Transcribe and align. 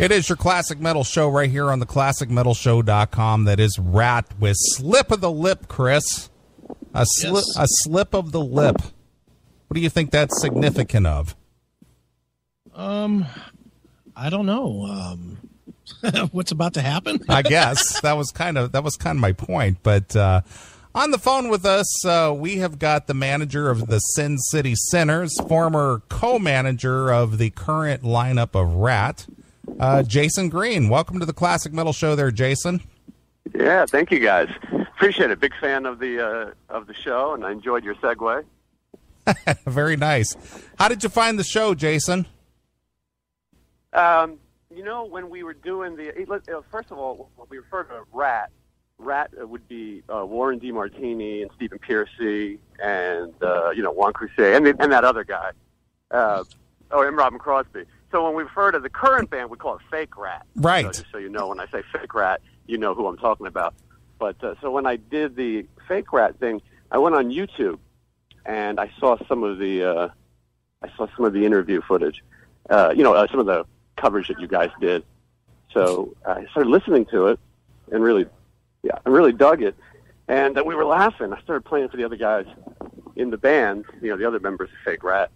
It 0.00 0.10
is 0.10 0.30
your 0.30 0.36
classic 0.36 0.80
metal 0.80 1.04
show 1.04 1.28
right 1.28 1.50
here 1.50 1.70
on 1.70 1.78
the 1.78 1.84
classicmetalshow.com. 1.84 3.44
That 3.44 3.60
is 3.60 3.78
Ratt 3.78 4.26
with 4.40 4.56
Slip 4.58 5.10
of 5.10 5.20
the 5.20 5.30
Lip, 5.30 5.68
Chris. 5.68 6.30
A 6.94 7.04
slip, 7.04 7.44
Yes. 7.46 7.56
a 7.58 7.66
slip 7.68 8.14
of 8.14 8.32
the 8.32 8.40
lip. 8.40 8.76
What 8.80 9.74
do 9.74 9.80
you 9.80 9.90
think 9.90 10.10
that's 10.10 10.40
significant 10.40 11.06
of? 11.06 11.36
Um, 12.74 13.26
I 14.16 14.30
don't 14.30 14.46
know. 14.46 14.86
Um, 14.86 15.38
what's 16.32 16.50
about 16.50 16.72
to 16.74 16.80
happen? 16.80 17.20
I 17.28 17.42
guess 17.42 18.00
that 18.02 18.14
was 18.14 18.30
kind 18.30 18.56
of 18.56 18.72
that 18.72 18.82
was 18.82 18.96
kind 18.96 19.16
of 19.18 19.20
my 19.20 19.32
point. 19.32 19.78
But 19.82 20.16
uh, 20.16 20.40
on 20.94 21.10
the 21.10 21.18
phone 21.18 21.50
with 21.50 21.66
us, 21.66 22.06
uh, 22.06 22.34
we 22.34 22.56
have 22.56 22.78
got 22.78 23.06
the 23.06 23.14
manager 23.14 23.68
of 23.68 23.86
the 23.88 23.98
Sin 23.98 24.38
City 24.38 24.74
Sinners, 24.74 25.38
former 25.46 26.02
co-manager 26.08 27.12
of 27.12 27.36
the 27.36 27.50
current 27.50 28.02
lineup 28.02 28.58
of 28.58 28.74
Ratt, 28.76 29.26
uh, 29.78 30.02
Jason 30.02 30.48
Green. 30.48 30.88
Welcome 30.88 31.20
to 31.20 31.26
the 31.26 31.32
Classic 31.32 31.72
Metal 31.72 31.92
Show, 31.92 32.16
there, 32.16 32.30
Jason. 32.30 32.82
Yeah, 33.54 33.86
thank 33.86 34.10
you 34.10 34.20
guys. 34.20 34.48
Appreciate 34.94 35.30
it. 35.30 35.40
Big 35.40 35.54
fan 35.60 35.86
of 35.86 35.98
the 35.98 36.24
uh, 36.24 36.52
of 36.68 36.86
the 36.86 36.94
show, 36.94 37.34
and 37.34 37.44
I 37.44 37.52
enjoyed 37.52 37.84
your 37.84 37.94
segue. 37.96 38.44
Very 39.66 39.96
nice. 39.96 40.36
How 40.78 40.88
did 40.88 41.02
you 41.02 41.08
find 41.08 41.38
the 41.38 41.44
show, 41.44 41.74
Jason? 41.74 42.26
Um, 43.92 44.38
you 44.74 44.84
know, 44.84 45.04
when 45.04 45.30
we 45.30 45.42
were 45.42 45.54
doing 45.54 45.96
the 45.96 46.08
eh, 46.16 46.24
uh, 46.28 46.60
first 46.70 46.90
of 46.90 46.98
all, 46.98 47.30
when 47.36 47.48
we 47.50 47.58
refer 47.58 47.84
to 47.84 48.02
Ratt, 48.12 48.50
Ratt 48.98 49.30
uh, 49.40 49.46
would 49.46 49.66
be 49.68 50.02
uh, 50.14 50.24
Warren 50.24 50.60
DeMartini 50.60 51.42
and 51.42 51.50
Stephen 51.56 51.78
Pearcy 51.78 52.58
and 52.82 53.32
uh, 53.42 53.70
you 53.70 53.82
know 53.82 53.92
Juan 53.92 54.12
Croucier 54.12 54.54
and 54.54 54.66
the, 54.66 54.76
and 54.78 54.92
that 54.92 55.04
other 55.04 55.24
guy. 55.24 55.50
Uh, 56.10 56.44
oh, 56.90 57.06
and 57.06 57.16
Robin 57.16 57.38
Crosby. 57.38 57.84
So 58.10 58.24
when 58.24 58.34
we 58.34 58.42
refer 58.42 58.72
to 58.72 58.80
the 58.80 58.90
current 58.90 59.30
band, 59.30 59.50
we 59.50 59.56
call 59.56 59.76
it 59.76 59.82
Fake 59.90 60.16
Ratt. 60.16 60.46
Right. 60.56 60.84
So 60.86 61.02
just 61.02 61.12
so 61.12 61.18
you 61.18 61.28
know, 61.28 61.48
when 61.48 61.60
I 61.60 61.66
say 61.66 61.82
Fake 61.92 62.12
Ratt, 62.14 62.40
you 62.66 62.78
know 62.78 62.94
who 62.94 63.06
I'm 63.06 63.16
talking 63.16 63.46
about. 63.46 63.74
But 64.18 64.42
uh, 64.42 64.54
so 64.60 64.70
when 64.70 64.86
I 64.86 64.96
did 64.96 65.36
the 65.36 65.66
Fake 65.88 66.12
Ratt 66.12 66.38
thing, 66.38 66.60
I 66.90 66.98
went 66.98 67.14
on 67.14 67.30
YouTube 67.30 67.78
and 68.44 68.80
I 68.80 68.90
saw 68.98 69.16
some 69.28 69.42
of 69.42 69.58
the 69.58 69.84
uh, 69.84 70.08
I 70.82 70.88
saw 70.96 71.06
some 71.16 71.24
of 71.24 71.32
the 71.32 71.44
interview 71.44 71.80
footage. 71.86 72.22
Uh, 72.68 72.92
you 72.94 73.02
know, 73.02 73.14
uh, 73.14 73.26
some 73.30 73.40
of 73.40 73.46
the 73.46 73.64
coverage 73.96 74.28
that 74.28 74.40
you 74.40 74.46
guys 74.46 74.70
did. 74.80 75.04
So 75.72 76.16
I 76.26 76.46
started 76.50 76.70
listening 76.70 77.06
to 77.06 77.28
it 77.28 77.40
and 77.90 78.02
really, 78.02 78.26
yeah, 78.82 78.98
I 79.04 79.08
really 79.08 79.32
dug 79.32 79.62
it. 79.62 79.76
And 80.28 80.58
uh, 80.58 80.64
we 80.64 80.74
were 80.74 80.84
laughing. 80.84 81.32
I 81.32 81.40
started 81.42 81.64
playing 81.64 81.88
for 81.88 81.96
the 81.96 82.04
other 82.04 82.16
guys 82.16 82.46
in 83.16 83.30
the 83.30 83.36
band, 83.36 83.84
you 84.00 84.10
know, 84.10 84.16
the 84.16 84.26
other 84.26 84.40
members 84.40 84.68
of 84.70 84.76
Fake 84.84 85.02
Ratt. 85.02 85.30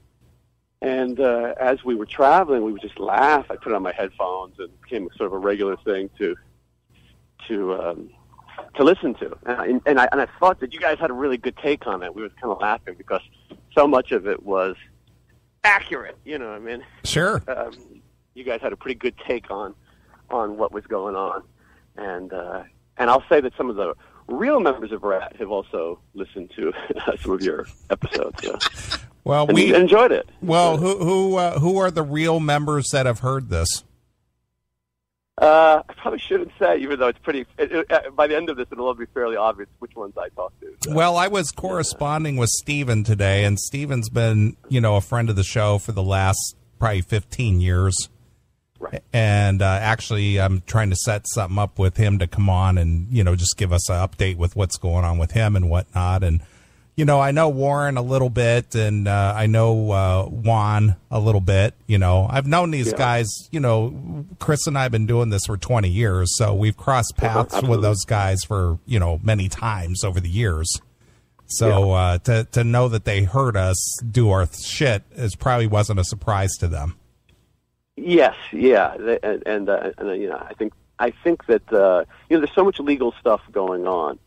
And 0.85 1.19
uh, 1.19 1.55
as 1.59 1.83
we 1.83 1.95
were 1.95 2.05
traveling, 2.05 2.63
we 2.63 2.71
would 2.71 2.83
just 2.83 3.01
laugh. 3.01 3.47
I 3.51 3.57
put 3.57 3.73
on 3.73 3.83
my 3.83 3.93
headphones, 3.93 4.59
and 4.59 4.69
it 4.69 4.83
became 4.83 5.09
sort 5.17 5.29
of 5.29 5.33
a 5.33 5.39
regular 5.39 5.77
thing 5.79 6.11
to 6.19 6.37
to 7.49 7.75
um, 7.75 8.11
to 8.77 8.85
listen 8.85 9.15
to. 9.15 9.35
And 9.47 9.57
I, 9.59 9.67
and 9.91 9.99
I 9.99 10.09
and 10.12 10.21
I 10.21 10.27
thought 10.39 10.61
that 10.61 10.75
you 10.75 10.81
guys 10.81 10.99
had 10.99 11.09
a 11.09 11.15
really 11.15 11.39
good 11.39 11.57
take 11.57 11.87
on 11.87 12.03
it. 12.03 12.15
We 12.15 12.21
were 12.21 12.29
kind 12.29 12.53
of 12.53 12.61
laughing 12.61 12.97
because 12.99 13.23
so 13.75 13.87
much 13.89 14.12
of 14.12 14.27
it 14.27 14.43
was 14.43 14.77
accurate. 15.65 16.19
You 16.27 16.37
know, 16.39 16.49
what 16.51 16.57
I 16.57 16.59
mean, 16.59 16.85
Sure. 17.03 17.43
um, 17.49 17.73
you 18.35 18.45
guys 18.45 18.61
had 18.61 18.75
a 18.75 18.77
pretty 18.77 18.99
good 18.99 19.15
take 19.27 19.51
on 19.51 19.75
on 20.29 20.59
what 20.59 20.71
was 20.71 20.85
going 20.85 21.17
on, 21.17 21.45
and 21.97 22.31
uh, 22.31 22.62
and 22.99 23.09
I'll 23.09 23.25
say 23.31 23.41
that 23.41 23.55
some 23.57 23.71
of 23.71 23.77
the 23.77 23.95
real 24.27 24.61
members 24.61 24.93
of 24.93 25.03
Ratt 25.03 25.37
have 25.37 25.51
also 25.51 25.99
listened 26.12 26.51
to 26.57 26.73
some 27.23 27.33
of 27.33 27.43
your 27.43 27.67
episodes. 27.89 28.39
Yeah. 28.43 28.57
Well, 29.25 29.47
And 29.48 29.55
we 29.55 29.75
enjoyed 29.75 30.12
it. 30.12 30.28
well 30.42 30.77
who 30.77 30.98
who 30.98 31.36
uh, 31.36 31.58
who 31.58 31.78
are 31.78 31.91
the 31.91 32.03
real 32.03 32.41
members 32.41 32.91
that 32.92 33.06
have 33.06 33.20
heard 33.20 33.48
this? 33.48 33.83
Uh, 35.36 35.83
I 35.89 35.92
probably 35.94 36.20
shouldn't 36.20 36.53
say, 36.61 36.78
even 36.78 37.00
though 37.00 37.08
it's 37.08 37.19
pretty. 37.19 37.44
It, 37.58 37.72
it, 37.72 37.91
uh, 37.92 38.11
by 38.11 38.28
the 38.28 38.36
end 38.36 38.50
of 38.50 38.56
this, 38.56 38.69
it'll 38.70 38.86
all 38.86 38.94
be 38.94 39.06
fairly 39.06 39.34
obvious 39.34 39.69
which 39.81 39.97
ones 39.97 40.14
I 40.16 40.28
talked 40.28 40.61
to. 40.61 40.72
So. 40.84 40.94
Well, 40.94 41.16
I 41.16 41.27
was 41.27 41.50
corresponding 41.50 42.36
with 42.36 42.50
Steven 42.50 43.03
today, 43.03 43.44
and 43.44 43.59
Steven's 43.59 44.09
been, 44.09 44.56
you 44.69 44.81
know, 44.81 44.94
a 44.94 45.00
friend 45.00 45.28
of 45.28 45.34
the 45.34 45.43
show 45.43 45.78
for 45.78 45.91
the 45.91 46.04
last 46.04 46.54
probably 46.78 47.00
15 47.00 47.60
years. 47.60 48.09
Right. 48.78 49.03
And 49.12 49.60
uh, 49.60 49.78
actually, 49.81 50.38
I'm 50.38 50.62
trying 50.66 50.91
to 50.91 50.97
set 50.97 51.26
something 51.26 51.59
up 51.59 51.81
with 51.81 51.97
him 51.97 52.20
to 52.20 52.28
come 52.28 52.49
on 52.49 52.78
and, 52.78 53.09
you 53.10 53.25
know, 53.25 53.34
just 53.34 53.56
give 53.56 53.72
us 53.72 53.91
an 53.91 53.97
update 53.97 54.37
with 54.37 54.54
what's 54.54 54.76
going 54.76 55.04
on 55.04 55.19
with 55.19 55.32
him 55.32 55.56
and 55.56 55.69
whatnot. 55.69 56.22
And, 56.22 56.43
you 56.97 57.05
know, 57.05 57.21
I 57.21 57.32
know 57.32 57.49
Warren 57.49 57.97
a 57.97 58.03
little 58.03 58.31
bit, 58.31 58.75
and 58.77 59.09
uh, 59.09 59.34
I 59.37 59.47
know 59.47 59.91
uh, 59.91 60.25
Juan 60.27 60.94
a 61.10 61.19
little 61.19 61.41
bit. 61.41 61.75
You 61.88 61.99
know, 61.99 62.27
I've 62.31 62.47
known 62.47 62.71
these 62.71 62.93
Yeah. 62.93 62.97
guys. 62.97 63.27
You 63.50 63.60
know, 63.60 64.25
Chris 64.38 64.66
and 64.66 64.78
I 64.78 64.82
have 64.84 64.93
been 64.93 65.06
doing 65.06 65.31
this 65.31 65.47
for 65.47 65.56
20 65.56 65.88
years, 65.88 66.31
so 66.37 66.55
we've 66.55 66.77
crossed 66.77 67.15
paths 67.16 67.60
with 67.62 67.82
those 67.82 68.05
guys 68.05 68.44
for 68.44 68.78
you 68.87 68.99
know 69.00 69.19
many 69.22 69.49
times 69.49 70.05
over 70.05 70.21
the 70.21 70.28
years. 70.28 70.71
So 71.47 71.93
uh, 71.93 72.19
to 72.19 72.44
to 72.53 72.62
know 72.65 72.88
that 72.88 73.05
they 73.05 73.25
heard 73.25 73.56
us 73.56 73.76
do 74.11 74.31
our 74.31 74.47
shit 74.47 75.03
is 75.15 75.34
probably 75.37 75.66
wasn't 75.66 75.99
a 76.00 76.05
surprise 76.05 76.53
to 76.61 76.69
them. 76.69 76.97
Yes, 77.97 78.34
yeah, 78.53 78.94
and 79.22 79.43
and, 79.47 79.69
uh, 79.69 79.91
and 79.99 80.09
uh, 80.09 80.12
you 80.12 80.28
know, 80.28 80.37
I 80.38 80.55
think 80.55 80.72
I 80.99 81.11
think 81.11 81.47
that 81.47 81.72
uh, 81.72 82.05
you 82.28 82.37
know, 82.37 82.41
there's 82.41 82.55
so 82.55 82.65
much 82.65 82.78
legal 82.81 83.12
stuff 83.21 83.41
going 83.53 83.87
on 83.87 84.19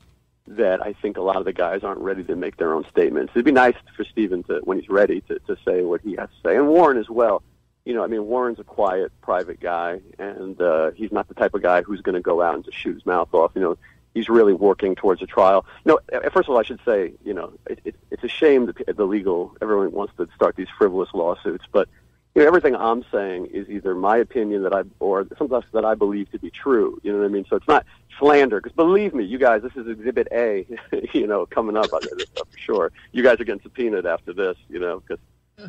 that 0.48 0.82
I 0.82 0.94
think 0.94 1.18
a 1.18 1.22
lot 1.22 1.36
of 1.36 1.46
the 1.46 1.54
guys 1.54 1.84
aren't 1.84 2.00
ready 2.00 2.24
to 2.24 2.36
make 2.36 2.58
their 2.58 2.74
own 2.74 2.86
statements. 2.90 3.32
It'd 3.36 3.46
be 3.46 3.52
nice 3.52 3.76
for 3.96 4.04
Steven 4.04 4.44
to, 4.44 4.62
when 4.64 4.80
he's 4.80 4.90
ready, 4.90 5.22
to, 5.22 5.40
to 5.40 5.58
say 5.66 5.82
what 5.82 6.02
he 6.02 6.16
has 6.16 6.30
to 6.30 6.50
say, 6.50 6.56
and 6.56 6.68
Warren 6.68 6.98
as 6.98 7.10
well. 7.10 7.44
You 7.86 7.94
know, 7.94 8.04
I 8.04 8.08
mean, 8.08 8.26
Warren's 8.26 8.60
a 8.60 8.66
quiet, 8.66 9.12
private 9.22 9.60
guy, 9.62 10.02
and 10.20 10.60
uh, 10.60 10.92
he's 10.92 11.12
not 11.12 11.30
the 11.30 11.34
type 11.34 11.54
of 11.54 11.62
guy 11.62 11.82
who's 11.82 12.02
going 12.02 12.16
to 12.16 12.22
go 12.22 12.42
out 12.42 12.56
and 12.56 12.66
just 12.66 12.78
shoot 12.78 12.96
his 12.96 13.06
mouth 13.06 13.34
off. 13.34 13.52
You 13.56 13.62
know, 13.62 13.78
he's 14.14 14.28
really 14.28 14.54
working 14.54 14.96
towards 14.96 15.22
a 15.22 15.26
trial. 15.26 15.66
No, 15.86 16.00
uh, 16.12 16.30
first 16.32 16.50
of 16.50 16.50
all, 16.50 16.58
I 16.58 16.64
should 16.64 16.82
say, 16.84 17.14
you 17.24 17.34
know, 17.34 17.54
it, 17.70 17.80
it, 17.86 17.96
it's 18.12 18.24
a 18.24 18.28
shame 18.28 18.66
that 18.66 18.98
the 18.98 19.06
legal 19.06 19.56
everyone 19.62 19.92
wants 19.92 20.14
to 20.18 20.28
start 20.36 20.56
these 20.56 20.68
frivolous 20.78 21.10
lawsuits, 21.14 21.66
but 21.72 21.88
you 22.38 22.44
know, 22.44 22.48
everything 22.50 22.76
I'm 22.76 23.04
saying 23.12 23.48
is 23.48 23.68
either 23.68 23.96
my 23.96 24.18
opinion 24.18 24.62
that 24.62 24.72
I 24.72 24.84
or 25.00 25.26
something 25.40 25.60
that 25.74 25.86
I 25.86 25.96
believe 25.96 26.32
to 26.34 26.38
be 26.38 26.52
true. 26.52 27.00
You 27.02 27.12
know 27.12 27.18
what 27.18 27.26
I 27.26 27.30
mean? 27.30 27.48
So 27.50 27.56
it's 27.56 27.68
not 27.68 27.84
slander. 28.20 28.62
Because 28.62 28.76
believe 28.76 29.16
me, 29.16 29.24
you 29.24 29.40
guys, 29.40 29.64
this 29.64 29.76
is 29.76 29.88
Exhibit 29.88 30.28
A. 30.32 30.68
you 31.14 31.26
know, 31.26 31.48
coming 31.48 31.76
up 31.76 31.90
this 31.90 32.30
stuff 32.30 32.48
for 32.52 32.58
sure. 32.60 32.92
You 33.12 33.24
guys 33.24 33.40
are 33.40 33.44
getting 33.44 33.64
subpoenaed 33.64 34.06
after 34.06 34.34
this. 34.34 34.56
You 34.70 34.78
know, 34.78 35.00
because 35.00 35.18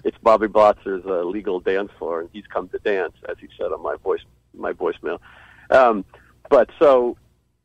it's 0.04 0.18
Bobby 0.18 0.46
Blotzer's 0.46 1.06
uh, 1.06 1.22
legal 1.22 1.58
dance 1.58 1.90
floor, 1.98 2.20
and 2.20 2.28
he's 2.34 2.46
come 2.46 2.68
to 2.68 2.78
dance, 2.80 3.14
as 3.26 3.38
he 3.40 3.48
said 3.56 3.72
on 3.72 3.82
my 3.82 3.96
voice 3.96 4.20
my 4.52 4.74
voicemail. 4.74 5.20
Um, 5.70 6.04
but 6.50 6.68
so 6.78 7.16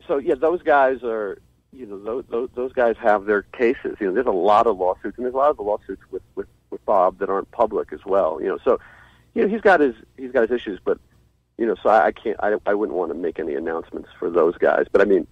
so 0.07 0.17
yeah, 0.17 0.35
those 0.35 0.63
guys 0.63 1.03
are. 1.03 1.39
You 1.75 1.87
know, 1.87 1.97
those, 1.97 2.23
those 2.29 2.49
those 2.53 2.71
guys 2.71 2.95
have 3.01 3.25
their 3.25 3.41
cases. 3.41 3.97
You 3.99 4.05
know, 4.05 4.13
there's 4.13 4.27
a 4.27 4.31
lot 4.31 4.67
of 4.67 4.77
lawsuits, 4.77 5.17
and 5.17 5.25
there's 5.25 5.33
a 5.33 5.37
lot 5.37 5.49
of 5.49 5.57
the 5.57 5.63
lawsuits 5.63 6.03
with 6.11 6.21
with 6.35 6.45
with 6.83 6.85
Bob 6.85 7.19
that 7.19 7.29
aren't 7.29 7.51
public 7.51 7.93
as 7.93 8.05
well. 8.05 8.39
You 8.41 8.49
know, 8.49 8.59
so 8.63 8.79
you 9.33 9.41
know 9.41 9.47
he's 9.47 9.61
got 9.61 9.79
his 9.79 9.95
he's 10.17 10.31
got 10.31 10.41
his 10.49 10.51
issues, 10.51 10.79
but 10.83 10.99
you 11.57 11.65
know, 11.65 11.75
so 11.81 11.89
I, 11.89 12.07
I 12.07 12.11
can't 12.11 12.37
I 12.41 12.55
I 12.65 12.73
wouldn't 12.73 12.97
want 12.97 13.11
to 13.11 13.17
make 13.17 13.39
any 13.39 13.55
announcements 13.55 14.09
for 14.19 14.29
those 14.29 14.57
guys. 14.57 14.85
But 14.91 15.01
I 15.01 15.05
mean, 15.05 15.27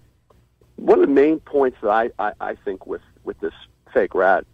one 0.76 1.00
of 1.00 1.06
the 1.06 1.12
main 1.12 1.40
points 1.40 1.78
that 1.82 1.90
I 1.90 2.10
I, 2.18 2.32
I 2.40 2.54
think 2.54 2.86
with 2.86 3.02
with 3.24 3.38
this 3.40 3.54
fake 3.92 4.14
Ratt 4.14 4.44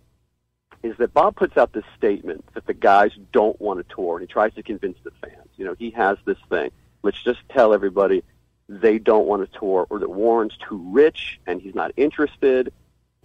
is 0.83 0.97
that 0.99 1.13
Bob 1.13 1.35
puts 1.35 1.57
out 1.57 1.73
this 1.73 1.85
statement 1.97 2.45
that 2.55 2.67
the 2.67 2.75
guys 2.75 3.11
don't 3.33 3.61
want 3.61 3.87
to 3.87 3.95
tour, 3.95 4.17
and 4.17 4.29
he 4.29 4.33
tries 4.33 4.55
to 4.55 4.63
convince 4.63 4.99
the 5.03 5.11
fans. 5.23 5.49
You 5.57 5.65
know, 5.65 5.75
he 5.79 5.91
has 5.91 6.19
this 6.25 6.39
thing. 6.49 6.71
Let's 7.03 7.23
just 7.23 7.41
tell 7.49 7.73
everybody 7.73 8.23
they 8.69 8.99
don't 8.99 9.27
want 9.27 9.51
to 9.51 9.59
tour, 9.59 9.87
or 9.89 9.99
that 9.99 10.11
Warren's 10.11 10.57
too 10.69 10.83
rich 10.91 11.41
and 11.47 11.61
he's 11.61 11.75
not 11.75 11.93
interested. 11.97 12.73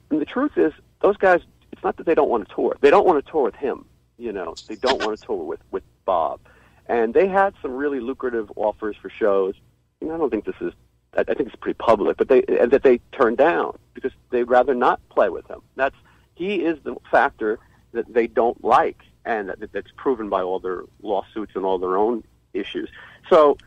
And 0.10 0.22
the 0.22 0.26
truth 0.26 0.58
is, 0.58 0.74
those 1.02 1.18
guys. 1.18 1.42
It's 1.84 1.86
not 1.86 1.98
that 1.98 2.06
they 2.06 2.16
don't 2.16 2.30
want 2.30 2.48
to 2.48 2.56
tour. 2.56 2.78
They 2.80 2.90
don't 2.90 3.06
want 3.06 3.26
to 3.26 3.30
tour 3.30 3.44
with 3.44 3.56
him. 3.56 3.84
You 4.18 4.32
know, 4.32 4.56
they 4.70 4.76
don't 4.76 5.04
want 5.04 5.20
to 5.20 5.26
tour 5.26 5.44
with 5.44 5.60
with 5.70 5.84
Bob. 6.06 6.40
And 6.88 7.14
they 7.14 7.28
had 7.28 7.56
some 7.62 7.74
really 7.74 8.00
lucrative 8.00 8.50
offers 8.56 8.96
for 9.02 9.10
shows. 9.10 9.56
And 10.00 10.10
I 10.10 10.16
don't 10.16 10.30
think 10.30 10.46
this 10.46 10.56
is. 10.62 10.72
I 11.14 11.26
think 11.26 11.50
it's 11.50 11.58
pretty 11.58 11.76
public, 11.78 12.16
but 12.16 12.30
they 12.30 12.42
and 12.44 12.72
that 12.72 12.84
they 12.84 13.02
turned 13.12 13.36
down 13.36 13.78
because 13.96 14.14
they'd 14.30 14.44
rather 14.44 14.74
not 14.74 15.02
play 15.10 15.28
with 15.28 15.46
him. 15.48 15.62
That's 15.76 15.98
he 16.36 16.64
is 16.64 16.80
the 16.84 16.96
factor 17.12 17.60
that 17.92 18.12
they 18.14 18.28
don't 18.28 18.64
like, 18.64 19.04
and 19.26 19.50
that, 19.50 19.74
that's 19.74 19.92
proven 19.98 20.30
by 20.30 20.42
all 20.42 20.60
their 20.60 20.84
lawsuits 21.02 21.52
and 21.54 21.66
all 21.66 21.80
their 21.80 21.98
own 21.98 22.24
issues. 22.54 22.90
So, 23.30 23.58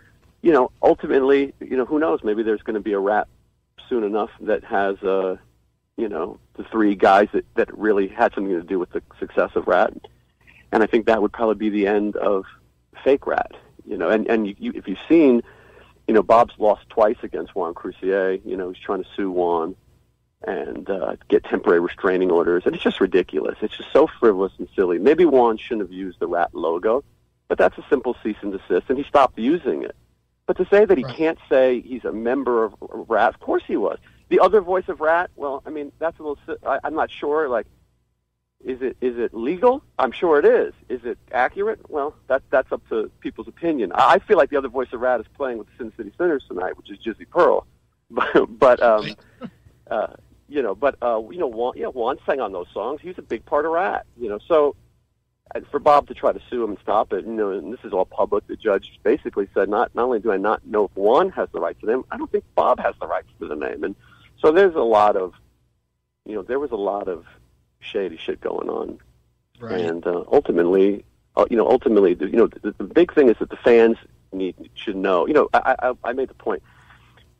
you 0.40 0.52
know, 0.52 0.70
ultimately, 0.82 1.52
you 1.60 1.76
know, 1.76 1.84
who 1.84 1.98
knows? 1.98 2.20
Maybe 2.24 2.42
there's 2.42 2.62
going 2.62 2.74
to 2.74 2.80
be 2.80 2.94
a 2.94 2.98
Ratt 2.98 3.28
soon 3.90 4.04
enough 4.04 4.30
that 4.40 4.64
has, 4.64 4.96
uh, 5.02 5.36
you 5.96 6.08
know, 6.08 6.38
the 6.56 6.64
three 6.64 6.94
guys 6.94 7.28
that 7.32 7.44
that 7.54 7.76
really 7.76 8.08
had 8.08 8.34
something 8.34 8.52
to 8.52 8.62
do 8.62 8.78
with 8.78 8.90
the 8.92 9.02
success 9.18 9.50
of 9.54 9.66
Ratt, 9.66 9.92
and 10.72 10.82
I 10.82 10.86
think 10.86 11.06
that 11.06 11.22
would 11.22 11.32
probably 11.32 11.54
be 11.54 11.70
the 11.70 11.86
end 11.86 12.16
of 12.16 12.44
fake 13.04 13.26
Ratt. 13.26 13.52
You 13.86 13.96
know, 13.96 14.08
and 14.10 14.26
and 14.28 14.46
you, 14.46 14.54
you, 14.58 14.72
if 14.74 14.86
you've 14.88 14.98
seen, 15.08 15.42
you 16.06 16.14
know, 16.14 16.22
Bob's 16.22 16.54
lost 16.58 16.88
twice 16.90 17.16
against 17.22 17.54
Juan 17.54 17.74
Croucier. 17.74 18.40
You 18.44 18.56
know, 18.56 18.70
he's 18.70 18.82
trying 18.82 19.02
to 19.02 19.08
sue 19.16 19.30
Juan 19.30 19.74
and 20.46 20.88
uh, 20.90 21.16
get 21.28 21.44
temporary 21.44 21.80
restraining 21.80 22.30
orders, 22.30 22.64
and 22.66 22.74
it's 22.74 22.84
just 22.84 23.00
ridiculous. 23.00 23.56
It's 23.62 23.76
just 23.76 23.92
so 23.92 24.06
frivolous 24.20 24.52
and 24.58 24.68
silly. 24.76 24.98
Maybe 24.98 25.24
Juan 25.24 25.56
shouldn't 25.56 25.88
have 25.88 25.92
used 25.92 26.20
the 26.20 26.26
Ratt 26.26 26.54
logo, 26.54 27.04
but 27.48 27.58
that's 27.58 27.76
a 27.78 27.84
simple 27.88 28.14
cease 28.22 28.36
and 28.42 28.52
desist, 28.52 28.90
and 28.90 28.98
he 28.98 29.04
stopped 29.04 29.38
using 29.38 29.82
it. 29.82 29.96
But 30.46 30.58
to 30.58 30.66
say 30.70 30.84
that 30.84 30.96
he 30.96 31.04
Right. 31.04 31.16
can't 31.16 31.38
say 31.48 31.80
he's 31.80 32.04
a 32.04 32.12
member 32.12 32.64
of 32.64 32.74
Ratt, 32.80 33.34
of 33.34 33.40
course 33.40 33.62
he 33.66 33.76
was. 33.76 33.98
The 34.28 34.40
other 34.40 34.60
voice 34.60 34.88
of 34.88 35.00
Ratt, 35.00 35.30
well, 35.36 35.62
I 35.66 35.70
mean, 35.70 35.92
that's 35.98 36.18
a 36.18 36.22
little. 36.22 36.38
I, 36.66 36.78
I'm 36.82 36.94
not 36.94 37.10
sure. 37.10 37.48
Like, 37.48 37.66
is 38.64 38.82
it 38.82 38.96
is 39.00 39.18
it 39.18 39.32
legal? 39.32 39.82
I'm 39.98 40.12
sure 40.12 40.38
it 40.38 40.44
is. 40.44 40.74
Is 40.88 41.04
it 41.04 41.18
accurate? 41.30 41.88
Well, 41.88 42.14
that 42.26 42.42
that's 42.50 42.72
up 42.72 42.82
to 42.88 43.10
people's 43.20 43.48
opinion. 43.48 43.92
I, 43.92 44.14
I 44.14 44.18
feel 44.18 44.36
like 44.36 44.50
the 44.50 44.56
other 44.56 44.68
voice 44.68 44.88
of 44.92 45.00
Ratt 45.00 45.20
is 45.20 45.26
playing 45.36 45.58
with 45.58 45.68
the 45.68 45.72
Sin 45.78 45.92
City 45.96 46.12
Sinners 46.18 46.44
tonight, 46.48 46.76
which 46.76 46.90
is 46.90 46.98
Jizzy 46.98 47.28
Pearl. 47.28 47.66
But, 48.08 48.46
but 48.60 48.80
um, 48.80 49.16
uh, 49.90 50.06
you 50.48 50.62
know, 50.62 50.76
but 50.76 50.94
uh, 51.02 51.20
you 51.28 51.38
know, 51.38 51.48
Juan, 51.48 51.72
yeah, 51.74 51.86
Juan 51.86 52.18
sang 52.24 52.38
on 52.38 52.52
those 52.52 52.68
songs. 52.72 53.00
He 53.00 53.08
was 53.08 53.18
a 53.18 53.22
big 53.22 53.44
part 53.44 53.66
of 53.66 53.72
Ratt. 53.72 54.06
You 54.16 54.28
know, 54.28 54.38
so 54.46 54.76
and 55.54 55.66
for 55.68 55.78
Bob 55.78 56.08
to 56.08 56.14
try 56.14 56.32
to 56.32 56.40
sue 56.50 56.64
him 56.64 56.70
and 56.70 56.78
stop 56.80 57.12
it, 57.12 57.24
you 57.24 57.32
know, 57.32 57.50
and 57.50 57.72
this 57.72 57.80
is 57.84 57.92
all 57.92 58.04
public. 58.04 58.46
The 58.46 58.56
judge 58.56 58.98
basically 59.02 59.48
said, 59.54 59.68
not 59.68 59.94
not 59.94 60.04
only 60.04 60.18
do 60.18 60.32
I 60.32 60.36
not 60.36 60.66
know 60.66 60.84
if 60.84 60.90
Juan 60.96 61.30
has 61.30 61.48
the 61.52 61.60
right 61.60 61.78
to 61.80 61.86
them, 61.86 62.04
I 62.10 62.16
don't 62.16 62.30
think 62.30 62.44
Bob 62.54 62.80
has 62.80 62.94
the 63.00 63.06
rights 63.06 63.28
to 63.40 63.48
the 63.48 63.54
name. 63.54 63.84
And 63.84 63.94
so 64.40 64.52
there's 64.52 64.74
a 64.74 64.80
lot 64.80 65.16
of, 65.16 65.34
you 66.24 66.34
know, 66.34 66.42
there 66.42 66.58
was 66.58 66.70
a 66.70 66.76
lot 66.76 67.08
of 67.08 67.24
shady 67.80 68.16
shit 68.16 68.40
going 68.40 68.68
on, 68.68 68.98
Right. 69.58 69.80
and 69.80 70.06
uh, 70.06 70.24
ultimately, 70.30 71.04
uh, 71.36 71.46
you 71.50 71.56
know, 71.56 71.68
ultimately, 71.68 72.14
the, 72.14 72.26
you 72.26 72.36
know, 72.36 72.46
the, 72.46 72.72
the 72.76 72.84
big 72.84 73.14
thing 73.14 73.28
is 73.28 73.36
that 73.38 73.50
the 73.50 73.56
fans 73.56 73.96
need 74.32 74.70
should 74.74 74.96
know. 74.96 75.26
You 75.26 75.34
know, 75.34 75.48
I, 75.54 75.76
I, 75.78 75.92
I 76.04 76.12
made 76.12 76.28
the 76.28 76.34
point. 76.34 76.62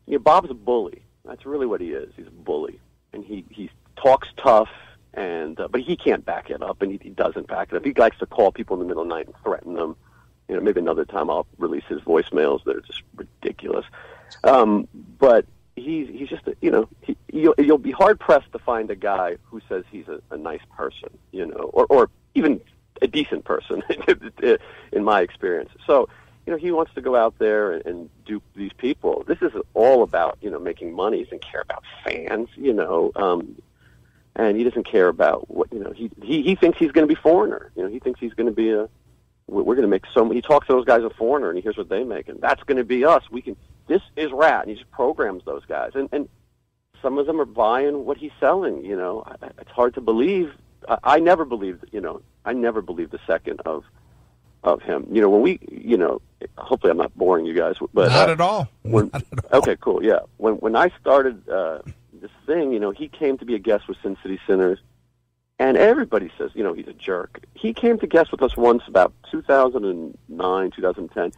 You 0.06 0.14
know, 0.14 0.18
Bob's 0.20 0.50
a 0.50 0.54
bully. 0.54 1.02
That's 1.24 1.44
really 1.44 1.66
what 1.66 1.80
he 1.80 1.90
is. 1.90 2.12
He's 2.16 2.26
a 2.26 2.30
bully, 2.30 2.80
and 3.12 3.24
he 3.24 3.44
he 3.50 3.70
talks 3.96 4.28
tough, 4.36 4.68
and 5.12 5.58
uh, 5.60 5.68
but 5.68 5.80
he 5.80 5.96
can't 5.96 6.24
back 6.24 6.48
it 6.50 6.62
up, 6.62 6.80
and 6.82 6.92
he, 6.92 7.00
he 7.02 7.10
doesn't 7.10 7.48
back 7.48 7.72
it 7.72 7.76
up. 7.76 7.84
He 7.84 7.92
likes 7.92 8.18
to 8.18 8.26
call 8.26 8.52
people 8.52 8.76
in 8.76 8.80
the 8.80 8.86
middle 8.86 9.02
of 9.02 9.08
the 9.08 9.14
night 9.14 9.26
and 9.26 9.34
threaten 9.42 9.74
them. 9.74 9.96
You 10.48 10.54
know, 10.54 10.60
maybe 10.62 10.80
another 10.80 11.04
time 11.04 11.28
I'll 11.28 11.46
release 11.58 11.82
his 11.88 12.00
voicemails 12.02 12.62
that 12.64 12.76
are 12.76 12.80
just 12.80 13.02
ridiculous. 13.16 13.84
Um, 14.44 14.86
but 15.18 15.44
he's 15.76 16.08
he's 16.08 16.28
just 16.28 16.46
a, 16.48 16.56
you 16.60 16.70
know 16.70 16.88
he, 17.02 17.16
you'll, 17.32 17.54
you'll 17.58 17.78
be 17.78 17.92
hard 17.92 18.18
pressed 18.18 18.50
to 18.52 18.58
find 18.58 18.90
a 18.90 18.96
guy 18.96 19.36
who 19.44 19.60
says 19.68 19.84
he's 19.90 20.08
a, 20.08 20.20
a 20.30 20.36
nice 20.36 20.62
person, 20.76 21.10
you 21.32 21.46
know, 21.46 21.70
or 21.72 21.86
or 21.88 22.10
even 22.34 22.60
a 23.02 23.06
decent 23.06 23.44
person 23.44 23.82
in 24.92 25.04
my 25.04 25.20
experience. 25.20 25.70
So 25.86 26.08
you 26.46 26.52
know 26.52 26.58
he 26.58 26.72
wants 26.72 26.94
to 26.94 27.00
go 27.00 27.14
out 27.14 27.38
there 27.38 27.72
and, 27.72 27.86
and 27.86 28.10
dupe 28.24 28.42
these 28.54 28.72
people. 28.76 29.24
This 29.26 29.42
is 29.42 29.52
all 29.74 30.02
about 30.02 30.38
you 30.40 30.50
know 30.50 30.58
making 30.58 30.94
money. 30.94 31.22
Doesn't 31.22 31.42
care 31.42 31.60
about 31.60 31.84
fans, 32.04 32.48
you 32.56 32.72
know. 32.72 33.12
Um, 33.14 33.56
and 34.36 34.56
he 34.56 34.64
doesn't 34.64 34.84
care 34.84 35.08
about 35.08 35.50
what 35.50 35.72
you 35.72 35.80
know. 35.80 35.92
He 35.92 36.10
he, 36.22 36.42
he 36.42 36.54
thinks 36.54 36.78
he's 36.78 36.92
going 36.92 37.06
to 37.08 37.14
be 37.14 37.20
foreigner. 37.20 37.70
You 37.74 37.84
know, 37.84 37.88
he 37.88 37.98
thinks 37.98 38.20
he's 38.20 38.34
going 38.34 38.46
to 38.46 38.52
be 38.52 38.70
a. 38.70 38.88
We're, 39.48 39.62
we're 39.62 39.74
going 39.74 39.82
to 39.82 39.88
make 39.88 40.04
so. 40.12 40.28
He 40.30 40.42
talks 40.42 40.66
to 40.66 40.74
those 40.74 40.84
guys 40.84 41.02
a 41.02 41.10
foreigner, 41.10 41.48
and 41.48 41.56
he 41.56 41.62
hears 41.62 41.76
what 41.76 41.88
they 41.88 42.04
make, 42.04 42.28
and 42.28 42.40
that's 42.40 42.62
going 42.64 42.76
to 42.78 42.84
be 42.84 43.04
us. 43.04 43.22
We 43.30 43.42
can. 43.42 43.56
This 43.86 44.02
is 44.16 44.32
Ratt, 44.32 44.62
and 44.62 44.70
he 44.70 44.76
just 44.76 44.90
programs 44.90 45.44
those 45.44 45.64
guys, 45.64 45.92
and 45.94 46.08
and 46.12 46.28
some 47.02 47.18
of 47.18 47.26
them 47.26 47.40
are 47.40 47.44
buying 47.46 48.04
what 48.04 48.16
he's 48.16 48.32
selling. 48.40 48.84
You 48.84 48.96
know, 48.96 49.22
I, 49.26 49.46
it's 49.60 49.70
hard 49.70 49.94
to 49.94 50.00
believe. 50.00 50.52
I, 50.88 50.98
I 51.04 51.18
never 51.20 51.44
believed. 51.44 51.84
You 51.92 52.00
know, 52.00 52.22
I 52.44 52.52
never 52.52 52.82
believed 52.82 53.14
a 53.14 53.20
second 53.26 53.60
of 53.66 53.84
of 54.64 54.82
him. 54.82 55.06
You 55.10 55.20
know, 55.22 55.30
when 55.30 55.42
we. 55.42 55.60
You 55.70 55.96
know, 55.96 56.20
hopefully 56.58 56.90
I'm 56.90 56.96
not 56.96 57.14
boring 57.16 57.46
you 57.46 57.54
guys, 57.54 57.76
but 57.94 58.08
Not 58.08 58.28
uh, 58.28 58.32
at 58.32 58.40
all. 58.40 58.68
when, 58.82 59.10
Not 59.12 59.22
at 59.32 59.52
all. 59.52 59.58
okay, 59.60 59.76
cool. 59.80 60.02
Yeah, 60.02 60.20
when 60.38 60.54
when 60.54 60.74
I 60.74 60.90
started 61.00 61.48
uh, 61.48 61.78
this 62.12 62.30
thing, 62.44 62.72
you 62.72 62.80
know, 62.80 62.90
he 62.90 63.06
came 63.08 63.38
to 63.38 63.44
be 63.44 63.54
a 63.54 63.58
guest 63.60 63.86
with 63.86 63.98
Sin 64.02 64.16
City 64.22 64.40
Sinners, 64.48 64.80
and 65.60 65.76
everybody 65.76 66.30
says, 66.36 66.50
you 66.54 66.64
know, 66.64 66.72
he's 66.72 66.88
a 66.88 66.92
jerk. 66.92 67.44
He 67.54 67.72
came 67.72 67.98
to 68.00 68.06
guest 68.08 68.32
with 68.32 68.42
us 68.42 68.56
once 68.56 68.82
about 68.88 69.12
2009, 69.30 70.70
2010, 70.72 71.32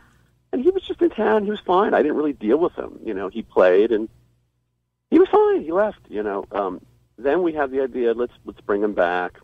and 0.52 0.62
he 0.62 0.70
was 0.70 0.82
just 0.82 1.02
in 1.02 1.10
town. 1.10 1.44
He 1.44 1.50
was 1.50 1.60
fine. 1.60 1.94
I 1.94 2.02
didn't 2.02 2.16
really 2.16 2.32
deal 2.32 2.58
with 2.58 2.74
him. 2.74 2.98
You 3.04 3.14
know, 3.14 3.28
he 3.28 3.42
played 3.42 3.92
and 3.92 4.08
he 5.10 5.18
was 5.18 5.28
fine. 5.28 5.62
He 5.62 5.72
left. 5.72 6.00
You 6.08 6.22
know, 6.22 6.46
um, 6.52 6.80
then 7.16 7.42
we 7.42 7.52
had 7.52 7.70
the 7.70 7.82
idea 7.82 8.14
let's 8.14 8.32
let's 8.44 8.60
bring 8.60 8.82
him 8.82 8.94
back, 8.94 9.38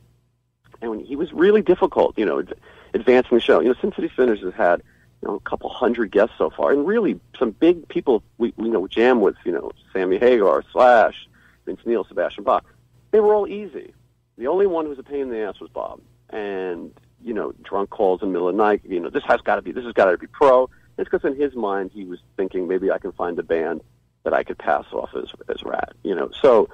and 0.80 1.00
he 1.00 1.16
was 1.16 1.32
really 1.32 1.62
difficult. 1.62 2.18
You 2.18 2.26
know, 2.26 2.40
ad- 2.40 2.54
advancing 2.94 3.36
the 3.36 3.40
show. 3.40 3.60
You 3.60 3.68
know, 3.68 3.74
Sin 3.80 3.92
City 3.94 4.10
Sinners 4.16 4.40
has 4.40 4.54
had 4.54 4.82
you 5.22 5.28
know, 5.28 5.36
a 5.36 5.40
couple 5.40 5.70
hundred 5.70 6.10
guests 6.10 6.34
so 6.36 6.50
far, 6.50 6.72
and 6.72 6.86
really 6.86 7.18
some 7.38 7.50
big 7.50 7.88
people 7.88 8.22
we 8.38 8.52
you 8.58 8.68
know 8.68 8.86
jam 8.86 9.20
with, 9.20 9.36
you 9.44 9.52
know, 9.52 9.72
Sammy 9.92 10.18
Hagar, 10.18 10.62
Slash, 10.72 11.28
Vince 11.64 11.80
Neil, 11.86 12.04
Sebastian 12.04 12.44
Bach. 12.44 12.64
They 13.10 13.20
were 13.20 13.34
all 13.34 13.46
easy. 13.46 13.94
The 14.36 14.48
only 14.48 14.66
one 14.66 14.84
who 14.84 14.90
was 14.90 14.98
a 14.98 15.04
pain 15.04 15.20
in 15.20 15.30
the 15.30 15.38
ass 15.38 15.60
was 15.60 15.70
Bob, 15.70 16.00
and 16.30 16.92
you 17.22 17.32
know, 17.32 17.52
drunk 17.62 17.88
calls 17.90 18.20
in 18.20 18.28
the 18.28 18.32
middle 18.32 18.48
of 18.48 18.56
the 18.56 18.62
night. 18.62 18.82
You 18.84 19.00
know, 19.00 19.08
this 19.08 19.24
has 19.24 19.40
got 19.40 19.56
to 19.56 19.62
be 19.62 19.72
this 19.72 19.84
has 19.84 19.94
got 19.94 20.10
to 20.10 20.18
be 20.18 20.26
pro. 20.26 20.68
It's 20.96 21.08
because 21.10 21.24
in 21.24 21.38
his 21.38 21.54
mind 21.54 21.90
he 21.92 22.04
was 22.04 22.20
thinking 22.36 22.68
maybe 22.68 22.90
I 22.90 22.98
can 22.98 23.12
find 23.12 23.38
a 23.38 23.42
band 23.42 23.82
that 24.22 24.32
I 24.32 24.42
could 24.42 24.58
pass 24.58 24.84
off 24.92 25.10
as 25.14 25.30
as 25.48 25.62
Ratt. 25.62 25.92
You 26.02 26.14
know, 26.14 26.30
so 26.40 26.68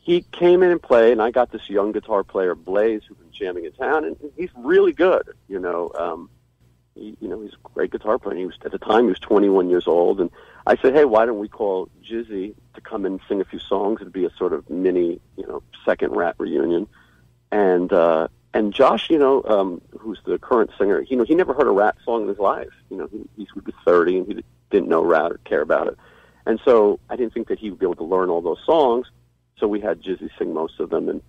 he 0.00 0.22
came 0.32 0.62
in 0.62 0.70
and 0.70 0.82
played, 0.82 1.12
and 1.12 1.22
I 1.22 1.30
got 1.30 1.52
this 1.52 1.70
young 1.70 1.92
guitar 1.92 2.24
player 2.24 2.54
Blaze 2.54 3.02
who's 3.08 3.18
been 3.18 3.32
jamming 3.32 3.64
in 3.64 3.72
town, 3.72 4.04
and 4.04 4.16
he's 4.36 4.50
really 4.56 4.92
good. 4.92 5.28
You 5.48 5.58
know. 5.58 5.92
um 5.98 6.30
he, 6.94 7.16
you 7.20 7.28
know, 7.28 7.40
he's 7.40 7.54
a 7.54 7.68
great 7.74 7.90
guitar 7.90 8.18
player. 8.18 8.36
He 8.36 8.46
was 8.46 8.56
at 8.64 8.72
the 8.72 8.78
time 8.78 9.04
he 9.04 9.10
was 9.10 9.18
21 9.20 9.70
years 9.70 9.86
old, 9.86 10.20
and 10.20 10.30
I 10.66 10.76
said, 10.76 10.94
hey, 10.94 11.04
why 11.04 11.26
don't 11.26 11.38
we 11.38 11.48
call 11.48 11.88
Jizzy 12.04 12.54
to 12.74 12.80
come 12.80 13.04
and 13.06 13.20
sing 13.28 13.40
a 13.40 13.44
few 13.44 13.58
songs? 13.58 14.00
It'd 14.00 14.12
be 14.12 14.24
a 14.24 14.30
sort 14.36 14.52
of 14.52 14.68
mini, 14.68 15.20
you 15.36 15.46
know, 15.46 15.62
second 15.84 16.14
Ratt 16.14 16.36
reunion. 16.38 16.86
And 17.50 17.92
uh, 17.92 18.28
and 18.54 18.72
Josh, 18.72 19.08
you 19.08 19.18
know, 19.18 19.42
um, 19.44 19.80
who's 19.98 20.20
the 20.24 20.38
current 20.38 20.70
singer, 20.78 21.00
you 21.02 21.16
know, 21.16 21.24
he 21.24 21.34
never 21.34 21.54
heard 21.54 21.66
a 21.66 21.70
Ratt 21.70 21.96
song 22.04 22.22
in 22.22 22.28
his 22.28 22.38
life. 22.38 22.68
You 22.90 22.98
know, 22.98 23.08
he, 23.10 23.28
he 23.36 23.48
was 23.54 23.74
30 23.84 24.18
and 24.18 24.26
he 24.26 24.44
didn't 24.70 24.88
know 24.88 25.02
Ratt 25.02 25.32
or 25.32 25.40
care 25.44 25.62
about 25.62 25.86
it. 25.86 25.96
And 26.44 26.60
so 26.64 26.98
I 27.08 27.16
didn't 27.16 27.32
think 27.32 27.48
that 27.48 27.58
he 27.58 27.70
would 27.70 27.78
be 27.78 27.86
able 27.86 27.96
to 27.96 28.04
learn 28.04 28.28
all 28.28 28.42
those 28.42 28.60
songs. 28.66 29.06
So 29.58 29.68
we 29.68 29.80
had 29.80 30.02
Jizzy 30.02 30.28
sing 30.38 30.52
most 30.52 30.80
of 30.80 30.90
them, 30.90 31.08
and 31.08 31.22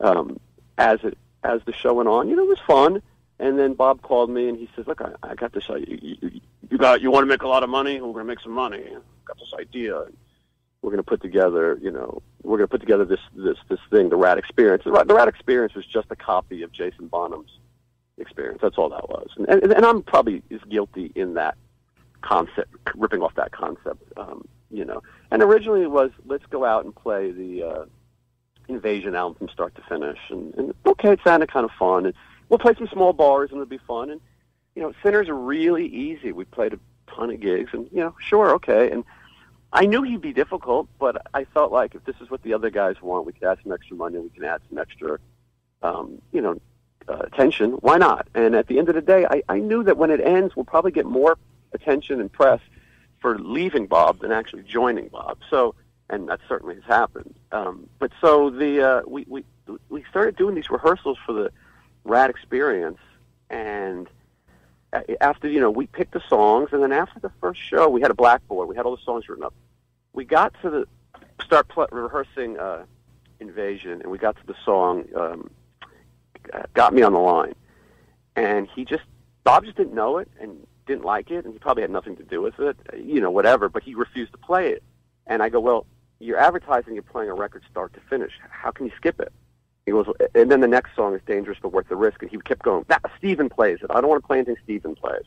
um, 0.00 0.38
as 0.78 1.00
it 1.02 1.18
as 1.42 1.60
the 1.66 1.72
show 1.72 1.94
went 1.94 2.08
on, 2.08 2.28
you 2.28 2.36
know, 2.36 2.44
it 2.44 2.48
was 2.48 2.60
fun. 2.64 3.02
And 3.40 3.58
then 3.58 3.74
Bob 3.74 4.02
called 4.02 4.30
me 4.30 4.48
and 4.48 4.56
he 4.56 4.68
says, 4.76 4.86
"Look, 4.86 5.00
I, 5.00 5.14
I 5.24 5.34
got 5.34 5.52
this. 5.52 5.68
You, 5.68 5.98
you, 6.20 6.40
you 6.70 6.78
got 6.78 7.00
you 7.00 7.10
want 7.10 7.24
to 7.24 7.28
make 7.28 7.42
a 7.42 7.48
lot 7.48 7.64
of 7.64 7.70
money? 7.70 7.94
We're 7.94 8.12
going 8.12 8.24
to 8.24 8.24
make 8.24 8.40
some 8.40 8.52
money. 8.52 8.84
Got 9.24 9.38
this 9.38 9.52
idea. 9.58 10.04
We're 10.82 10.90
going 10.90 10.98
to 11.02 11.08
put 11.08 11.22
together, 11.22 11.78
you 11.80 11.92
know, 11.92 12.22
we're 12.42 12.58
going 12.58 12.68
to 12.68 12.70
put 12.70 12.80
together 12.80 13.04
this 13.04 13.20
this 13.34 13.56
this 13.68 13.78
thing, 13.90 14.08
the 14.08 14.16
Ratt 14.16 14.36
Experience. 14.36 14.82
The 14.84 14.92
Ratt, 14.92 15.06
the 15.06 15.14
Ratt 15.14 15.28
Experience 15.28 15.74
was 15.74 15.86
just 15.86 16.08
a 16.10 16.16
copy 16.16 16.62
of 16.62 16.72
Jason 16.72 17.06
Bonham's 17.06 17.58
experience. 18.18 18.58
That's 18.60 18.76
all 18.76 18.88
that 18.90 19.08
was. 19.08 19.28
And 19.36 19.48
and, 19.48 19.72
and 19.72 19.86
I'm 19.86 20.02
probably 20.02 20.42
as 20.50 20.60
guilty 20.68 21.12
in 21.14 21.34
that 21.34 21.56
concept, 22.20 22.74
ripping 22.96 23.22
off 23.22 23.34
that 23.36 23.52
concept, 23.52 24.02
um, 24.16 24.46
you 24.70 24.84
know. 24.84 25.02
And 25.30 25.42
originally 25.42 25.82
it 25.82 25.90
was 25.90 26.10
let's 26.26 26.46
go 26.46 26.64
out 26.64 26.84
and 26.84 26.94
play 26.94 27.30
the 27.30 27.62
uh, 27.62 27.84
Invasion 28.68 29.14
album 29.14 29.38
from 29.38 29.48
start 29.50 29.74
to 29.76 29.82
finish, 29.88 30.18
and, 30.30 30.54
and 30.54 30.74
okay, 30.86 31.12
it 31.12 31.20
sounded 31.24 31.50
kind 31.50 31.64
of 31.64 31.70
fun. 31.78 32.06
And 32.06 32.14
we'll 32.48 32.58
play 32.58 32.74
some 32.76 32.88
small 32.88 33.12
bars, 33.12 33.50
and 33.50 33.60
it'll 33.60 33.68
be 33.68 33.78
fun. 33.78 34.10
And 34.10 34.20
you 34.74 34.82
know, 34.82 34.92
Sinners 35.02 35.28
are 35.28 35.36
really 35.36 35.86
easy. 35.86 36.32
We 36.32 36.44
played 36.44 36.72
a 36.72 36.78
ton 37.14 37.30
of 37.30 37.40
gigs, 37.40 37.70
and 37.72 37.88
you 37.92 38.00
know, 38.00 38.14
sure, 38.20 38.54
okay. 38.54 38.90
And 38.90 39.04
I 39.72 39.86
knew 39.86 40.02
he'd 40.02 40.20
be 40.20 40.32
difficult, 40.32 40.88
but 40.98 41.26
I 41.32 41.44
felt 41.44 41.72
like 41.72 41.94
if 41.94 42.04
this 42.04 42.16
is 42.20 42.30
what 42.30 42.42
the 42.42 42.52
other 42.52 42.70
guys 42.70 43.00
want, 43.00 43.24
we 43.24 43.32
could 43.32 43.44
add 43.44 43.58
some 43.62 43.72
extra 43.72 43.96
money, 43.96 44.18
we 44.18 44.28
can 44.28 44.44
add 44.44 44.60
some 44.68 44.78
extra, 44.78 45.18
um, 45.82 46.20
you 46.30 46.42
know, 46.42 46.60
uh, 47.08 47.20
attention. 47.20 47.72
Why 47.72 47.96
not? 47.96 48.28
And 48.34 48.54
at 48.54 48.66
the 48.66 48.78
end 48.78 48.88
of 48.90 48.94
the 48.94 49.00
day, 49.00 49.26
I, 49.28 49.42
I 49.48 49.58
knew 49.58 49.82
that 49.84 49.96
when 49.96 50.10
it 50.10 50.20
ends, 50.20 50.54
we'll 50.54 50.66
probably 50.66 50.92
get 50.92 51.06
more 51.06 51.38
attention 51.72 52.20
and 52.20 52.30
press 52.30 52.60
for 53.20 53.38
leaving 53.38 53.86
Bob 53.86 54.20
than 54.20 54.30
actually 54.30 54.62
joining 54.64 55.08
Bob. 55.08 55.38
So, 55.48 55.74
and 56.10 56.28
that 56.28 56.40
certainly 56.48 56.74
has 56.74 56.84
happened. 56.84 57.34
Um, 57.50 57.88
but 57.98 58.12
so 58.20 58.50
the 58.50 58.86
uh, 58.86 59.02
we 59.06 59.24
we 59.26 59.44
we 59.88 60.04
started 60.10 60.36
doing 60.36 60.54
these 60.54 60.70
rehearsals 60.70 61.18
for 61.24 61.32
the 61.32 61.50
Ratt 62.04 62.28
Experience, 62.28 62.98
and 63.48 64.08
after 65.20 65.48
you 65.48 65.60
know 65.60 65.70
we 65.70 65.86
picked 65.86 66.12
the 66.12 66.22
songs, 66.28 66.70
and 66.72 66.82
then 66.82 66.92
after 66.92 67.20
the 67.20 67.30
first 67.40 67.60
show, 67.60 67.88
we 67.88 68.00
had 68.00 68.10
a 68.10 68.14
blackboard. 68.14 68.68
We 68.68 68.76
had 68.76 68.86
all 68.86 68.96
the 68.96 69.02
songs 69.02 69.28
written 69.28 69.44
up. 69.44 69.54
We 70.12 70.24
got 70.24 70.54
to 70.62 70.70
the 70.70 70.86
start 71.42 71.68
pl- 71.68 71.88
rehearsing 71.90 72.58
uh, 72.58 72.84
Invasion, 73.40 74.02
and 74.02 74.10
we 74.10 74.18
got 74.18 74.36
to 74.36 74.46
the 74.46 74.54
song 74.64 75.04
um, 75.16 75.50
"Got 76.74 76.94
Me 76.94 77.02
on 77.02 77.12
the 77.12 77.18
Line," 77.18 77.54
and 78.36 78.68
he 78.74 78.84
just 78.84 79.04
Bob 79.44 79.64
just 79.64 79.76
didn't 79.76 79.94
know 79.94 80.18
it 80.18 80.28
and 80.40 80.66
didn't 80.86 81.04
like 81.04 81.30
it, 81.30 81.44
and 81.44 81.52
he 81.52 81.58
probably 81.58 81.82
had 81.82 81.90
nothing 81.90 82.16
to 82.16 82.24
do 82.24 82.40
with 82.40 82.58
it, 82.58 82.76
you 82.96 83.20
know, 83.20 83.30
whatever. 83.30 83.68
But 83.68 83.82
he 83.82 83.94
refused 83.94 84.32
to 84.32 84.38
play 84.38 84.70
it, 84.70 84.82
and 85.26 85.42
I 85.42 85.48
go, 85.48 85.60
well, 85.60 85.86
you're 86.18 86.38
advertising 86.38 86.94
you're 86.94 87.02
playing 87.02 87.30
a 87.30 87.34
record 87.34 87.62
start 87.70 87.92
to 87.94 88.00
finish. 88.08 88.32
How 88.50 88.70
can 88.70 88.86
you 88.86 88.92
skip 88.96 89.20
it? 89.20 89.32
He 89.86 89.92
goes, 89.92 90.06
and 90.34 90.50
then 90.50 90.60
the 90.60 90.68
next 90.68 90.94
song 90.94 91.14
is 91.14 91.20
dangerous 91.26 91.58
but 91.60 91.72
worth 91.72 91.88
the 91.88 91.96
risk, 91.96 92.22
and 92.22 92.30
he 92.30 92.38
kept 92.38 92.62
going. 92.62 92.84
Nah, 92.88 92.98
Steven 93.18 93.48
plays 93.48 93.78
it. 93.82 93.90
I 93.90 94.00
don't 94.00 94.08
want 94.08 94.22
to 94.22 94.26
play 94.26 94.38
anything 94.38 94.56
Steven 94.62 94.94
plays. 94.94 95.24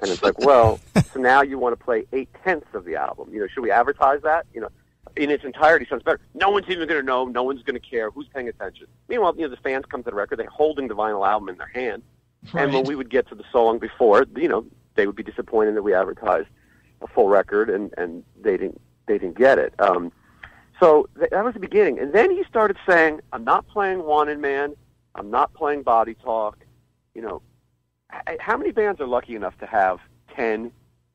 And 0.00 0.10
it's 0.10 0.22
like, 0.22 0.38
well, 0.40 0.78
so 1.12 1.20
now 1.20 1.40
you 1.42 1.58
want 1.58 1.78
to 1.78 1.82
play 1.82 2.06
eight 2.12 2.28
tenths 2.44 2.74
of 2.74 2.84
the 2.84 2.96
album. 2.96 3.32
You 3.32 3.40
know, 3.40 3.46
should 3.46 3.62
we 3.62 3.70
advertise 3.70 4.20
that? 4.22 4.46
You 4.52 4.60
know, 4.60 4.68
in 5.16 5.30
its 5.30 5.44
entirety 5.44 5.86
sounds 5.88 6.02
better. 6.02 6.20
No 6.34 6.50
one's 6.50 6.68
even 6.68 6.86
going 6.86 7.00
to 7.00 7.06
know. 7.06 7.24
No 7.24 7.42
one's 7.42 7.62
going 7.62 7.80
to 7.80 7.88
care. 7.88 8.10
Who's 8.10 8.28
paying 8.28 8.48
attention? 8.48 8.86
Meanwhile, 9.08 9.34
you 9.36 9.42
know, 9.42 9.48
the 9.48 9.56
fans 9.56 9.84
come 9.90 10.02
to 10.02 10.10
the 10.10 10.16
record. 10.16 10.38
They're 10.38 10.46
holding 10.46 10.88
the 10.88 10.94
vinyl 10.94 11.26
album 11.26 11.48
in 11.48 11.56
their 11.56 11.68
hand. 11.68 12.02
Right. 12.52 12.64
And 12.64 12.74
when 12.74 12.84
we 12.84 12.94
would 12.94 13.10
get 13.10 13.28
to 13.28 13.34
the 13.34 13.44
song 13.50 13.78
before, 13.78 14.26
you 14.36 14.48
know, 14.48 14.66
they 14.94 15.06
would 15.06 15.16
be 15.16 15.22
disappointed 15.22 15.74
that 15.74 15.82
we 15.82 15.94
advertised 15.94 16.48
a 17.00 17.06
full 17.06 17.28
record, 17.28 17.70
and 17.70 17.92
and 17.96 18.22
they 18.40 18.56
didn't 18.56 18.80
they 19.06 19.18
didn't 19.18 19.36
get 19.36 19.58
it. 19.58 19.74
Um, 19.78 20.12
so 20.80 21.08
th- 21.18 21.30
that 21.30 21.44
was 21.44 21.54
the 21.54 21.60
beginning, 21.60 21.98
and 21.98 22.12
then 22.12 22.30
he 22.30 22.44
started 22.44 22.76
saying, 22.86 23.20
"I'm 23.32 23.44
not 23.44 23.66
playing 23.68 24.04
Wanted 24.04 24.38
Man. 24.38 24.74
I'm 25.14 25.30
not 25.30 25.52
playing 25.54 25.82
Body 25.82 26.14
Talk. 26.14 26.58
You 27.14 27.22
know, 27.22 27.42
h- 28.28 28.38
how 28.40 28.56
many 28.56 28.72
bands 28.72 29.00
are 29.00 29.06
lucky 29.06 29.34
enough 29.34 29.56
to 29.58 29.66
have 29.66 30.00
ten, 30.34 30.70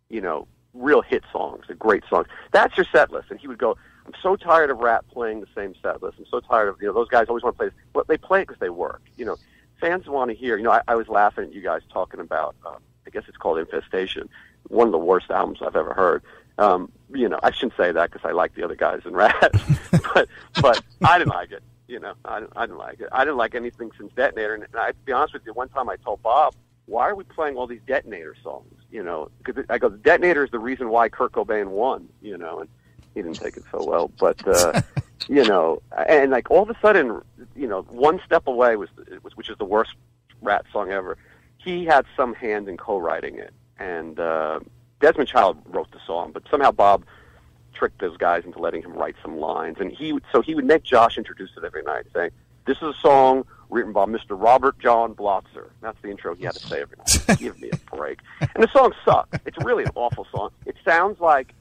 you 0.09 0.21
know, 0.21 0.47
real 0.73 1.01
hit 1.01 1.23
songs, 1.31 1.65
a 1.69 1.73
great 1.73 2.03
song? 2.09 2.25
That's 2.51 2.75
your 2.77 2.85
set 2.91 3.11
list." 3.11 3.29
And 3.29 3.39
he 3.39 3.47
would 3.47 3.59
go, 3.59 3.77
"I'm 4.05 4.13
so 4.21 4.35
tired 4.35 4.69
of 4.69 4.79
Ratt 4.79 5.07
playing 5.09 5.41
the 5.41 5.47
same 5.55 5.75
set 5.81 6.01
list. 6.01 6.17
I'm 6.19 6.25
so 6.25 6.39
tired 6.39 6.69
of 6.69 6.81
you 6.81 6.87
know 6.87 6.93
those 6.93 7.09
guys 7.09 7.27
always 7.29 7.43
want 7.43 7.55
to 7.55 7.57
play. 7.57 7.67
This. 7.67 7.75
But 7.93 8.07
they 8.07 8.17
play 8.17 8.41
it 8.41 8.47
because 8.47 8.59
they 8.59 8.69
work. 8.69 9.01
You 9.17 9.25
know, 9.25 9.37
fans 9.79 10.07
want 10.07 10.29
to 10.29 10.35
hear. 10.35 10.57
You 10.57 10.63
know, 10.63 10.71
I, 10.71 10.81
I 10.87 10.95
was 10.95 11.07
laughing 11.07 11.45
at 11.45 11.53
you 11.53 11.61
guys 11.61 11.81
talking 11.91 12.19
about. 12.19 12.55
Uh, 12.65 12.77
I 13.05 13.09
guess 13.09 13.23
it's 13.27 13.37
called 13.37 13.57
Infestation, 13.57 14.29
one 14.67 14.87
of 14.87 14.91
the 14.91 14.97
worst 14.97 15.31
albums 15.31 15.59
I've 15.61 15.75
ever 15.75 15.93
heard. 15.93 16.23
Um, 16.61 16.91
you 17.13 17.27
know, 17.27 17.39
I 17.43 17.51
shouldn't 17.51 17.75
say 17.75 17.91
that 17.91 18.11
because 18.11 18.27
I 18.27 18.31
like 18.33 18.55
the 18.55 18.63
other 18.63 18.75
guys 18.75 19.01
in 19.05 19.13
Ratt, 19.13 19.51
but 20.13 20.29
but 20.61 20.83
I 21.03 21.17
didn't 21.17 21.33
like 21.33 21.51
it. 21.51 21.63
You 21.87 21.99
know, 21.99 22.13
I 22.23 22.39
didn't, 22.39 22.53
I 22.55 22.65
didn't 22.65 22.77
like 22.77 22.99
it. 23.01 23.09
I 23.11 23.25
didn't 23.25 23.37
like 23.37 23.55
anything 23.55 23.91
since 23.97 24.13
Detonator. 24.13 24.53
And, 24.53 24.63
and 24.63 24.75
I, 24.75 24.91
to 24.91 24.97
be 25.05 25.11
honest 25.11 25.33
with 25.33 25.45
you, 25.45 25.53
one 25.53 25.69
time 25.69 25.89
I 25.89 25.95
told 25.97 26.21
Bob, 26.21 26.53
"Why 26.85 27.09
are 27.09 27.15
we 27.15 27.23
playing 27.23 27.57
all 27.57 27.67
these 27.67 27.81
Detonator 27.87 28.35
songs?" 28.43 28.73
You 28.91 29.03
know, 29.03 29.29
because 29.43 29.65
I 29.69 29.77
go, 29.77 29.89
Detonator 29.89 30.43
is 30.45 30.51
the 30.51 30.59
reason 30.59 30.89
why 30.89 31.09
Kurt 31.09 31.31
Cobain 31.31 31.67
won." 31.67 32.07
You 32.21 32.37
know, 32.37 32.59
and 32.59 32.69
he 33.15 33.21
didn't 33.21 33.39
take 33.39 33.57
it 33.57 33.63
so 33.71 33.83
well, 33.83 34.11
but. 34.19 34.47
uh 34.47 34.81
you 35.27 35.43
know, 35.43 35.81
and 36.07 36.31
like 36.31 36.49
all 36.49 36.63
of 36.63 36.69
a 36.69 36.75
sudden, 36.81 37.21
you 37.55 37.67
know, 37.67 37.83
one 37.83 38.19
step 38.25 38.47
away 38.47 38.75
was, 38.75 38.89
was 39.21 39.37
which 39.37 39.49
is 39.49 39.57
the 39.59 39.65
worst 39.65 39.93
Ratt 40.41 40.65
song 40.73 40.91
ever. 40.91 41.17
He 41.57 41.85
had 41.85 42.05
some 42.17 42.33
hand 42.33 42.67
in 42.67 42.75
co-writing 42.75 43.37
it, 43.37 43.53
and 43.77 44.19
uh, 44.19 44.59
Desmond 45.01 45.27
Child 45.27 45.57
wrote 45.65 45.91
the 45.91 45.99
song, 46.05 46.31
but 46.31 46.43
somehow 46.49 46.71
Bob 46.71 47.03
tricked 47.73 47.99
those 47.99 48.17
guys 48.17 48.45
into 48.45 48.59
letting 48.59 48.83
him 48.83 48.93
write 48.93 49.15
some 49.21 49.37
lines, 49.37 49.77
and 49.79 49.91
he 49.91 50.13
would, 50.13 50.23
so 50.31 50.41
he 50.41 50.55
would 50.55 50.65
make 50.65 50.83
Josh 50.83 51.17
introduce 51.17 51.49
it 51.57 51.63
every 51.63 51.83
night, 51.83 52.05
saying, 52.13 52.31
"This 52.65 52.77
is 52.77 52.83
a 52.83 52.93
song 53.01 53.45
written 53.69 53.91
by 53.93 54.05
Mr. 54.05 54.29
Robert 54.31 54.77
John 54.79 55.13
Blotzer." 55.15 55.69
That's 55.81 55.99
the 56.01 56.09
intro 56.09 56.35
he 56.35 56.45
had 56.45 56.53
to 56.53 56.67
say 56.67 56.81
every 56.81 56.97
night. 56.97 57.39
Give 57.39 57.59
me 57.59 57.69
a 57.71 57.95
break. 57.95 58.19
And 58.39 58.63
the 58.63 58.67
song 58.67 58.93
sucks. 59.03 59.37
It's 59.45 59.57
really 59.63 59.83
an 59.83 59.91
awful 59.95 60.27
song. 60.31 60.51
It 60.65 60.75
sounds 60.85 61.19
like 61.19 61.53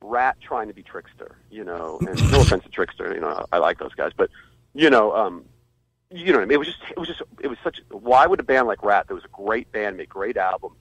Ratt 0.00 0.36
trying 0.40 0.68
to 0.68 0.74
be 0.74 0.82
Trixter, 0.82 1.34
you 1.50 1.64
know. 1.64 1.98
And 2.00 2.30
no 2.32 2.40
offense 2.40 2.64
to 2.64 2.70
Trixter, 2.70 3.14
you 3.14 3.20
know, 3.20 3.44
I 3.52 3.58
like 3.58 3.78
those 3.78 3.94
guys, 3.94 4.12
but 4.16 4.30
you 4.74 4.90
know, 4.90 5.14
um, 5.14 5.44
you 6.10 6.26
know, 6.26 6.38
what 6.38 6.42
I 6.42 6.46
mean? 6.46 6.54
it 6.54 6.58
was 6.58 6.68
just, 6.68 6.80
it 6.90 6.98
was 6.98 7.08
just, 7.08 7.22
it 7.42 7.48
was 7.48 7.58
such. 7.64 7.80
Why 7.90 8.26
would 8.26 8.40
a 8.40 8.44
band 8.44 8.66
like 8.66 8.82
Ratt, 8.82 9.08
that 9.08 9.14
was 9.14 9.24
a 9.24 9.28
great 9.28 9.70
band, 9.72 9.96
make 9.96 10.08
great 10.08 10.36
album, 10.36 10.72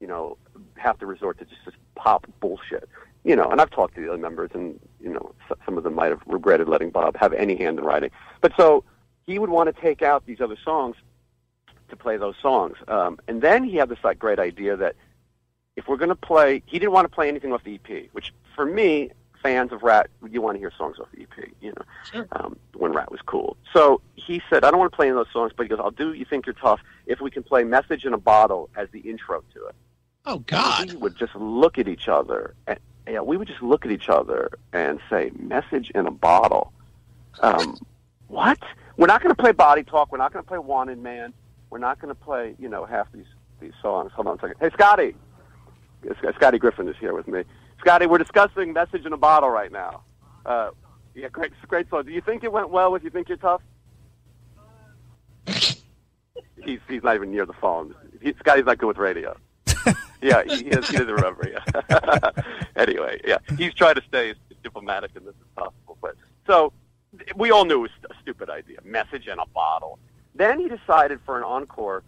you 0.00 0.06
know, 0.06 0.36
have 0.76 0.98
to 0.98 1.06
resort 1.06 1.38
to 1.38 1.44
just 1.44 1.60
this 1.64 1.74
pop 1.94 2.26
bullshit? 2.40 2.88
You 3.24 3.34
know, 3.34 3.50
and 3.50 3.60
I've 3.60 3.70
talked 3.70 3.94
to 3.96 4.00
the 4.00 4.08
other 4.08 4.18
members, 4.22 4.50
and 4.54 4.78
you 5.00 5.12
know, 5.12 5.34
some 5.64 5.76
of 5.76 5.84
them 5.84 5.94
might 5.94 6.08
have 6.10 6.22
regretted 6.26 6.68
letting 6.68 6.90
Bob 6.90 7.16
have 7.16 7.32
any 7.32 7.56
hand 7.56 7.78
in 7.78 7.84
writing. 7.84 8.10
But 8.40 8.52
so 8.56 8.84
he 9.26 9.38
would 9.38 9.50
want 9.50 9.74
to 9.74 9.80
take 9.80 10.02
out 10.02 10.24
these 10.26 10.40
other 10.40 10.56
songs 10.64 10.96
to 11.88 11.96
play 11.96 12.16
those 12.16 12.34
songs, 12.40 12.76
um, 12.88 13.18
and 13.28 13.42
then 13.42 13.64
he 13.64 13.76
had 13.76 13.88
this 13.88 13.98
like 14.04 14.18
great 14.18 14.38
idea 14.38 14.76
that 14.76 14.94
if 15.76 15.86
we're 15.88 15.96
going 15.96 16.08
to 16.08 16.14
play, 16.16 16.62
he 16.66 16.78
didn't 16.78 16.92
want 16.92 17.04
to 17.04 17.14
play 17.14 17.28
anything 17.28 17.52
off 17.52 17.62
the 17.64 17.78
EP, 17.84 18.08
which 18.12 18.32
for 18.54 18.64
me, 18.64 19.10
fans 19.42 19.70
of 19.72 19.82
Ratt, 19.82 20.08
you 20.30 20.40
want 20.40 20.54
to 20.54 20.58
hear 20.58 20.72
songs 20.76 20.98
off 20.98 21.06
the 21.14 21.22
EP, 21.22 21.50
you 21.60 21.68
know, 21.70 21.82
Sure. 22.10 22.26
um, 22.32 22.56
when 22.74 22.92
Ratt 22.92 23.10
was 23.12 23.20
cool. 23.26 23.56
So 23.72 24.00
he 24.14 24.40
said, 24.48 24.64
I 24.64 24.70
don't 24.70 24.80
want 24.80 24.90
to 24.90 24.96
play 24.96 25.06
any 25.08 25.16
of 25.16 25.24
those 25.24 25.32
songs, 25.32 25.52
but 25.56 25.64
he 25.64 25.68
goes, 25.68 25.78
I'll 25.80 25.90
do 25.90 26.12
You 26.14 26.24
Think 26.24 26.46
You're 26.46 26.54
Tough 26.54 26.80
if 27.06 27.20
we 27.20 27.30
can 27.30 27.42
play 27.42 27.62
Message 27.62 28.04
in 28.06 28.14
a 28.14 28.18
Bottle 28.18 28.70
as 28.74 28.88
the 28.92 29.00
intro 29.00 29.44
to 29.54 29.66
it. 29.66 29.74
Oh 30.26 30.40
God. 30.40 30.90
We 30.90 30.96
would 30.96 31.16
just 31.16 31.34
look 31.36 31.78
at 31.78 31.86
each 31.88 32.08
other, 32.08 32.54
and 32.66 32.78
yeah, 33.08 33.20
we 33.20 33.36
would 33.36 33.46
just 33.46 33.62
look 33.62 33.84
at 33.86 33.92
each 33.92 34.08
other 34.08 34.50
and 34.72 34.98
say, 35.08 35.30
"Message 35.38 35.90
in 35.90 36.06
a 36.06 36.10
bottle." 36.10 36.72
Um, 37.40 37.78
what? 38.26 38.58
We're 38.96 39.06
not 39.06 39.22
going 39.22 39.34
to 39.34 39.40
play 39.40 39.52
Body 39.52 39.84
Talk. 39.84 40.10
We're 40.10 40.18
not 40.18 40.32
going 40.32 40.44
to 40.44 40.48
play 40.48 40.58
Wanted 40.58 40.98
Man. 40.98 41.32
We're 41.70 41.78
not 41.78 42.00
going 42.00 42.12
to 42.12 42.20
play, 42.20 42.56
you 42.58 42.68
know, 42.68 42.84
half 42.84 43.10
these 43.12 43.26
these 43.60 43.72
songs. 43.80 44.10
Hold 44.12 44.26
on 44.26 44.38
a 44.38 44.40
second. 44.40 44.56
Hey, 44.60 44.70
Scotty. 44.70 45.14
Scotty 46.36 46.58
Griffin 46.58 46.88
is 46.88 46.96
here 46.98 47.14
with 47.14 47.26
me. 47.28 47.44
Scotty, 47.78 48.06
we're 48.06 48.18
discussing 48.18 48.72
"Message 48.72 49.06
in 49.06 49.12
a 49.12 49.16
Bottle" 49.16 49.50
right 49.50 49.70
now. 49.70 50.02
Uh, 50.44 50.70
yeah, 51.14 51.28
great, 51.28 51.52
great 51.68 51.88
song. 51.88 52.04
Do 52.04 52.10
you 52.10 52.20
think 52.20 52.42
it 52.42 52.52
went 52.52 52.70
well 52.70 52.90
with 52.90 53.04
"You 53.04 53.10
Think 53.10 53.28
You're 53.28 53.38
Tough"? 53.38 53.62
he's 55.46 56.80
he's 56.88 57.02
not 57.04 57.14
even 57.14 57.30
near 57.30 57.46
the 57.46 57.52
phone. 57.52 57.94
He, 58.20 58.34
Scotty's 58.40 58.66
not 58.66 58.78
good 58.78 58.88
with 58.88 58.98
radio. 58.98 59.36
Yeah, 60.22 60.42
he, 60.46 60.56
he, 60.56 60.70
does, 60.70 60.88
he 60.88 60.96
doesn't 60.96 61.12
remember. 61.12 61.48
Yeah. 61.48 62.30
anyway, 62.76 63.20
yeah, 63.24 63.38
he's 63.56 63.74
trying 63.74 63.96
to 63.96 64.02
stay 64.08 64.30
as 64.30 64.36
diplomatic 64.62 65.12
in 65.16 65.24
this 65.24 65.34
as 65.40 65.64
possible. 65.64 65.98
But 66.00 66.16
so 66.46 66.72
we 67.34 67.50
all 67.50 67.64
knew 67.64 67.84
it 67.84 67.90
was 67.90 68.10
a 68.10 68.14
stupid 68.22 68.50
idea. 68.50 68.78
Message 68.84 69.28
in 69.28 69.38
a 69.38 69.46
bottle. 69.46 69.98
Then 70.34 70.58
he 70.58 70.68
decided 70.68 71.20
for 71.24 71.38
an 71.38 71.44
encore, 71.44 72.02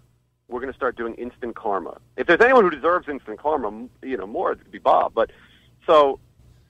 we're 0.48 0.60
going 0.60 0.72
to 0.72 0.76
start 0.76 0.96
doing 0.96 1.14
instant 1.14 1.54
karma. 1.54 1.98
If 2.16 2.26
there's 2.26 2.40
anyone 2.40 2.64
who 2.64 2.70
deserves 2.70 3.08
instant 3.08 3.38
karma, 3.38 3.88
you 4.02 4.16
know, 4.16 4.26
more 4.26 4.52
it 4.52 4.56
could 4.56 4.72
be 4.72 4.78
Bob. 4.78 5.12
But 5.14 5.30
so. 5.86 6.20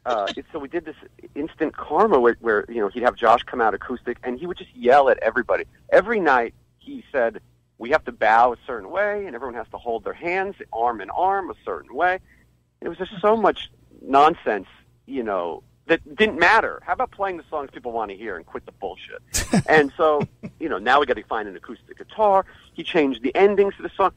Uh, 0.06 0.26
so 0.52 0.58
we 0.58 0.68
did 0.68 0.86
this 0.86 0.96
instant 1.34 1.76
karma 1.76 2.18
where, 2.18 2.34
where 2.40 2.64
you 2.68 2.80
know 2.80 2.88
he'd 2.88 3.02
have 3.02 3.14
Josh 3.14 3.42
come 3.42 3.60
out 3.60 3.74
acoustic 3.74 4.16
and 4.22 4.38
he 4.38 4.46
would 4.46 4.56
just 4.56 4.74
yell 4.74 5.10
at 5.10 5.18
everybody 5.18 5.64
every 5.90 6.18
night. 6.18 6.54
He 6.78 7.04
said, 7.12 7.40
we 7.78 7.90
have 7.90 8.04
to 8.04 8.12
bow 8.12 8.52
a 8.52 8.56
certain 8.66 8.90
way, 8.90 9.26
and 9.26 9.34
everyone 9.34 9.54
has 9.54 9.68
to 9.70 9.78
hold 9.78 10.04
their 10.04 10.12
hands 10.12 10.56
arm 10.72 11.00
in 11.00 11.10
arm 11.10 11.50
a 11.50 11.54
certain 11.64 11.94
way. 11.94 12.18
It 12.80 12.88
was 12.88 12.98
just 12.98 13.12
so 13.20 13.36
much 13.36 13.70
nonsense, 14.02 14.66
you 15.06 15.22
know, 15.22 15.62
that 15.86 16.16
didn't 16.16 16.38
matter. 16.38 16.82
How 16.84 16.92
about 16.92 17.12
playing 17.12 17.38
the 17.38 17.44
songs 17.48 17.70
people 17.72 17.92
want 17.92 18.10
to 18.10 18.16
hear 18.16 18.36
and 18.36 18.44
quit 18.44 18.66
the 18.66 18.72
bullshit? 18.72 19.22
and 19.68 19.92
so, 19.96 20.22
you 20.60 20.68
know, 20.68 20.78
now 20.78 21.00
we 21.00 21.06
got 21.06 21.14
to 21.14 21.24
find 21.24 21.48
an 21.48 21.56
acoustic 21.56 21.98
guitar. 21.98 22.44
He 22.74 22.82
changed 22.82 23.22
the 23.22 23.34
endings 23.34 23.74
to 23.76 23.82
the 23.82 23.90
song. 23.96 24.12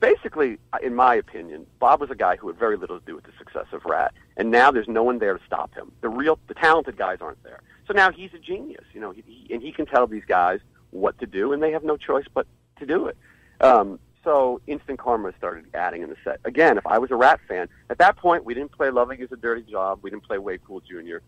Basically, 0.00 0.58
in 0.82 0.94
my 0.94 1.14
opinion, 1.14 1.66
Bob 1.78 2.00
was 2.00 2.10
a 2.10 2.14
guy 2.14 2.36
who 2.36 2.48
had 2.48 2.56
very 2.56 2.78
little 2.78 2.98
to 2.98 3.04
do 3.04 3.14
with 3.14 3.24
the 3.24 3.32
success 3.36 3.66
of 3.72 3.84
Ratt, 3.84 4.14
and 4.36 4.50
now 4.50 4.70
there's 4.70 4.88
no 4.88 5.02
one 5.02 5.18
there 5.18 5.36
to 5.36 5.44
stop 5.44 5.74
him. 5.74 5.92
The 6.00 6.08
real, 6.08 6.38
the 6.48 6.54
talented 6.54 6.96
guys 6.96 7.18
aren't 7.20 7.42
there. 7.42 7.60
So 7.86 7.92
now 7.92 8.10
he's 8.10 8.32
a 8.32 8.38
genius, 8.38 8.84
you 8.94 9.00
know, 9.00 9.10
he, 9.10 9.22
he, 9.26 9.52
and 9.52 9.62
he 9.62 9.72
can 9.72 9.84
tell 9.84 10.06
these 10.06 10.24
guys 10.26 10.60
what 10.90 11.18
to 11.18 11.26
do, 11.26 11.52
and 11.52 11.62
they 11.62 11.72
have 11.72 11.84
no 11.84 11.98
choice 11.98 12.24
but 12.32 12.46
to 12.76 12.86
do 12.86 13.06
it. 13.06 13.16
Um, 13.60 13.98
so 14.22 14.60
Instant 14.66 14.98
Karma 14.98 15.32
started 15.36 15.66
adding 15.74 16.02
in 16.02 16.08
the 16.08 16.16
set. 16.24 16.40
Again, 16.44 16.78
if 16.78 16.86
I 16.86 16.98
was 16.98 17.10
a 17.10 17.16
Ratt 17.16 17.40
fan, 17.46 17.68
at 17.90 17.98
that 17.98 18.16
point 18.16 18.44
we 18.44 18.54
didn't 18.54 18.72
play 18.72 18.90
Loving 18.90 19.20
Is 19.20 19.30
a 19.32 19.36
Dirty 19.36 19.62
Job, 19.62 20.00
we 20.02 20.10
didn't 20.10 20.24
play 20.24 20.38
Way 20.38 20.58
Cool 20.66 20.80
Jr. 20.80 21.18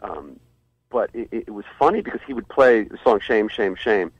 Um, 0.00 0.38
but 0.90 1.10
it, 1.14 1.28
it 1.30 1.50
was 1.50 1.64
funny 1.78 2.02
because 2.02 2.20
he 2.26 2.34
would 2.34 2.48
play 2.48 2.84
the 2.84 2.98
song 3.02 3.20
Shame, 3.20 3.48
Shame, 3.48 3.74
Shame, 3.74 4.12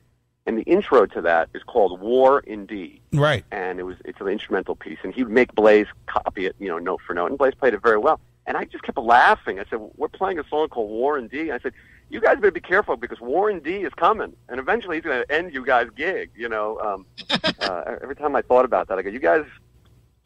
and 0.46 0.56
the 0.56 0.62
intro 0.62 1.06
to 1.06 1.20
that 1.20 1.50
is 1.54 1.62
called 1.62 2.00
War 2.00 2.40
in 2.40 2.66
D 2.66 3.00
Right. 3.12 3.44
and 3.52 3.78
it 3.78 3.84
was 3.84 3.96
it's 4.04 4.20
an 4.20 4.28
instrumental 4.28 4.74
piece, 4.76 4.98
and 5.04 5.14
he 5.14 5.22
would 5.22 5.32
make 5.32 5.54
Blaze 5.54 5.86
copy 6.06 6.46
it, 6.46 6.56
you 6.58 6.68
know, 6.68 6.78
note 6.78 7.00
for 7.06 7.14
note, 7.14 7.26
and 7.26 7.38
Blaze 7.38 7.54
played 7.54 7.74
it 7.74 7.82
very 7.82 7.98
well. 7.98 8.18
And 8.46 8.56
I 8.56 8.64
just 8.64 8.82
kept 8.82 8.98
laughing. 8.98 9.60
I 9.60 9.64
said, 9.70 9.78
"We're 9.96 10.08
playing 10.08 10.38
a 10.40 10.44
song 10.48 10.68
called 10.68 10.90
War 10.90 11.16
in 11.16 11.28
D." 11.28 11.52
I 11.52 11.60
said, 11.60 11.74
"You 12.10 12.20
guys 12.20 12.36
better 12.36 12.50
be 12.50 12.60
careful 12.60 12.96
because 12.96 13.20
Warren 13.20 13.60
D 13.60 13.82
is 13.82 13.92
coming, 13.94 14.34
and 14.48 14.60
eventually 14.60 14.96
he's 14.96 15.04
going 15.04 15.22
to 15.22 15.32
end 15.32 15.54
you 15.54 15.64
guys' 15.64 15.88
gig." 15.96 16.30
You 16.36 16.48
know, 16.48 16.78
um, 16.80 17.06
uh, 17.60 17.96
every 18.02 18.16
time 18.16 18.36
I 18.36 18.42
thought 18.42 18.64
about 18.64 18.88
that, 18.88 18.98
I 18.98 19.02
go, 19.02 19.10
"You 19.10 19.18
guys 19.18 19.44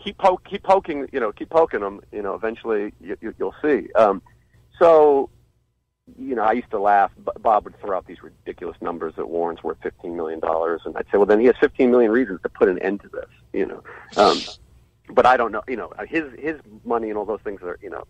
keep 0.02 0.18
poke, 0.18 0.45
keep 0.45 0.62
poking, 0.62 1.09
you 1.12 1.21
know, 1.21 1.33
keep 1.33 1.50
poking 1.50 1.80
them. 1.80 2.00
You 2.12 2.23
know, 2.23 2.35
eventually 2.35 2.92
you, 3.00 3.16
you, 3.21 3.35
you'll 3.38 3.54
see." 3.62 3.92
Um, 3.95 4.23
so 4.78 5.30
you 6.18 6.37
know, 6.37 6.42
I 6.42 6.52
used 6.52 6.71
to 6.71 6.78
laugh. 6.78 7.11
Bob 7.40 7.64
would 7.64 7.80
throw 7.80 7.97
out 7.97 8.06
these 8.06 8.23
ridiculous 8.23 8.76
numbers 8.80 9.14
that 9.16 9.26
Warren's 9.28 9.62
worth 9.62 9.78
fifteen 9.83 10.16
million 10.16 10.38
dollars, 10.38 10.83
and 10.85 10.97
I'd 10.97 11.06
say, 11.06 11.18
well, 11.18 11.26
then 11.26 11.40
he 11.40 11.47
has 11.47 11.56
fifteen 11.59 11.90
million 11.90 12.12
reasons 12.12 12.40
to 12.42 12.49
put 12.49 12.68
an 12.68 12.78
end 12.78 13.00
to 13.02 13.09
this. 13.09 13.28
You 13.52 13.66
know, 13.66 13.83
um, 14.16 14.38
but 15.11 15.26
I 15.26 15.37
don't 15.37 15.50
know. 15.50 15.62
You 15.66 15.76
know, 15.76 15.92
his 16.09 16.25
his 16.38 16.61
money 16.85 17.09
and 17.09 17.18
all 17.18 17.25
those 17.25 17.40
things 17.42 17.61
are, 17.62 17.78
you 17.83 17.90
know, 17.90 18.04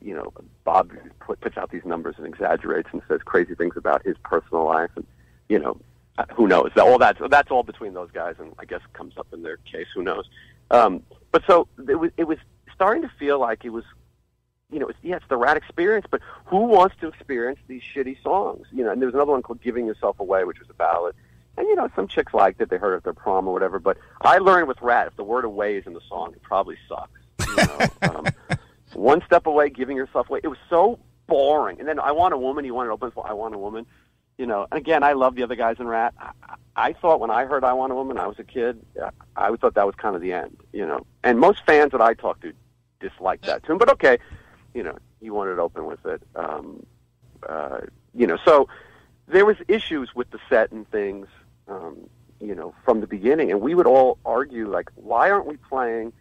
you 0.00 0.14
know, 0.14 0.32
Bob 0.64 0.92
puts 1.20 1.56
out 1.56 1.70
these 1.70 1.84
numbers 1.84 2.14
and 2.18 2.26
exaggerates 2.26 2.88
and 2.92 3.02
says 3.08 3.20
crazy 3.24 3.54
things 3.54 3.76
about 3.76 4.04
his 4.04 4.16
personal 4.24 4.64
life, 4.64 4.90
and 4.96 5.06
you 5.48 5.58
know, 5.58 5.80
uh, 6.18 6.24
who 6.34 6.46
knows? 6.46 6.70
That 6.74 6.84
all 6.84 6.98
that's 6.98 7.20
that's 7.30 7.50
all 7.50 7.62
between 7.62 7.94
those 7.94 8.10
guys, 8.10 8.36
and 8.38 8.52
I 8.58 8.64
guess 8.64 8.80
comes 8.92 9.16
up 9.18 9.28
in 9.32 9.42
their 9.42 9.56
case. 9.58 9.86
Who 9.94 10.02
knows? 10.02 10.28
Um, 10.70 11.02
but 11.30 11.42
so 11.46 11.68
it 11.88 11.96
was 11.96 12.10
it 12.16 12.24
was 12.24 12.38
starting 12.74 13.02
to 13.02 13.10
feel 13.18 13.38
like 13.38 13.64
it 13.64 13.70
was 13.70 13.84
you 14.72 14.78
know, 14.78 14.88
it's, 14.88 14.98
yeah, 15.02 15.16
it's 15.16 15.28
the 15.28 15.36
Ratt 15.36 15.56
experience, 15.56 16.06
but 16.10 16.20
who 16.46 16.64
wants 16.64 16.96
to 17.00 17.08
experience 17.08 17.60
these 17.68 17.82
shitty 17.94 18.22
songs? 18.22 18.66
You 18.72 18.84
know, 18.84 18.90
and 18.90 19.00
there 19.00 19.06
was 19.06 19.14
another 19.14 19.32
one 19.32 19.42
called 19.42 19.60
"Giving 19.60 19.86
Yourself 19.86 20.18
Away," 20.18 20.44
which 20.44 20.58
was 20.58 20.70
a 20.70 20.74
ballad, 20.74 21.14
and 21.56 21.66
you 21.68 21.74
know, 21.74 21.88
some 21.94 22.08
chicks 22.08 22.32
liked 22.32 22.60
it; 22.60 22.70
they 22.70 22.78
heard 22.78 22.94
it 22.94 22.98
at 22.98 23.04
their 23.04 23.12
prom 23.12 23.46
or 23.46 23.52
whatever. 23.52 23.78
But 23.78 23.98
I 24.22 24.38
learned 24.38 24.68
with 24.68 24.80
Ratt, 24.80 25.08
if 25.08 25.16
the 25.16 25.24
word 25.24 25.44
"away" 25.44 25.76
is 25.76 25.86
in 25.86 25.92
the 25.92 26.00
song, 26.08 26.32
it 26.32 26.42
probably 26.42 26.76
sucks. 26.88 27.20
You 27.46 27.56
know, 27.56 27.88
um, 28.02 28.26
one 29.02 29.22
step 29.26 29.46
away, 29.46 29.68
giving 29.68 29.96
yourself 29.96 30.30
away. 30.30 30.40
It 30.42 30.48
was 30.48 30.58
so 30.70 30.98
boring. 31.26 31.80
And 31.80 31.88
then 31.88 31.98
"I 31.98 32.12
Want 32.12 32.32
a 32.34 32.38
Woman," 32.38 32.64
you 32.64 32.74
wanted 32.74 32.88
to 32.88 32.94
open 32.94 33.12
"I 33.24 33.32
Want 33.34 33.54
a 33.54 33.58
Woman." 33.58 33.86
You 34.38 34.46
know, 34.46 34.66
and 34.70 34.78
again, 34.78 35.02
I 35.02 35.12
love 35.12 35.34
the 35.34 35.42
other 35.42 35.56
guys 35.56 35.76
in 35.78 35.86
Ratt. 35.86 36.14
I, 36.18 36.30
I 36.74 36.92
thought 36.94 37.20
when 37.20 37.30
I 37.30 37.44
heard 37.44 37.64
"I 37.64 37.72
Want 37.74 37.92
a 37.92 37.94
Woman," 37.94 38.16
I 38.18 38.26
was 38.26 38.38
a 38.38 38.44
kid. 38.44 38.80
I 39.36 39.54
thought 39.56 39.74
that 39.74 39.86
was 39.86 39.94
kind 39.96 40.16
of 40.16 40.22
the 40.22 40.32
end. 40.32 40.56
You 40.72 40.86
know, 40.86 41.06
and 41.22 41.38
most 41.38 41.66
fans 41.66 41.92
that 41.92 42.00
I 42.00 42.14
talked 42.14 42.42
to 42.42 42.52
disliked 43.00 43.46
that 43.46 43.64
tune. 43.64 43.78
But 43.78 43.90
okay, 43.90 44.18
you 44.72 44.82
know, 44.82 44.96
he 45.20 45.30
wanted 45.30 45.58
open 45.58 45.86
with 45.86 46.04
it. 46.06 46.22
Um, 46.36 46.86
uh, 47.48 47.80
you 48.14 48.26
know, 48.26 48.38
so 48.44 48.68
there 49.26 49.44
was 49.44 49.56
issues 49.68 50.14
with 50.14 50.30
the 50.30 50.38
set 50.48 50.70
and 50.70 50.88
things, 50.90 51.26
um, 51.68 52.08
you 52.40 52.54
know, 52.54 52.74
from 52.84 53.00
the 53.00 53.06
beginning, 53.06 53.50
and 53.50 53.60
we 53.60 53.74
would 53.74 53.86
all 53.86 54.18
argue 54.24 54.70
like, 54.70 54.90
why 54.94 55.30
aren't 55.30 55.46
we 55.46 55.56
playing 55.56 56.12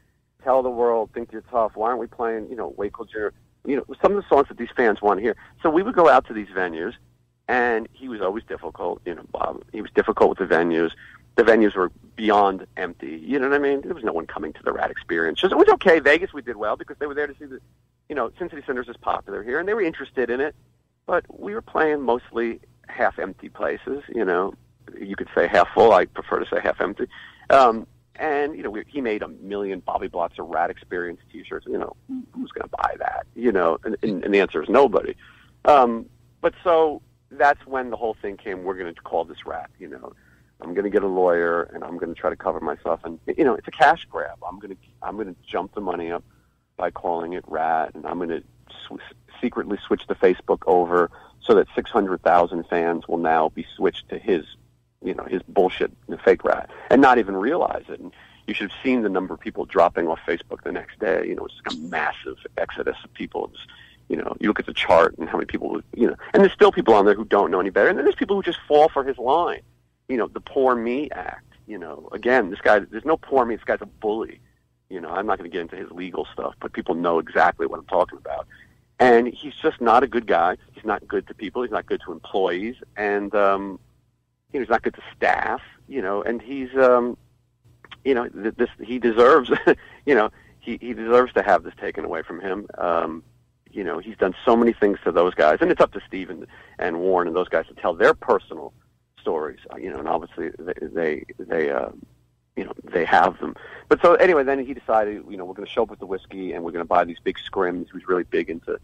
"Tell 0.43 0.63
the 0.63 0.69
World," 0.69 1.09
"Think 1.13 1.31
You're 1.31 1.41
Tough"? 1.41 1.75
Why 1.75 1.89
aren't 1.89 1.99
we 1.99 2.07
playing, 2.07 2.49
you 2.49 2.55
know, 2.55 2.73
"Wait 2.77 2.93
Till 2.95 3.05
Junior"? 3.05 3.33
You 3.65 3.77
know, 3.77 3.85
some 4.01 4.15
of 4.15 4.21
the 4.21 4.27
songs 4.27 4.47
that 4.47 4.57
these 4.57 4.71
fans 4.75 5.01
want 5.01 5.19
to 5.19 5.21
hear. 5.21 5.35
So 5.61 5.69
we 5.69 5.83
would 5.83 5.95
go 5.95 6.09
out 6.09 6.25
to 6.27 6.33
these 6.33 6.47
venues, 6.47 6.93
and 7.47 7.87
he 7.93 8.09
was 8.09 8.21
always 8.21 8.43
difficult. 8.45 9.01
You 9.05 9.15
know, 9.15 9.23
Bob. 9.31 9.63
He 9.71 9.81
was 9.81 9.91
difficult 9.91 10.39
with 10.39 10.49
the 10.49 10.55
venues. 10.55 10.91
The 11.35 11.43
venues 11.43 11.75
were 11.75 11.91
beyond 12.15 12.65
empty. 12.77 13.21
You 13.23 13.39
know 13.39 13.49
what 13.49 13.55
I 13.55 13.59
mean? 13.59 13.81
There 13.81 13.93
was 13.93 14.03
no 14.03 14.13
one 14.13 14.27
coming 14.27 14.53
to 14.53 14.63
the 14.63 14.71
Ratt 14.71 14.91
Experience. 14.91 15.43
It 15.43 15.55
was 15.55 15.69
okay. 15.69 15.99
Vegas, 15.99 16.33
we 16.33 16.41
did 16.41 16.57
well 16.57 16.75
because 16.75 16.97
they 16.99 17.07
were 17.07 17.13
there 17.13 17.27
to 17.27 17.35
see 17.37 17.45
the, 17.45 17.59
you 18.09 18.15
know, 18.15 18.31
Sin 18.37 18.49
City 18.49 18.61
Sinners 18.65 18.89
is 18.89 18.97
popular 18.97 19.41
here, 19.43 19.59
and 19.59 19.67
they 19.67 19.73
were 19.73 19.81
interested 19.81 20.29
in 20.29 20.41
it. 20.41 20.55
But 21.05 21.25
we 21.39 21.53
were 21.53 21.61
playing 21.61 22.01
mostly 22.01 22.59
half 22.87 23.17
empty 23.17 23.49
places. 23.49 24.03
You 24.13 24.25
know, 24.25 24.53
you 24.99 25.15
could 25.15 25.29
say 25.33 25.47
half 25.47 25.69
full. 25.73 25.93
I 25.93 26.05
prefer 26.05 26.39
to 26.39 26.45
say 26.49 26.59
half 26.61 26.81
empty. 26.81 27.07
Um, 27.49 27.87
and 28.15 28.55
you 28.55 28.63
know, 28.63 28.69
we, 28.69 28.83
he 28.87 29.01
made 29.01 29.21
a 29.21 29.27
million 29.27 29.79
Bobby 29.79 30.07
Blocks 30.07 30.37
of 30.39 30.47
Ratt 30.47 30.69
Experience 30.69 31.19
T-shirts. 31.31 31.65
You 31.67 31.77
know, 31.77 31.95
who's 32.33 32.51
going 32.51 32.69
to 32.69 32.75
buy 32.77 32.95
that? 32.99 33.25
You 33.35 33.51
know, 33.51 33.77
and, 33.83 33.97
and, 34.03 34.23
and 34.23 34.33
the 34.33 34.39
answer 34.39 34.61
is 34.61 34.69
nobody. 34.69 35.15
Um, 35.65 36.07
but 36.41 36.53
so 36.63 37.01
that's 37.29 37.65
when 37.65 37.89
the 37.89 37.97
whole 37.97 38.15
thing 38.21 38.37
came. 38.37 38.63
We're 38.63 38.77
going 38.77 38.93
to 38.93 39.01
call 39.01 39.25
this 39.25 39.45
Ratt. 39.45 39.69
You 39.79 39.89
know, 39.89 40.13
I'm 40.61 40.73
going 40.73 40.83
to 40.83 40.89
get 40.89 41.03
a 41.03 41.07
lawyer 41.07 41.63
and 41.63 41.83
I'm 41.83 41.97
going 41.97 42.13
to 42.13 42.19
try 42.19 42.29
to 42.29 42.35
cover 42.35 42.59
myself. 42.59 43.01
And 43.03 43.19
you 43.25 43.43
know, 43.43 43.55
it's 43.55 43.67
a 43.67 43.71
cash 43.71 44.05
grab. 44.09 44.37
I'm 44.47 44.59
going 44.59 44.75
to 44.75 44.81
I'm 45.01 45.15
going 45.15 45.33
to 45.33 45.35
jump 45.45 45.73
the 45.73 45.81
money 45.81 46.11
up 46.11 46.23
by 46.77 46.91
calling 46.91 47.33
it 47.33 47.43
Ratt, 47.47 47.93
and 47.95 48.05
I'm 48.05 48.17
going 48.17 48.29
to 48.29 48.43
sw- 48.85 49.41
secretly 49.41 49.77
switch 49.85 50.07
the 50.07 50.15
Facebook 50.15 50.59
over 50.65 51.11
so 51.41 51.55
that 51.55 51.67
600,000 51.75 52.63
fans 52.67 53.07
will 53.07 53.17
now 53.17 53.49
be 53.49 53.65
switched 53.75 54.09
to 54.09 54.17
his, 54.17 54.45
you 55.03 55.13
know, 55.13 55.23
his 55.23 55.41
bullshit, 55.47 55.91
fake 56.23 56.43
Ratt, 56.43 56.69
and 56.89 57.01
not 57.01 57.17
even 57.17 57.35
realize 57.35 57.83
it. 57.89 57.99
And 57.99 58.11
you 58.47 58.53
should 58.53 58.71
have 58.71 58.79
seen 58.83 59.01
the 59.01 59.09
number 59.09 59.33
of 59.33 59.39
people 59.39 59.65
dropping 59.65 60.07
off 60.07 60.19
Facebook 60.27 60.63
the 60.63 60.71
next 60.71 60.99
day. 60.99 61.25
You 61.27 61.35
know, 61.35 61.45
it's 61.45 61.55
like 61.65 61.73
a 61.73 61.77
massive 61.89 62.37
exodus 62.57 62.97
of 63.03 63.13
people. 63.13 63.49
It's, 63.53 63.65
you 64.09 64.17
know, 64.17 64.35
you 64.39 64.47
look 64.47 64.59
at 64.59 64.65
the 64.65 64.73
chart 64.73 65.17
and 65.17 65.29
how 65.29 65.37
many 65.37 65.45
people, 65.45 65.81
you 65.95 66.07
know, 66.07 66.15
and 66.33 66.43
there's 66.43 66.53
still 66.53 66.71
people 66.71 66.93
on 66.93 67.05
there 67.05 67.15
who 67.15 67.25
don't 67.25 67.51
know 67.51 67.59
any 67.59 67.69
better, 67.69 67.87
and 67.87 67.97
then 67.97 68.05
there's 68.05 68.15
people 68.15 68.35
who 68.35 68.43
just 68.43 68.59
fall 68.67 68.89
for 68.89 69.03
his 69.03 69.17
line. 69.17 69.61
You 70.09 70.17
know, 70.17 70.27
the 70.27 70.41
poor 70.41 70.75
me 70.75 71.09
act. 71.11 71.45
You 71.67 71.77
know, 71.77 72.09
again, 72.11 72.49
this 72.49 72.59
guy, 72.59 72.79
there's 72.79 73.05
no 73.05 73.15
poor 73.15 73.45
me. 73.45 73.55
This 73.55 73.63
guy's 73.63 73.81
a 73.81 73.85
bully. 73.85 74.41
You 74.89 74.99
know, 74.99 75.09
I'm 75.09 75.25
not 75.25 75.37
going 75.37 75.49
to 75.49 75.53
get 75.53 75.61
into 75.61 75.77
his 75.77 75.89
legal 75.91 76.27
stuff, 76.33 76.55
but 76.59 76.73
people 76.73 76.95
know 76.95 77.19
exactly 77.19 77.65
what 77.65 77.79
I'm 77.79 77.85
talking 77.85 78.17
about. 78.17 78.45
And 78.99 79.27
he's 79.29 79.53
just 79.55 79.79
not 79.79 80.03
a 80.03 80.07
good 80.07 80.27
guy. 80.27 80.57
He's 80.73 80.83
not 80.83 81.07
good 81.07 81.27
to 81.27 81.33
people. 81.33 81.61
He's 81.61 81.71
not 81.71 81.85
good 81.85 82.01
to 82.05 82.11
employees, 82.11 82.75
and 82.97 83.33
um, 83.33 83.79
you 84.51 84.59
know, 84.59 84.63
he's 84.63 84.69
not 84.69 84.81
good 84.83 84.93
to 84.95 85.01
staff. 85.15 85.61
You 85.87 86.01
know, 86.01 86.21
and 86.23 86.41
he's, 86.41 86.73
um, 86.75 87.17
you 88.05 88.13
know, 88.13 88.27
th- 88.29 88.55
this 88.55 88.69
he 88.81 88.99
deserves. 88.99 89.51
you 90.05 90.15
know, 90.15 90.29
he 90.59 90.77
he 90.81 90.93
deserves 90.93 91.33
to 91.33 91.43
have 91.43 91.63
this 91.63 91.73
taken 91.79 92.05
away 92.05 92.21
from 92.23 92.39
him. 92.39 92.67
Um, 92.77 93.23
you 93.71 93.83
know, 93.83 93.99
he's 93.99 94.17
done 94.17 94.35
so 94.45 94.55
many 94.55 94.73
things 94.73 94.99
to 95.03 95.11
those 95.11 95.33
guys, 95.33 95.59
and 95.61 95.71
it's 95.71 95.81
up 95.81 95.93
to 95.93 96.01
Steve 96.07 96.29
and, 96.29 96.45
and 96.77 96.99
Warren 96.99 97.27
and 97.27 97.35
those 97.35 97.47
guys 97.49 97.67
to 97.67 97.73
tell 97.73 97.93
their 97.93 98.13
personal 98.13 98.73
stories. 99.19 99.59
uh, 99.73 99.77
You 99.77 99.91
know, 99.91 99.99
and 99.99 100.07
obviously 100.07 100.49
they 100.59 100.73
they 100.81 101.25
they 101.39 101.69
uh, 101.71 101.89
you 102.55 102.65
know 102.65 102.73
they 102.83 103.05
have 103.05 103.39
them. 103.39 103.55
But 103.87 104.01
so 104.01 104.15
anyway, 104.15 104.43
then 104.43 104.65
he 104.65 104.73
decided, 104.73 105.23
you 105.29 105.37
know, 105.37 105.45
we're 105.45 105.53
going 105.53 105.67
to 105.67 105.71
show 105.71 105.83
up 105.83 105.89
with 105.89 105.99
the 105.99 106.05
whiskey 106.05 106.53
and 106.53 106.63
we're 106.63 106.71
going 106.71 106.83
to 106.83 106.87
buy 106.87 107.05
these 107.05 107.19
big 107.23 107.37
scrims. 107.37 107.87
He 107.87 107.93
was 107.93 108.07
really 108.07 108.23
big 108.23 108.49
into 108.49 108.79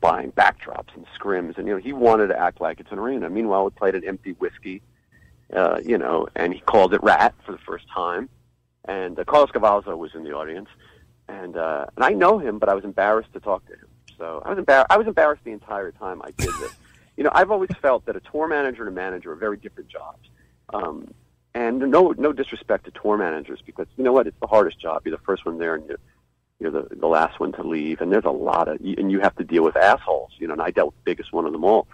buying 0.00 0.32
backdrops 0.32 0.94
and 0.94 1.06
scrims, 1.18 1.58
and 1.58 1.66
you 1.66 1.74
know 1.74 1.80
he 1.80 1.92
wanted 1.92 2.28
to 2.28 2.38
act 2.38 2.60
like 2.60 2.80
it's 2.80 2.90
an 2.92 2.98
arena. 2.98 3.30
Meanwhile, 3.30 3.64
we 3.64 3.70
played 3.70 3.94
an 3.94 4.04
empty 4.04 4.32
whiskey, 4.32 4.82
uh, 5.52 5.80
you 5.84 5.98
know, 5.98 6.28
and 6.34 6.52
he 6.52 6.60
called 6.60 6.94
it 6.94 7.02
Ratt 7.02 7.34
for 7.44 7.52
the 7.52 7.58
first 7.58 7.86
time. 7.88 8.28
And 8.84 9.18
uh, 9.18 9.24
Carlos 9.24 9.50
Cavazo 9.50 9.96
was 9.96 10.14
in 10.14 10.24
the 10.24 10.32
audience, 10.32 10.68
and 11.28 11.56
uh, 11.56 11.86
and 11.96 12.04
I 12.04 12.10
know 12.10 12.38
him, 12.38 12.58
but 12.58 12.68
I 12.68 12.74
was 12.74 12.84
embarrassed 12.84 13.32
to 13.34 13.40
talk 13.40 13.64
to 13.66 13.72
him. 13.72 13.86
So 14.18 14.42
I 14.44 14.50
was 14.50 14.58
embarrassed. 14.58 14.86
I 14.90 14.96
was 14.98 15.06
embarrassed 15.06 15.44
the 15.44 15.52
entire 15.52 15.92
time 15.92 16.20
I 16.22 16.32
did 16.32 16.52
this. 16.60 16.74
you 17.16 17.24
know, 17.24 17.30
I've 17.32 17.50
always 17.50 17.70
felt 17.80 18.06
that 18.06 18.16
a 18.16 18.20
tour 18.20 18.48
manager 18.48 18.82
and 18.82 18.88
a 18.88 18.94
manager 18.94 19.32
are 19.32 19.36
very 19.36 19.56
different 19.56 19.88
jobs. 19.88 20.28
Um, 20.72 21.12
and 21.54 21.78
no, 21.78 22.14
no 22.16 22.32
disrespect 22.32 22.86
to 22.86 22.90
tour 22.90 23.18
managers 23.18 23.60
because 23.64 23.86
you 23.96 24.04
know 24.04 24.12
what? 24.12 24.26
It's 24.26 24.38
the 24.40 24.46
hardest 24.46 24.80
job. 24.80 25.02
You're 25.04 25.16
the 25.16 25.22
first 25.22 25.44
one 25.44 25.58
there, 25.58 25.74
and 25.74 25.86
you're, 25.86 25.98
you're 26.62 26.70
the 26.70 26.86
the 26.90 27.06
last 27.06 27.40
one 27.40 27.52
to 27.52 27.62
leave. 27.62 28.00
And 28.00 28.12
there's 28.12 28.24
a 28.24 28.30
lot 28.30 28.68
of, 28.68 28.78
and 28.80 29.10
you 29.10 29.20
have 29.20 29.36
to 29.36 29.44
deal 29.44 29.64
with 29.64 29.76
assholes. 29.76 30.32
You 30.38 30.46
know, 30.46 30.54
and 30.54 30.62
I 30.62 30.70
dealt 30.70 30.88
with 30.88 31.04
the 31.04 31.10
biggest 31.10 31.32
one 31.32 31.44
of 31.44 31.52
them 31.52 31.64
all. 31.64 31.88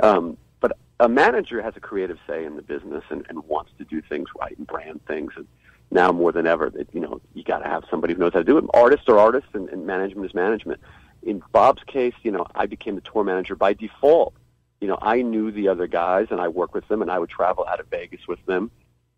Um, 0.00 0.36
but 0.60 0.76
a 0.98 1.08
manager 1.08 1.62
has 1.62 1.76
a 1.76 1.80
creative 1.80 2.18
say 2.26 2.44
in 2.44 2.56
the 2.56 2.62
business 2.62 3.04
and, 3.10 3.24
and 3.28 3.44
wants 3.44 3.72
to 3.78 3.84
do 3.84 4.00
things 4.02 4.28
right 4.38 4.56
and 4.56 4.66
brand 4.66 5.04
things. 5.06 5.32
And 5.36 5.46
now 5.90 6.10
more 6.10 6.32
than 6.32 6.46
ever, 6.46 6.70
that 6.70 6.88
you 6.92 7.00
know, 7.00 7.20
you 7.34 7.44
got 7.44 7.58
to 7.58 7.68
have 7.68 7.84
somebody 7.90 8.14
who 8.14 8.20
knows 8.20 8.32
how 8.32 8.40
to 8.40 8.44
do 8.44 8.58
it. 8.58 8.64
Artists 8.74 9.08
are 9.08 9.18
artists, 9.18 9.50
and, 9.52 9.68
and 9.68 9.86
management 9.86 10.26
is 10.26 10.34
management. 10.34 10.80
In 11.22 11.42
Bob's 11.52 11.82
case, 11.84 12.14
you 12.22 12.30
know, 12.30 12.46
I 12.54 12.66
became 12.66 12.96
the 12.96 13.00
tour 13.00 13.24
manager 13.24 13.54
by 13.54 13.74
default. 13.74 14.34
You 14.80 14.88
know, 14.88 14.98
I 15.00 15.22
knew 15.22 15.50
the 15.50 15.68
other 15.68 15.86
guys, 15.86 16.28
and 16.30 16.40
I 16.40 16.48
worked 16.48 16.74
with 16.74 16.88
them, 16.88 17.00
and 17.00 17.10
I 17.10 17.18
would 17.18 17.30
travel 17.30 17.64
out 17.66 17.80
of 17.80 17.86
Vegas 17.86 18.26
with 18.26 18.44
them 18.46 18.70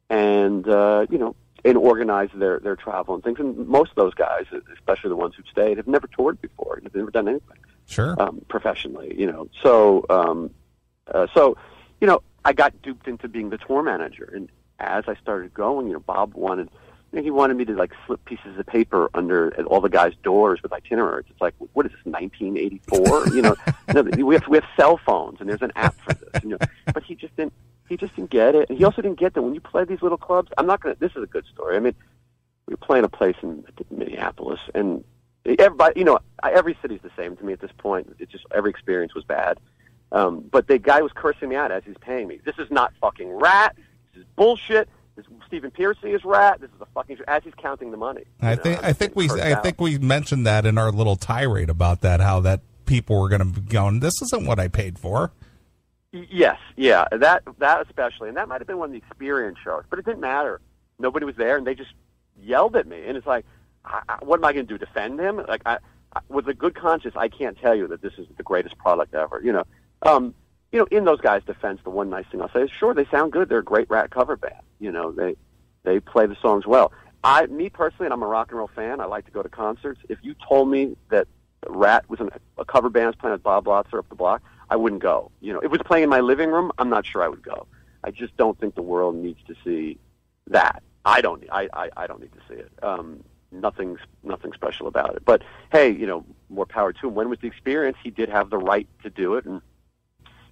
and 0.09 0.69
uh, 0.69 1.07
you 1.11 1.19
know, 1.19 1.35
and 1.67 1.77
organize 1.77 2.29
their 2.35 2.61
their 2.61 2.77
travel 2.77 3.15
and 3.15 3.23
things. 3.25 3.39
And 3.39 3.67
most 3.69 3.91
of 3.91 3.97
those 3.97 4.15
guys, 4.15 4.45
especially 4.73 5.11
the 5.11 5.17
ones 5.17 5.35
who've 5.37 5.47
stayed, 5.51 5.77
have 5.77 5.87
never 5.89 6.07
toured 6.07 6.41
before. 6.41 6.79
They've 6.83 6.95
never 6.95 7.11
done 7.11 7.29
anything 7.29 7.59
Sure. 7.87 8.21
um, 8.21 8.41
professionally. 8.49 9.15
You 9.19 9.27
know, 9.31 9.49
so 9.63 10.07
um, 10.09 10.51
uh, 11.13 11.27
so 11.35 11.57
you 12.01 12.07
know, 12.07 12.23
I 12.45 12.53
got 12.53 12.81
duped 12.83 13.09
into 13.09 13.29
being 13.29 13.51
the 13.51 13.59
tour 13.59 13.83
manager, 13.83 14.31
and 14.35 14.49
as 14.79 15.05
I 15.09 15.15
started 15.17 15.53
going, 15.55 15.89
you 15.89 15.95
know, 15.95 16.01
Bob 16.01 16.35
wanted. 16.35 16.71
You 17.13 17.21
know, 17.21 17.23
he 17.23 17.31
wanted 17.31 17.57
me 17.57 17.65
to 17.67 17.73
like 17.75 17.93
slip 18.05 18.25
pieces 18.25 18.59
of 18.59 18.67
paper 18.67 19.09
under 19.15 19.55
all 19.67 19.81
the 19.81 19.89
guys' 19.89 20.15
doors 20.25 20.61
with 20.61 20.73
itineraries. 20.73 21.27
It's 21.31 21.41
like, 21.41 21.55
what 21.73 21.87
is 21.87 21.93
this, 21.93 22.01
1984? 22.05 23.29
you 23.29 23.43
know, 23.43 23.55
no, 23.95 24.03
we 24.03 24.35
have 24.35 24.47
we 24.49 24.57
have 24.57 24.65
cell 24.77 24.99
phones, 25.07 25.41
and 25.41 25.49
there's 25.49 25.63
an 25.63 25.71
app 25.77 25.95
for 26.01 26.15
this. 26.15 26.43
You 26.43 26.51
know, 26.51 26.59
but 26.93 27.05
he 27.05 27.15
just 27.15 27.35
didn't 27.37 27.53
he 27.89 27.97
just 27.97 28.15
didn't 28.17 28.31
get 28.31 28.55
it. 28.55 28.69
And 28.69 28.79
he 28.79 28.85
also 28.85 29.03
didn't 29.03 29.19
get 29.19 29.35
that 29.35 29.43
when 29.43 29.55
you 29.55 29.61
play 29.61 29.85
these 29.85 30.03
little 30.03 30.19
clubs. 30.19 30.51
I'm 30.59 30.67
not 30.67 30.81
gonna. 30.81 30.97
This 30.99 31.13
is 31.17 31.23
a 31.23 31.27
good 31.27 31.45
story. 31.53 31.77
I 31.77 31.81
mean, 31.81 31.95
we 32.67 32.73
were 32.73 32.79
playing 32.79 33.05
a 33.05 33.09
place 33.09 33.37
in 33.43 33.65
Minneapolis, 33.91 34.61
and 34.75 35.05
everybody, 35.59 35.99
you 36.01 36.05
know, 36.05 36.19
every 36.43 36.77
city's 36.83 37.01
the 37.03 37.11
same 37.17 37.37
to 37.37 37.45
me 37.45 37.53
at 37.53 37.61
this 37.61 37.71
point. 37.79 38.15
It's 38.19 38.33
just 38.33 38.45
every 38.55 38.71
experience 38.71 39.15
was 39.15 39.25
bad. 39.25 39.59
Um, 40.13 40.45
but 40.51 40.69
the 40.69 40.79
guy 40.79 41.03
was 41.03 41.13
cursing 41.13 41.49
me 41.49 41.57
out 41.57 41.73
as 41.73 41.83
he's 41.85 41.99
paying 42.01 42.29
me. 42.29 42.41
This 42.45 42.57
is 42.59 42.71
not 42.71 42.93
fucking 43.01 43.31
Ratt. 43.31 43.77
This 44.15 44.23
is 44.23 44.27
bullshit. 44.37 44.89
This 45.17 45.27
Stephen 45.47 45.71
Pearcy 45.71 46.15
is 46.15 46.25
Ratt. 46.25 46.61
This 46.61 46.71
is 46.71 46.81
a 46.81 46.87
fucking 46.87 47.19
as 47.27 47.43
he's 47.43 47.55
counting 47.55 47.91
the 47.91 47.97
money. 47.97 48.25
I 48.41 48.55
know, 48.55 48.63
think 48.63 48.85
I 48.85 48.93
think 48.93 49.17
we 49.17 49.31
I 49.31 49.53
out. 49.53 49.63
think 49.63 49.81
we 49.81 49.99
mentioned 49.99 50.47
that 50.47 50.67
in 50.67 50.79
our 50.79 50.93
little 50.93 51.17
tirade 51.17 51.71
about 51.71 52.03
that 52.03 52.21
how 52.21 52.41
that 52.41 52.61
people 52.85 53.21
were 53.21 53.29
going 53.29 53.41
to 53.41 53.61
be 53.61 53.61
going. 53.63 54.01
This 54.01 54.21
isn't 54.23 54.47
what 54.47 54.61
I 54.61 54.69
paid 54.69 54.99
for. 54.99 55.33
Yes, 56.31 56.59
yeah, 56.77 57.07
that 57.13 57.43
that 57.59 57.87
especially, 57.87 58.29
and 58.29 58.37
that 58.37 58.49
might 58.49 58.61
have 58.61 58.67
been 58.67 58.79
one 58.79 58.89
of 58.89 58.93
the 58.93 58.99
experience 58.99 59.59
shows, 59.63 59.85
but 59.91 59.99
it 59.99 60.05
didn't 60.05 60.21
matter. 60.21 60.61
Nobody 60.99 61.27
was 61.27 61.37
there, 61.37 61.57
and 61.57 61.67
they 61.67 61.75
just 61.75 61.93
yelled 62.41 62.77
at 62.77 62.87
me, 62.87 63.03
and 63.07 63.17
it's 63.17 63.27
like, 63.27 63.45
I, 63.85 64.03
I, 64.09 64.19
what 64.23 64.39
am 64.39 64.45
I 64.45 64.53
going 64.53 64.67
to 64.67 64.73
do? 64.73 64.79
Defend 64.79 65.21
him? 65.21 65.37
Like, 65.49 65.63
I, 65.67 65.79
I, 66.15 66.21
with 66.29 66.49
a 66.49 66.55
good 66.55 66.75
conscience, 66.75 67.15
I 67.17 67.29
can't 67.29 67.59
tell 67.59 67.75
you 67.75 67.87
that 67.89 68.03
this 68.03 68.15
is 68.19 68.27
the 68.37 68.43
greatest 68.43 68.79
product 68.79 69.15
ever. 69.15 69.41
You 69.43 69.53
know, 69.53 69.65
um, 70.03 70.35
you 70.73 70.79
know, 70.79 70.87
in 70.91 71.05
those 71.05 71.21
guys' 71.21 71.43
defense, 71.45 71.81
the 71.85 71.91
one 71.91 72.11
nice 72.11 72.27
thing 72.31 72.41
I'll 72.41 72.53
say 72.53 72.63
is, 72.63 72.71
sure, 72.71 72.95
they 72.95 73.07
sound 73.07 73.33
good. 73.33 73.49
They're 73.49 73.59
a 73.59 73.65
great 73.65 73.91
Ratt 73.91 74.11
cover 74.11 74.37
band. 74.37 74.63
You 74.79 74.93
know, 74.93 75.13
they 75.13 75.37
they 75.83 76.01
play 76.01 76.27
the 76.27 76.37
songs 76.41 76.67
well. 76.67 76.93
I, 77.25 77.47
me 77.47 77.71
personally, 77.71 78.07
and 78.07 78.15
I'm 78.15 78.23
a 78.23 78.27
rock 78.27 78.51
and 78.51 78.59
roll 78.59 78.71
fan. 78.75 79.01
I 79.01 79.07
like 79.07 79.25
to 79.27 79.33
go 79.33 79.43
to 79.43 79.49
concerts. 79.49 80.01
If 80.09 80.19
you 80.23 80.35
told 80.49 80.71
me 80.71 80.97
that 81.11 81.27
Ratt 81.69 82.09
was 82.09 82.21
an, 82.21 82.31
a 82.59 82.65
cover 82.65 82.89
band 82.89 83.19
playing 83.19 83.33
with 83.33 83.43
Bob 83.43 83.65
Blotzer 83.65 83.99
up 83.99 84.09
the 84.09 84.15
block, 84.15 84.43
I 84.69 84.77
wouldn't 84.77 85.03
go. 85.03 85.31
You 85.41 85.53
know, 85.53 85.59
if 85.61 85.67
it 85.67 85.71
was 85.71 85.81
playing 85.85 86.05
in 86.05 86.11
my 86.11 86.21
living 86.21 86.51
room, 86.51 86.73
I'm 86.79 86.89
not 86.89 87.07
sure 87.07 87.23
I 87.23 87.29
would 87.29 87.43
go. 87.43 87.67
I 88.03 88.11
just 88.11 88.37
don't 88.37 88.59
think 88.59 88.75
the 88.75 88.83
world 88.83 89.17
needs 89.17 89.41
to 89.47 89.55
see 89.65 89.99
that. 90.49 90.83
I 91.05 91.21
don't. 91.21 91.45
I 91.51 91.69
I, 91.73 91.91
I 91.97 92.07
don't 92.07 92.21
need 92.21 92.33
to 92.33 92.41
see 92.49 92.61
it. 92.61 92.73
Um, 92.83 93.23
nothing's 93.53 94.01
nothing 94.23 94.53
special 94.53 94.87
about 94.87 95.15
it. 95.17 95.23
But 95.25 95.43
hey, 95.71 95.91
you 95.91 96.07
know, 96.07 96.25
more 96.49 96.67
power 96.67 96.93
to 96.93 97.09
him. 97.09 97.15
When 97.15 97.29
was 97.29 97.39
the 97.41 97.47
experience? 97.47 97.97
He 98.03 98.11
did 98.11 98.29
have 98.29 98.51
the 98.51 98.59
right 98.59 98.89
to 99.03 99.11
do 99.11 99.35
it, 99.35 99.45
and 99.45 99.61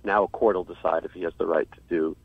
now 0.04 0.24
a 0.24 0.28
court 0.28 0.56
will 0.56 0.64
decide 0.64 1.04
if 1.04 1.12
he 1.12 1.22
has 1.22 1.32
the 1.38 1.46
right 1.46 1.70
to 1.72 1.80
do, 1.88 2.16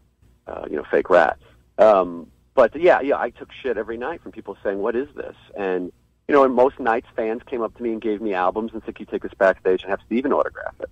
uh, 0.47 0.65
you 0.69 0.77
know, 0.77 0.85
fake 0.89 1.09
Ratt. 1.09 1.39
Um, 1.77 2.27
but 2.53 2.75
yeah, 2.79 3.01
yeah, 3.01 3.17
I 3.17 3.29
took 3.29 3.51
shit 3.51 3.77
every 3.77 3.97
night 3.97 4.21
from 4.21 4.31
people 4.31 4.57
saying, 4.63 4.79
"What 4.79 4.95
is 4.95 5.07
this?" 5.15 5.35
And 5.55 5.91
you 6.27 6.33
know, 6.33 6.43
and 6.43 6.53
most 6.53 6.79
nights 6.79 7.07
fans 7.15 7.41
came 7.45 7.61
up 7.61 7.75
to 7.77 7.83
me 7.83 7.91
and 7.91 8.01
gave 8.01 8.21
me 8.21 8.33
albums 8.33 8.71
and 8.73 8.81
said, 8.85 8.95
"Can 8.95 9.05
you 9.07 9.11
take 9.11 9.23
this 9.23 9.33
backstage 9.33 9.81
and 9.83 9.89
have 9.89 10.01
Steven 10.05 10.33
autograph 10.33 10.75
it?" 10.79 10.89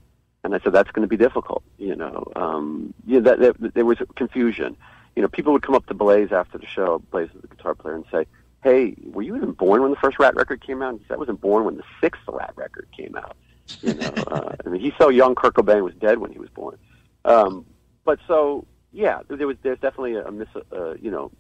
And 0.48 0.56
I 0.56 0.64
said, 0.64 0.74
"That's 0.74 0.92
going 0.92 1.02
to 1.02 1.08
be 1.08 1.18
difficult." 1.18 1.64
You 1.78 1.96
know, 1.96 2.32
um, 2.36 2.94
you 3.06 3.20
know, 3.20 3.36
that, 3.36 3.60
that, 3.60 3.74
there 3.74 3.86
was 3.86 3.98
confusion. 4.16 4.76
You 5.16 5.22
know, 5.22 5.28
people 5.28 5.54
would 5.54 5.62
come 5.62 5.76
up 5.76 5.86
to 5.88 5.94
Blaze 5.94 6.32
after 6.32 6.58
the 6.58 6.66
show. 6.66 7.00
Blaze 7.12 7.30
the 7.34 7.48
guitar 7.48 7.76
player, 7.76 7.96
and 7.96 8.06
say, 8.12 8.26
hey, 8.64 8.96
were 9.04 9.22
you 9.22 9.36
even 9.36 9.52
born 9.52 9.82
when 9.82 9.92
the 9.92 9.98
first 9.98 10.20
Ratt 10.20 10.36
record 10.36 10.62
came 10.66 10.82
out? 10.82 10.90
And 10.90 11.00
he 11.00 11.06
said, 11.08 11.16
I 11.16 11.18
wasn't 11.18 11.42
born 11.42 11.66
when 11.66 11.78
the 11.78 11.84
sixth 12.02 12.22
Ratt 12.28 12.54
record 12.56 12.88
came 12.96 13.16
out. 13.16 13.38
You 13.82 13.94
know, 13.94 14.14
uh, 14.28 14.56
I 14.66 14.70
mean, 14.70 14.82
he's 14.82 14.94
so 14.98 15.10
young. 15.10 15.36
Kurt 15.36 15.54
Cobain 15.54 15.84
was 15.84 15.94
dead 15.96 16.18
when 16.18 16.32
he 16.32 16.40
was 16.40 16.50
born. 16.50 16.78
Um, 17.26 17.66
but 18.04 18.20
so, 18.28 18.66
yeah, 18.92 19.22
there 19.28 19.48
was 19.48 19.58
there's 19.62 19.80
definitely 19.80 20.16
a, 20.16 20.26
a 20.26 20.32
mis, 20.32 20.48
uh, 20.72 20.94
you 20.96 21.12
know, 21.12 21.32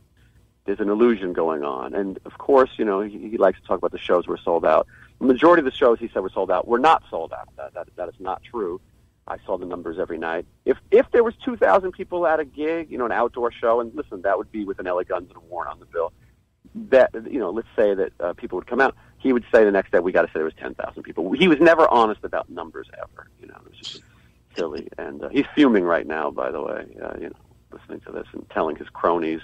there's 0.65 0.79
an 0.79 0.89
illusion 0.89 1.33
going 1.33 1.63
on. 1.63 1.93
And 1.93 2.19
of 2.25 2.37
course, 2.37 2.71
you 2.77 2.85
know, 2.85 3.01
he, 3.01 3.29
he 3.29 3.37
likes 3.37 3.59
to 3.59 3.65
talk 3.65 3.77
about 3.77 3.91
the 3.91 3.99
shows 3.99 4.27
were 4.27 4.37
sold 4.37 4.65
out. 4.65 4.87
The 5.19 5.25
majority 5.25 5.61
of 5.61 5.65
the 5.65 5.71
shows 5.71 5.99
he 5.99 6.09
said 6.13 6.21
were 6.21 6.29
sold 6.29 6.51
out 6.51 6.67
were 6.67 6.79
not 6.79 7.03
sold 7.09 7.33
out. 7.33 7.49
That 7.57 7.73
that, 7.73 7.87
that 7.95 8.09
is 8.09 8.19
not 8.19 8.43
true. 8.43 8.79
I 9.27 9.37
saw 9.45 9.57
the 9.57 9.65
numbers 9.65 9.99
every 9.99 10.17
night. 10.17 10.45
If 10.65 10.77
if 10.91 11.09
there 11.11 11.23
was 11.23 11.35
2,000 11.43 11.91
people 11.91 12.25
at 12.25 12.39
a 12.39 12.45
gig, 12.45 12.89
you 12.89 12.97
know, 12.97 13.05
an 13.05 13.11
outdoor 13.11 13.51
show, 13.51 13.79
and 13.79 13.93
listen, 13.93 14.21
that 14.21 14.37
would 14.37 14.51
be 14.51 14.65
with 14.65 14.79
an 14.79 14.85
LA 14.85 15.03
Guns 15.03 15.29
and 15.29 15.37
a 15.37 15.39
Warrant 15.41 15.73
on 15.73 15.79
the 15.79 15.85
bill. 15.85 16.13
That 16.75 17.11
you 17.29 17.39
know, 17.39 17.49
let's 17.49 17.67
say 17.75 17.93
that 17.93 18.13
uh, 18.19 18.33
people 18.33 18.57
would 18.57 18.67
come 18.67 18.79
out. 18.79 18.95
He 19.17 19.33
would 19.33 19.45
say 19.51 19.63
the 19.63 19.71
next 19.71 19.91
day, 19.91 19.99
"We 19.99 20.11
got 20.11 20.21
to 20.21 20.27
say 20.27 20.33
there 20.35 20.43
was 20.43 20.53
10,000 20.59 21.03
people." 21.03 21.31
He 21.33 21.47
was 21.47 21.59
never 21.59 21.87
honest 21.89 22.23
about 22.23 22.49
numbers 22.49 22.87
ever. 22.93 23.27
You 23.41 23.47
know, 23.47 23.55
it 23.65 23.69
was 23.69 23.77
just 23.77 24.03
silly. 24.55 24.87
And 24.97 25.23
uh, 25.23 25.29
he's 25.29 25.45
fuming 25.55 25.83
right 25.83 26.05
now, 26.05 26.31
by 26.31 26.51
the 26.51 26.61
way. 26.61 26.85
Uh, 27.01 27.13
you 27.19 27.29
know, 27.29 27.35
listening 27.71 28.01
to 28.01 28.11
this 28.11 28.27
and 28.33 28.47
telling 28.49 28.75
his 28.75 28.89
cronies 28.89 29.41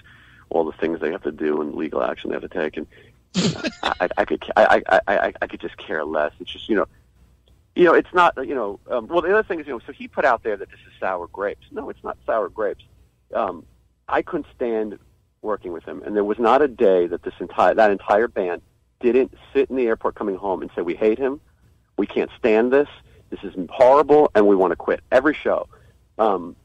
all 0.49 0.63
the 0.65 0.71
things 0.73 0.99
they 0.99 1.11
have 1.11 1.23
to 1.23 1.31
do 1.31 1.61
and 1.61 1.75
legal 1.75 2.03
action 2.03 2.29
they 2.29 2.35
have 2.35 2.49
to 2.49 2.59
take. 2.59 2.77
And 2.77 2.87
you 3.35 3.49
know, 3.49 3.61
I, 3.83 4.09
I 4.17 4.25
could 4.25 4.43
I, 4.55 4.81
I, 4.89 4.99
I, 5.07 5.33
I 5.41 5.47
could 5.47 5.59
just 5.59 5.77
care 5.77 6.05
less. 6.05 6.31
It's 6.39 6.51
just 6.51 6.69
you 6.69 6.75
know 6.75 6.87
you 7.75 7.85
know, 7.85 7.93
it's 7.93 8.13
not, 8.13 8.35
you 8.47 8.53
know, 8.53 8.79
um, 8.89 9.07
well, 9.07 9.21
the 9.21 9.31
other 9.31 9.43
thing 9.43 9.59
is, 9.59 9.65
you 9.65 9.73
know, 9.73 9.81
so 9.85 9.91
he 9.91 10.07
put 10.07 10.25
out 10.25 10.43
there 10.43 10.55
that 10.55 10.69
this 10.69 10.79
is 10.81 10.93
sour 10.99 11.27
grapes. 11.27 11.65
No, 11.71 11.89
it's 11.89 12.03
not 12.03 12.17
sour 12.25 12.49
grapes. 12.49 12.83
Um, 13.33 13.65
I 14.07 14.21
couldn't 14.21 14.45
stand 14.55 14.99
working 15.41 15.73
with 15.73 15.83
him, 15.83 16.03
and 16.03 16.15
there 16.15 16.23
was 16.23 16.39
not 16.39 16.61
a 16.61 16.67
day 16.67 17.07
that 17.07 17.23
this 17.23 17.33
entire 17.39 17.73
that 17.73 17.91
entire 17.91 18.27
band 18.27 18.61
didn't 18.99 19.33
sit 19.53 19.69
in 19.69 19.75
the 19.75 19.87
airport 19.87 20.15
coming 20.15 20.35
home 20.35 20.61
and 20.61 20.69
say, 20.75 20.81
"We 20.81 20.95
hate 20.95 21.17
him, 21.17 21.41
we 21.97 22.05
can't 22.05 22.29
stand 22.37 22.71
this, 22.71 22.87
this 23.29 23.39
is 23.43 23.53
horrible, 23.69 24.29
and 24.35 24.47
we 24.47 24.55
want 24.55 24.71
to 24.71 24.75
quit." 24.75 25.01
Every 25.11 25.33
show, 25.33 25.67
um, 26.19 26.55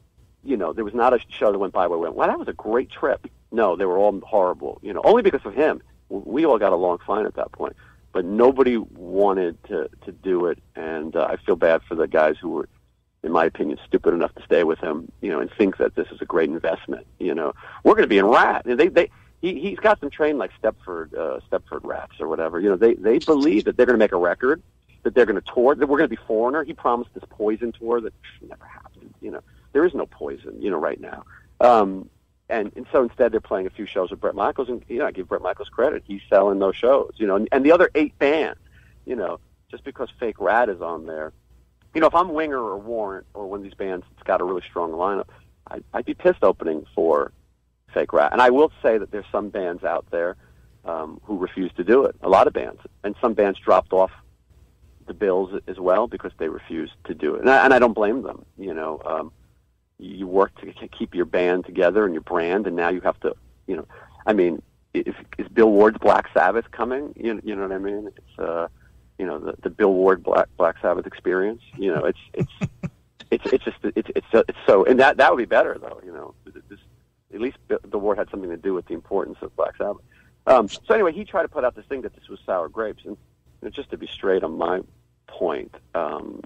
you 0.43 0.57
know, 0.57 0.73
there 0.73 0.85
was 0.85 0.93
not 0.93 1.13
a 1.13 1.19
show 1.27 1.51
that 1.51 1.57
went 1.57 1.73
by 1.73 1.87
where 1.87 1.97
we 1.97 2.03
went, 2.03 2.15
"Wow, 2.15 2.27
that 2.27 2.39
was 2.39 2.47
a 2.47 2.53
great 2.53 2.91
trip." 2.91 3.27
No, 3.51 3.75
they 3.75 3.85
were 3.85 3.97
all 3.97 4.17
horrible. 4.21 4.79
You 4.83 4.93
know, 4.93 5.01
only 5.03 5.23
because 5.23 5.43
of 5.43 5.55
him. 5.55 5.81
We 6.09 6.45
all 6.45 6.57
got 6.57 6.73
along 6.73 6.99
fine 7.05 7.25
at 7.25 7.35
that 7.35 7.51
point 7.51 7.75
but 8.11 8.25
nobody 8.25 8.77
wanted 8.77 9.61
to 9.65 9.89
to 10.05 10.11
do 10.11 10.47
it, 10.47 10.59
and 10.75 11.15
uh, 11.15 11.27
I 11.29 11.37
feel 11.37 11.55
bad 11.55 11.81
for 11.87 11.95
the 11.95 12.07
guys 12.07 12.35
who 12.41 12.49
were, 12.49 12.69
in 13.23 13.31
my 13.31 13.45
opinion, 13.45 13.77
stupid 13.85 14.13
enough 14.13 14.33
to 14.35 14.43
stay 14.43 14.63
with 14.63 14.79
him, 14.79 15.11
you 15.21 15.29
know, 15.29 15.39
and 15.39 15.51
think 15.57 15.77
that 15.77 15.95
this 15.95 16.07
is 16.11 16.21
a 16.21 16.25
great 16.25 16.49
investment. 16.49 17.05
You 17.19 17.35
know, 17.35 17.53
we're 17.83 17.93
going 17.93 18.03
to 18.03 18.07
be 18.07 18.17
in 18.17 18.25
Ratt. 18.25 18.65
and 18.65 18.79
They 18.79 18.87
they 18.87 19.09
he 19.41 19.59
he's 19.59 19.79
got 19.79 19.99
them 20.01 20.09
trained 20.09 20.37
like 20.37 20.51
Stepford 20.61 21.13
uh, 21.13 21.39
Stepford 21.49 21.81
Rats 21.83 22.13
or 22.19 22.27
whatever. 22.27 22.59
You 22.59 22.69
know, 22.69 22.75
they 22.77 22.95
they 22.95 23.19
believe 23.19 23.65
that 23.65 23.77
they're 23.77 23.85
going 23.85 23.99
to 23.99 24.03
make 24.03 24.11
a 24.11 24.17
record, 24.17 24.61
that 25.03 25.13
they're 25.13 25.25
going 25.25 25.41
to 25.41 25.53
tour, 25.53 25.75
that 25.75 25.87
we're 25.87 25.97
going 25.97 26.09
to 26.09 26.15
be 26.15 26.21
Foreigner. 26.27 26.63
He 26.63 26.73
promised 26.73 27.13
this 27.13 27.23
Poison 27.29 27.71
tour 27.71 28.01
that 28.01 28.13
never 28.41 28.65
happened. 28.65 29.13
You 29.21 29.31
know, 29.31 29.41
there 29.73 29.85
is 29.85 29.93
no 29.93 30.05
Poison. 30.05 30.61
You 30.61 30.71
know, 30.71 30.77
right 30.77 30.99
now. 30.99 31.25
Um, 31.61 32.09
and, 32.49 32.71
and 32.75 32.85
so 32.91 33.03
instead 33.03 33.31
they're 33.31 33.39
playing 33.39 33.67
a 33.67 33.69
few 33.69 33.85
shows 33.85 34.11
with 34.11 34.19
Bret 34.19 34.35
Michaels, 34.35 34.69
and 34.69 34.83
you 34.87 34.99
know 34.99 35.05
I 35.05 35.11
give 35.11 35.27
Bret 35.27 35.41
Michaels 35.41 35.69
credit. 35.69 36.03
He's 36.05 36.21
selling 36.29 36.59
those 36.59 36.75
shows, 36.75 37.13
you 37.17 37.27
know, 37.27 37.35
and, 37.35 37.47
and 37.51 37.65
the 37.65 37.71
other 37.71 37.89
eight 37.95 38.17
bands, 38.19 38.59
you 39.05 39.15
know, 39.15 39.39
just 39.69 39.83
because 39.83 40.09
Fake 40.19 40.39
Ratt 40.39 40.69
is 40.69 40.81
on 40.81 41.05
there, 41.05 41.31
you 41.93 42.01
know, 42.01 42.07
if 42.07 42.15
I'm 42.15 42.33
Winger 42.33 42.59
or 42.59 42.77
Warrant 42.77 43.27
or 43.33 43.47
one 43.47 43.59
of 43.59 43.63
these 43.63 43.73
bands 43.73 44.05
that's 44.11 44.25
got 44.25 44.41
a 44.41 44.43
really 44.43 44.63
strong 44.67 44.91
lineup, 44.91 45.29
I, 45.69 45.81
I'd 45.93 46.05
be 46.05 46.13
pissed 46.13 46.43
opening 46.43 46.85
for 46.95 47.31
Fake 47.93 48.13
Ratt. 48.13 48.31
And 48.31 48.41
I 48.41 48.49
will 48.49 48.71
say 48.81 48.97
that 48.97 49.11
there's 49.11 49.25
some 49.31 49.49
bands 49.49 49.83
out 49.83 50.05
there 50.11 50.35
um, 50.85 51.19
who 51.23 51.37
refuse 51.37 51.71
to 51.77 51.83
do 51.83 52.05
it. 52.05 52.15
A 52.21 52.29
lot 52.29 52.47
of 52.47 52.53
bands, 52.53 52.81
and 53.03 53.15
some 53.21 53.33
bands 53.33 53.59
dropped 53.59 53.93
off 53.93 54.11
the 55.07 55.13
bills 55.13 55.59
as 55.67 55.79
well 55.79 56.07
because 56.07 56.31
they 56.37 56.49
refused 56.49 56.93
to 57.05 57.13
do 57.13 57.35
it, 57.35 57.41
and 57.41 57.49
I, 57.49 57.65
and 57.65 57.73
I 57.73 57.79
don't 57.79 57.93
blame 57.93 58.23
them. 58.23 58.45
You 58.57 58.73
know. 58.73 59.01
Um, 59.05 59.31
you 59.99 60.27
work 60.27 60.51
to 60.61 60.87
keep 60.87 61.13
your 61.13 61.25
band 61.25 61.65
together 61.65 62.05
and 62.05 62.13
your 62.13 62.21
brand, 62.21 62.67
and 62.67 62.75
now 62.75 62.89
you 62.89 63.01
have 63.01 63.19
to, 63.19 63.35
you 63.67 63.75
know, 63.75 63.85
I 64.25 64.33
mean, 64.33 64.61
if, 64.93 65.15
is 65.37 65.47
Bill 65.49 65.69
Ward's 65.69 65.97
Black 65.97 66.27
Sabbath 66.33 66.71
coming? 66.71 67.13
You, 67.15 67.39
you 67.43 67.55
know 67.55 67.63
what 67.63 67.71
I 67.71 67.77
mean? 67.77 68.11
It's, 68.15 68.39
uh, 68.39 68.67
you 69.17 69.25
know, 69.25 69.37
the, 69.37 69.55
the 69.61 69.69
Bill 69.69 69.93
Ward 69.93 70.23
Black 70.23 70.47
Black 70.57 70.77
Sabbath 70.81 71.05
experience. 71.05 71.61
You 71.77 71.93
know, 71.93 72.05
it's 72.05 72.19
it's 72.33 72.51
it's 73.31 73.45
it's 73.53 73.63
just 73.63 73.77
it's 73.83 74.09
it's 74.15 74.27
it's 74.33 74.57
so, 74.65 74.85
and 74.85 74.99
that 74.99 75.17
that 75.17 75.31
would 75.31 75.37
be 75.37 75.45
better 75.45 75.77
though. 75.79 75.99
You 76.03 76.13
know, 76.13 76.33
this, 76.45 76.79
at 77.33 77.41
least 77.41 77.57
the 77.67 77.99
Ward 77.99 78.17
had 78.17 78.29
something 78.31 78.49
to 78.49 78.57
do 78.57 78.73
with 78.73 78.87
the 78.87 78.93
importance 78.93 79.37
of 79.41 79.55
Black 79.55 79.77
Sabbath. 79.77 80.01
Um, 80.47 80.67
so 80.67 80.93
anyway, 80.93 81.11
he 81.11 81.25
tried 81.25 81.43
to 81.43 81.49
put 81.49 81.63
out 81.63 81.75
this 81.75 81.85
thing 81.85 82.01
that 82.01 82.15
this 82.15 82.27
was 82.27 82.39
sour 82.45 82.69
grapes, 82.69 83.03
and 83.05 83.17
you 83.61 83.65
know, 83.65 83.69
just 83.69 83.91
to 83.91 83.97
be 83.97 84.07
straight 84.07 84.43
on 84.43 84.57
my 84.57 84.81
point, 85.27 85.75
um, 85.93 86.41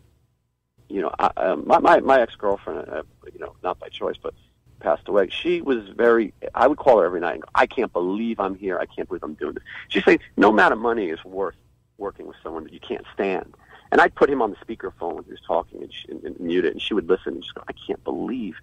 you 0.93 1.01
know, 1.01 1.11
I, 1.17 1.31
um, 1.37 1.63
my 1.65 1.79
my, 1.79 1.99
my 2.01 2.21
ex 2.21 2.35
girlfriend, 2.35 2.87
uh, 2.87 3.01
you 3.33 3.39
know, 3.39 3.55
not 3.63 3.79
by 3.79 3.89
choice, 3.89 4.15
but 4.21 4.35
passed 4.79 5.07
away. 5.07 5.27
She 5.29 5.59
was 5.59 5.87
very. 5.89 6.35
I 6.53 6.67
would 6.67 6.77
call 6.77 6.99
her 6.99 7.05
every 7.05 7.19
night 7.19 7.33
and 7.33 7.41
go, 7.41 7.49
"I 7.55 7.65
can't 7.65 7.91
believe 7.91 8.39
I'm 8.39 8.53
here. 8.53 8.77
I 8.77 8.85
can't 8.85 9.07
believe 9.07 9.23
I'm 9.23 9.33
doing 9.33 9.55
this." 9.55 9.63
She'd 9.87 10.03
say, 10.03 10.19
"No 10.37 10.49
amount 10.49 10.71
of 10.71 10.79
money 10.79 11.09
is 11.09 11.23
worth 11.25 11.55
working 11.97 12.27
with 12.27 12.37
someone 12.43 12.63
that 12.65 12.73
you 12.73 12.79
can't 12.79 13.05
stand." 13.11 13.55
And 13.91 14.01
I'd 14.01 14.13
put 14.13 14.29
him 14.29 14.41
on 14.41 14.51
the 14.51 14.57
speakerphone 14.57 15.15
when 15.15 15.23
he 15.23 15.31
was 15.31 15.41
talking 15.47 15.81
and, 15.81 15.93
she, 15.93 16.09
and, 16.09 16.23
and 16.23 16.39
mute 16.39 16.65
it, 16.65 16.73
and 16.73 16.81
she 16.81 16.93
would 16.93 17.09
listen 17.09 17.33
and 17.33 17.41
just 17.41 17.55
go, 17.55 17.63
"I 17.67 17.73
can't 17.87 18.03
believe 18.03 18.55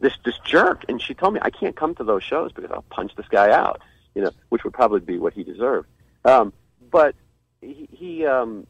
this 0.00 0.14
this 0.24 0.38
jerk." 0.44 0.84
And 0.88 1.00
she 1.00 1.14
told 1.14 1.34
me, 1.34 1.40
"I 1.42 1.50
can't 1.50 1.76
come 1.76 1.94
to 1.94 2.04
those 2.04 2.24
shows 2.24 2.50
because 2.50 2.72
I'll 2.72 2.90
punch 2.90 3.14
this 3.14 3.28
guy 3.28 3.52
out," 3.52 3.82
you 4.16 4.22
know, 4.22 4.32
which 4.48 4.64
would 4.64 4.74
probably 4.74 4.98
be 4.98 5.18
what 5.18 5.32
he 5.32 5.44
deserved. 5.44 5.88
Um, 6.24 6.52
but 6.90 7.14
he, 7.60 7.88
he 7.92 8.26
um, 8.26 8.66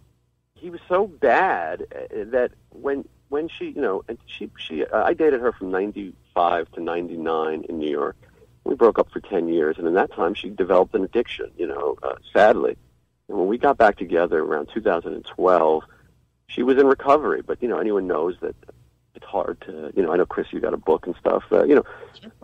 he 0.56 0.70
was 0.70 0.80
so 0.88 1.06
bad 1.06 1.86
uh, 1.94 2.24
that 2.32 2.50
when 2.70 3.06
when 3.28 3.48
she 3.48 3.66
you 3.66 3.80
know 3.80 4.02
and 4.08 4.18
she 4.26 4.50
she 4.58 4.84
uh, 4.84 5.04
I 5.04 5.14
dated 5.14 5.40
her 5.40 5.52
from 5.52 5.70
95 5.70 6.70
to 6.72 6.80
99 6.80 7.64
in 7.68 7.78
New 7.78 7.90
York. 7.90 8.16
We 8.64 8.74
broke 8.74 8.98
up 8.98 9.12
for 9.12 9.20
10 9.20 9.48
years 9.48 9.78
and 9.78 9.86
in 9.86 9.94
that 9.94 10.12
time 10.12 10.34
she 10.34 10.50
developed 10.50 10.92
an 10.96 11.04
addiction, 11.04 11.52
you 11.56 11.68
know, 11.68 11.96
uh, 12.02 12.16
sadly. 12.32 12.76
And 13.28 13.38
when 13.38 13.46
we 13.46 13.58
got 13.58 13.78
back 13.78 13.96
together 13.96 14.40
around 14.42 14.70
2012, 14.74 15.84
she 16.48 16.64
was 16.64 16.76
in 16.76 16.86
recovery, 16.88 17.42
but 17.42 17.62
you 17.62 17.68
know, 17.68 17.78
anyone 17.78 18.08
knows 18.08 18.34
that 18.40 18.56
it's 19.14 19.24
hard 19.24 19.60
to, 19.62 19.92
you 19.94 20.02
know, 20.02 20.12
I 20.12 20.16
know 20.16 20.26
Chris 20.26 20.52
you 20.52 20.58
got 20.58 20.74
a 20.74 20.78
book 20.78 21.06
and 21.06 21.14
stuff, 21.16 21.44
uh, 21.52 21.64
you 21.64 21.76
know, 21.76 21.84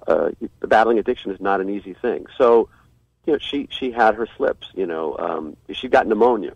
uh 0.06 0.30
battling 0.60 0.98
addiction 0.98 1.32
is 1.32 1.40
not 1.40 1.60
an 1.60 1.68
easy 1.68 1.94
thing. 1.94 2.26
So, 2.38 2.68
you 3.26 3.32
know, 3.32 3.38
she 3.40 3.68
she 3.70 3.90
had 3.90 4.14
her 4.14 4.28
slips, 4.36 4.68
you 4.74 4.86
know, 4.86 5.16
um 5.18 5.56
she 5.72 5.88
got 5.88 6.06
pneumonia 6.06 6.54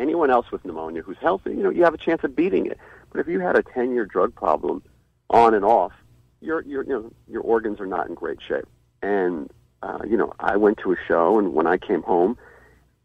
anyone 0.00 0.30
else 0.30 0.50
with 0.50 0.64
pneumonia 0.64 1.02
who's 1.02 1.18
healthy, 1.18 1.50
you 1.50 1.62
know, 1.62 1.70
you 1.70 1.84
have 1.84 1.94
a 1.94 1.98
chance 1.98 2.24
of 2.24 2.34
beating 2.34 2.66
it. 2.66 2.78
But 3.12 3.20
if 3.20 3.28
you 3.28 3.40
had 3.40 3.56
a 3.56 3.62
10-year 3.62 4.06
drug 4.06 4.34
problem 4.34 4.82
on 5.28 5.54
and 5.54 5.64
off, 5.64 5.92
your 6.40 6.62
your 6.62 6.82
you 6.84 6.90
know 6.90 7.12
your 7.28 7.42
organs 7.42 7.80
are 7.80 7.86
not 7.86 8.08
in 8.08 8.14
great 8.14 8.38
shape. 8.40 8.66
And 9.02 9.50
uh, 9.82 9.98
you 10.08 10.16
know, 10.16 10.32
I 10.40 10.56
went 10.56 10.78
to 10.78 10.92
a 10.92 10.96
show, 11.06 11.38
and 11.38 11.54
when 11.54 11.66
I 11.66 11.76
came 11.76 12.02
home, 12.02 12.38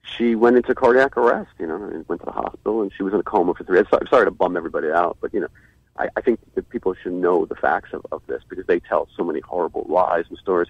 she 0.04 0.36
went 0.36 0.56
into 0.56 0.74
cardiac 0.74 1.18
arrest. 1.18 1.52
You 1.60 1.68
know, 1.68 1.76
and 1.76 2.08
went 2.08 2.22
to 2.22 2.26
the 2.26 2.32
hospital, 2.32 2.82
and 2.82 2.92
she 2.96 3.04
was 3.04 3.14
in 3.14 3.20
a 3.20 3.24
coma 3.24 3.54
for 3.54 3.64
three. 3.64 3.80
I'm 3.80 4.08
sorry 4.08 4.26
to 4.26 4.32
bum 4.32 4.56
everybody 4.56 4.90
out, 4.90 5.18
but 5.20 5.34
you 5.34 5.42
know, 5.42 5.48
I, 5.98 6.08
I 6.16 6.22
think 6.22 6.40
that 6.56 6.70
people 6.70 6.94
should 6.94 7.14
know 7.14 7.46
the 7.46 7.56
facts 7.56 7.92
of, 7.94 8.06
of 8.12 8.22
this 8.28 8.42
because 8.48 8.66
they 8.68 8.80
tell 8.80 9.08
so 9.16 9.24
many 9.24 9.42
horrible 9.42 9.86
lies 9.90 10.26
and 10.30 10.38
stories. 10.38 10.70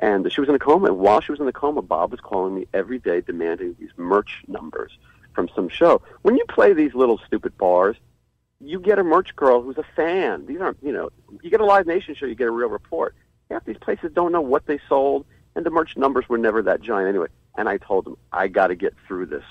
And 0.00 0.30
she 0.32 0.40
was 0.40 0.48
in 0.48 0.56
a 0.56 0.58
coma, 0.58 0.86
and 0.86 0.98
while 0.98 1.20
she 1.20 1.32
was 1.32 1.40
in 1.40 1.46
the 1.46 1.52
coma, 1.52 1.80
Bob 1.82 2.10
was 2.10 2.20
calling 2.20 2.54
me 2.54 2.66
every 2.74 2.98
day 2.98 3.20
demanding 3.20 3.76
these 3.78 3.90
merch 3.96 4.42
numbers 4.48 4.98
from 5.34 5.48
some 5.54 5.68
show. 5.68 6.02
When 6.22 6.36
you 6.36 6.44
play 6.48 6.72
these 6.72 6.94
little 6.94 7.18
stupid 7.26 7.56
bars, 7.58 7.96
you 8.60 8.80
get 8.80 8.98
a 8.98 9.04
merch 9.04 9.34
girl 9.36 9.62
who's 9.62 9.78
a 9.78 9.84
fan. 9.96 10.46
These 10.46 10.60
aren't, 10.60 10.78
you 10.82 10.92
know, 10.92 11.10
you 11.42 11.50
get 11.50 11.60
a 11.60 11.64
Live 11.64 11.86
Nation 11.86 12.14
show, 12.14 12.26
you 12.26 12.34
get 12.34 12.48
a 12.48 12.52
real 12.52 12.68
report. 12.68 13.14
Half 13.50 13.64
these 13.64 13.78
places 13.78 14.10
don't 14.14 14.32
know 14.32 14.40
what 14.40 14.66
they 14.66 14.78
sold, 14.88 15.26
and 15.54 15.66
the 15.66 15.70
merch 15.70 15.96
numbers 15.96 16.28
were 16.28 16.38
never 16.38 16.62
that 16.62 16.80
giant 16.80 17.08
anyway. 17.08 17.26
And 17.56 17.68
I 17.68 17.76
told 17.76 18.06
them, 18.06 18.16
I 18.32 18.48
got 18.48 18.68
to 18.68 18.74
get 18.74 18.94
through 19.06 19.26
this 19.26 19.44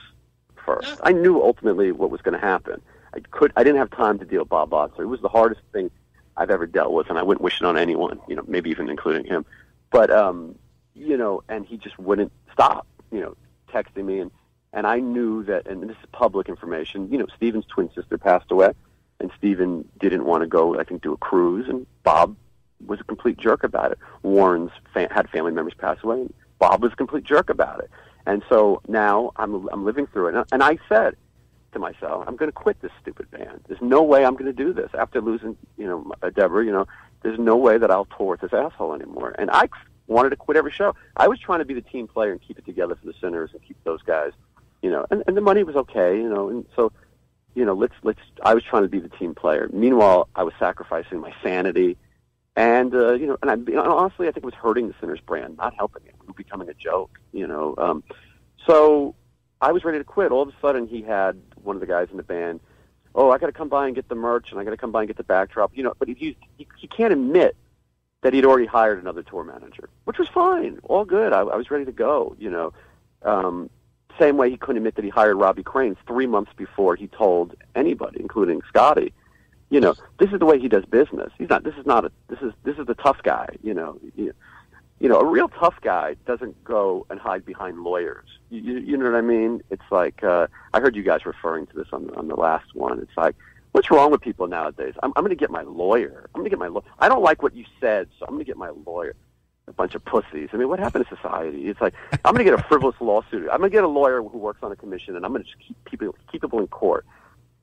first. 0.65 1.00
I 1.04 1.12
knew 1.12 1.41
ultimately 1.41 1.91
what 1.91 2.10
was 2.10 2.22
going 2.22 2.34
to 2.34 2.46
happen. 2.46 2.82
I 3.13 3.19
could, 3.19 3.54
I 3.56 3.63
didn't 3.63 3.78
have 3.78 3.91
time 3.91 4.17
to 4.19 4.26
deal 4.26 4.39
with 4.41 4.50
Bob 4.50 4.72
Blotzer. 4.72 5.02
It 5.02 5.06
was 5.06 5.22
the 5.22 5.30
hardest 5.30 5.62
thing 5.72 5.91
I've 6.36 6.50
ever 6.50 6.65
dealt 6.65 6.91
with, 6.91 7.10
and 7.10 7.19
I 7.19 7.24
wouldn't 7.24 7.43
wish 7.43 7.62
it 7.62 7.65
on 7.65 7.78
anyone, 7.78 8.19
you 8.28 8.36
know, 8.36 8.43
maybe 8.48 8.72
even 8.72 8.89
including 8.89 9.26
him. 9.26 9.46
But, 9.91 10.10
um, 10.10 10.56
you 10.96 11.17
know, 11.17 11.43
and 11.48 11.65
he 11.65 11.78
just 11.78 12.00
wouldn't 12.00 12.32
stop, 12.52 12.88
you 13.12 13.22
know, 13.22 13.36
texting 13.72 14.06
me 14.06 14.19
and 14.19 14.32
and 14.74 14.88
I 14.88 15.00
knew 15.00 15.44
that, 15.44 15.68
and 15.68 15.84
this 15.84 15.98
is 15.98 16.06
public 16.12 16.50
information. 16.50 17.10
You 17.12 17.20
know, 17.20 17.28
Steven's 17.36 17.66
twin 17.66 17.90
sister 17.94 18.18
passed 18.18 18.52
away, 18.52 18.72
and 19.20 19.32
Steven 19.38 19.88
didn't 20.00 20.26
want 20.26 20.42
to 20.42 20.48
go. 20.48 20.80
I 20.80 20.84
think 20.84 21.02
do 21.02 21.14
a 21.14 21.18
cruise, 21.18 21.70
and 21.70 21.86
Bob 22.04 22.36
was 22.86 23.00
a 23.00 23.04
complete 23.04 23.38
jerk 23.38 23.64
about 23.64 23.92
it. 23.92 24.00
Warren's 24.24 24.72
fa- 24.94 25.08
had 25.12 25.30
family 25.30 25.52
members 25.52 25.74
pass 25.78 25.98
away, 26.04 26.22
and 26.22 26.34
Bob 26.60 26.82
was 26.82 26.94
a 26.94 26.96
complete 26.96 27.24
jerk 27.24 27.50
about 27.50 27.80
it. 27.80 27.90
And 28.26 28.44
so 28.50 28.82
now 28.88 29.32
I'm 29.36 29.68
I'm 29.70 29.86
living 29.86 30.08
through 30.08 30.30
it, 30.30 30.46
and 30.52 30.64
I 30.64 30.78
said 30.90 31.16
to 31.74 31.80
myself, 31.80 32.24
I'm 32.28 32.36
going 32.36 32.50
to 32.50 32.54
quit 32.54 32.82
this 32.82 32.92
stupid 33.02 33.30
band. 33.32 33.62
There's 33.68 33.82
no 33.82 34.02
way 34.04 34.26
I'm 34.26 34.34
going 34.34 34.46
to 34.46 34.54
do 34.54 34.74
this 34.74 34.90
after 34.98 35.22
losing, 35.22 35.58
you 35.78 35.88
know, 35.88 36.30
Deborah. 36.32 36.66
You 36.66 36.72
know, 36.72 36.88
there's 37.22 37.40
no 37.40 37.58
way 37.58 37.78
that 37.78 37.92
I'll 37.92 38.06
tour 38.06 38.28
with 38.28 38.42
this 38.42 38.54
asshole 38.54 38.94
anymore. 38.94 39.36
And 39.38 39.50
I 39.52 39.68
wanted 40.08 40.30
to 40.32 40.36
quit 40.36 40.58
every 40.58 40.72
show. 40.72 40.96
I 41.18 41.28
was 41.28 41.40
trying 41.40 41.60
to 41.60 41.66
be 41.66 41.74
the 41.74 41.82
team 41.82 42.08
player 42.08 42.32
and 42.32 42.42
keep 42.42 42.58
it 42.58 42.66
together 42.66 42.96
for 42.96 43.06
the 43.06 43.14
Sinners 43.20 43.52
and 43.54 43.62
keep 43.62 43.82
those 43.84 44.02
guys, 44.04 44.32
you 44.84 44.91
know. 44.91 45.08
And, 45.10 45.24
and 45.26 45.36
the 45.36 45.41
money 45.41 45.63
was 45.63 45.76
okay, 45.76 46.17
you 46.17 46.30
know. 46.30 46.50
And 46.50 46.65
so, 46.76 46.91
you 47.56 47.65
know, 47.65 47.74
let's 47.74 47.96
let's. 48.04 48.19
I 48.43 48.54
was 48.54 48.63
trying 48.63 48.84
to 48.84 48.89
be 48.89 49.00
the 49.00 49.10
team 49.10 49.34
player. 49.34 49.67
Meanwhile, 49.74 50.28
I 50.36 50.43
was 50.43 50.54
sacrificing 50.60 51.19
my 51.19 51.34
sanity, 51.41 51.98
and 52.56 52.93
uh, 52.93 53.13
you 53.13 53.26
know, 53.26 53.38
and 53.41 53.50
I 53.50 53.56
you 53.56 53.76
know, 53.76 53.98
honestly, 53.98 54.28
I 54.28 54.32
think 54.32 54.43
it 54.43 54.46
was 54.46 54.54
hurting 54.54 54.89
the 54.89 54.93
Sinners 55.00 55.22
brand, 55.26 55.58
not 55.58 55.74
helping 55.74 56.04
it. 56.06 56.13
We 56.22 56.28
were 56.28 56.34
becoming 56.34 56.69
a 56.69 56.74
joke, 56.76 57.17
you 57.32 57.48
know. 57.48 57.74
Um, 57.80 58.04
so 58.67 59.15
I 59.62 59.72
was 59.72 59.84
ready 59.84 59.98
to 59.98 60.04
quit. 60.04 60.32
All 60.32 60.43
of 60.43 60.50
a 60.50 60.56
sudden, 60.62 60.88
he 60.88 61.02
had 61.02 61.41
one 61.63 61.76
of 61.76 61.80
the 61.80 61.88
guys 61.88 62.10
in 62.12 62.17
the 62.17 62.24
band. 62.24 62.60
Oh, 63.15 63.30
I 63.30 63.38
got 63.38 63.46
to 63.46 63.54
come 63.54 63.69
by 63.69 63.86
and 63.86 63.96
get 63.96 64.10
the 64.10 64.15
merch, 64.15 64.48
and 64.52 64.60
I 64.60 64.63
got 64.63 64.72
to 64.72 64.78
come 64.78 64.91
by 64.91 65.02
and 65.02 65.08
get 65.08 65.17
the 65.17 65.24
backdrop. 65.24 65.72
You 65.76 65.84
know, 65.84 65.93
but 65.98 66.10
he, 66.10 66.38
he 66.58 66.67
he 66.78 66.88
can't 66.88 67.13
admit 67.13 67.56
that 68.22 68.34
he'd 68.34 68.46
already 68.46 68.65
hired 68.65 69.00
another 69.00 69.22
tour 69.22 69.43
manager, 69.43 69.89
which 70.06 70.17
was 70.17 70.28
fine, 70.30 70.80
all 70.84 71.06
good. 71.06 71.32
I, 71.32 71.41
I 71.41 71.56
was 71.56 71.69
ready 71.69 71.86
to 71.86 71.91
go. 71.91 72.36
You 72.39 72.50
know, 72.50 72.74
um, 73.22 73.69
same 74.19 74.38
way 74.38 74.49
he 74.49 74.58
couldn't 74.58 74.78
admit 74.78 74.95
that 74.95 75.04
he 75.04 75.10
hired 75.10 75.36
Robbie 75.36 75.63
Cranes 75.63 75.97
three 76.08 76.28
months 76.28 76.52
before 76.56 76.95
he 76.95 77.08
told 77.08 77.56
anybody, 77.76 78.19
including 78.19 78.62
Scotty. 78.67 79.13
You 79.69 79.80
know, 79.80 79.95
this 80.19 80.32
is 80.32 80.39
the 80.39 80.45
way 80.45 80.60
he 80.60 80.67
does 80.67 80.86
business. 80.86 81.32
He's 81.38 81.49
not. 81.49 81.63
This 81.63 81.76
is 81.76 81.86
not 81.86 82.06
a. 82.06 82.12
This 82.28 82.39
is 82.41 82.54
this 82.63 82.78
is 82.78 82.86
the 82.86 82.93
tough 82.95 83.23
guy. 83.23 83.47
You 83.63 83.73
know, 83.73 83.99
you, 84.15 84.34
you 84.99 85.10
know, 85.10 85.19
a 85.19 85.26
real 85.26 85.49
tough 85.49 85.76
guy 85.82 86.15
doesn't 86.28 86.63
go 86.63 87.08
and 87.10 87.19
hide 87.19 87.45
behind 87.45 87.80
lawyers. 87.80 88.28
You, 88.52 88.62
you, 88.62 88.80
you 88.80 88.97
know 88.97 89.06
what 89.06 89.17
I 89.17 89.21
mean? 89.21 89.63
It's 89.71 89.89
like 89.89 90.23
uh, 90.23 90.47
I 90.73 90.80
heard 90.80 90.95
you 90.95 91.02
guys 91.02 91.26
referring 91.26 91.65
to 91.67 91.76
this 91.76 91.88
on 91.91 92.12
on 92.15 92.28
the 92.28 92.36
last 92.36 92.76
one. 92.76 92.99
It's 92.99 93.17
like 93.17 93.36
What's 93.73 93.89
wrong 93.89 94.12
with 94.12 94.21
people 94.21 94.45
nowadays? 94.47 94.93
I'm, 95.02 95.12
I'm 95.15 95.23
going 95.23 95.36
to 95.36 95.39
get 95.39 95.49
my 95.49 95.63
lawyer. 95.63 96.30
I'm 96.34 96.41
going 96.41 96.45
to 96.45 96.49
get 96.52 96.60
my 96.60 96.67
lawyer. 96.67 96.84
I 96.99 97.10
don't 97.10 97.23
like 97.23 97.41
what 97.41 97.56
you 97.56 97.65
said, 97.82 98.08
so 98.19 98.26
I'm 98.26 98.36
going 98.36 98.45
to 98.45 98.49
get 98.49 98.56
my 98.56 98.69
lawyer. 98.86 99.15
A 99.67 99.71
bunch 99.71 99.95
of 99.95 100.04
pussies. 100.04 100.49
I 100.52 100.58
mean, 100.58 100.67
what 100.67 100.80
happened 100.80 101.06
to 101.08 101.15
society? 101.15 101.67
It's 101.69 101.80
like 101.80 101.93
I'm 102.26 102.34
going 102.34 102.45
to 102.45 102.52
get 102.52 102.60
a 102.60 102.63
frivolous 102.63 102.95
lawsuit. 102.99 103.47
I'm 103.49 103.60
going 103.60 103.71
to 103.71 103.76
get 103.76 103.84
a 103.84 103.88
lawyer 103.88 104.21
who 104.21 104.38
works 104.38 104.60
on 104.62 104.71
a 104.71 104.76
commission, 104.76 105.15
and 105.15 105.26
I'm 105.26 105.32
going 105.32 105.43
to 105.43 105.49
just 105.49 105.60
keep 105.65 105.86
people 105.86 106.15
keep 106.32 106.41
people 106.41 106.60
in 106.60 106.67
court. 106.67 107.06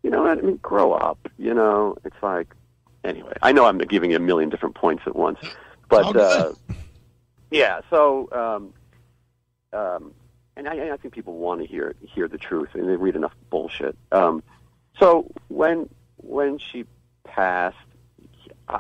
You 0.02 0.10
know 0.10 0.22
what 0.22 0.38
I 0.38 0.40
mean? 0.40 0.56
Grow 0.56 0.92
up. 0.92 1.28
You 1.36 1.52
know, 1.52 1.96
it's 2.04 2.16
like 2.22 2.54
anyway. 3.04 3.34
I 3.42 3.52
know 3.52 3.66
I'm 3.66 3.78
giving 3.78 4.10
you 4.10 4.16
a 4.16 4.20
million 4.20 4.48
different 4.48 4.74
points 4.74 5.02
at 5.06 5.14
once, 5.14 5.38
but 5.88 6.16
uh, 6.16 6.52
yeah. 7.50 7.80
So, 7.90 8.28
um, 8.32 9.78
um, 9.78 10.14
and 10.56 10.68
I, 10.68 10.92
I 10.92 10.96
think 10.96 11.12
people 11.14 11.36
want 11.36 11.60
to 11.60 11.66
hear 11.66 11.94
hear 12.00 12.28
the 12.28 12.38
truth, 12.38 12.70
and 12.74 12.88
they 12.88 12.96
read 12.96 13.16
enough 13.16 13.34
bullshit. 13.50 13.96
Um, 14.10 14.42
so 14.98 15.30
when 15.48 15.88
when 16.16 16.58
she 16.58 16.86
passed, 17.24 17.76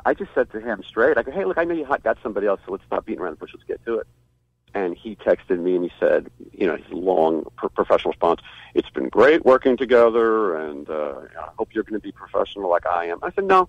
I 0.04 0.14
just 0.14 0.32
said 0.34 0.50
to 0.52 0.60
him 0.60 0.82
straight, 0.86 1.18
I 1.18 1.22
go, 1.22 1.32
hey, 1.32 1.44
look, 1.44 1.58
I 1.58 1.64
know 1.64 1.74
you 1.74 1.86
got 2.02 2.18
somebody 2.22 2.46
else, 2.46 2.60
so 2.64 2.72
let's 2.72 2.84
stop 2.84 3.06
beating 3.06 3.20
around 3.20 3.32
the 3.32 3.38
bush. 3.38 3.50
Let's 3.54 3.64
get 3.66 3.84
to 3.86 3.98
it. 3.98 4.06
And 4.72 4.96
he 4.96 5.16
texted 5.16 5.58
me 5.58 5.74
and 5.74 5.84
he 5.84 5.92
said, 5.98 6.30
you 6.52 6.66
know, 6.66 6.76
his 6.76 6.92
long 6.92 7.44
pro- 7.56 7.68
professional 7.70 8.12
response, 8.12 8.40
it's 8.74 8.90
been 8.90 9.08
great 9.08 9.44
working 9.44 9.76
together, 9.76 10.56
and 10.56 10.88
uh, 10.88 11.14
I 11.38 11.48
hope 11.58 11.74
you're 11.74 11.82
going 11.82 12.00
to 12.00 12.00
be 12.00 12.12
professional 12.12 12.70
like 12.70 12.86
I 12.86 13.06
am. 13.06 13.18
I 13.22 13.32
said, 13.32 13.44
no, 13.44 13.68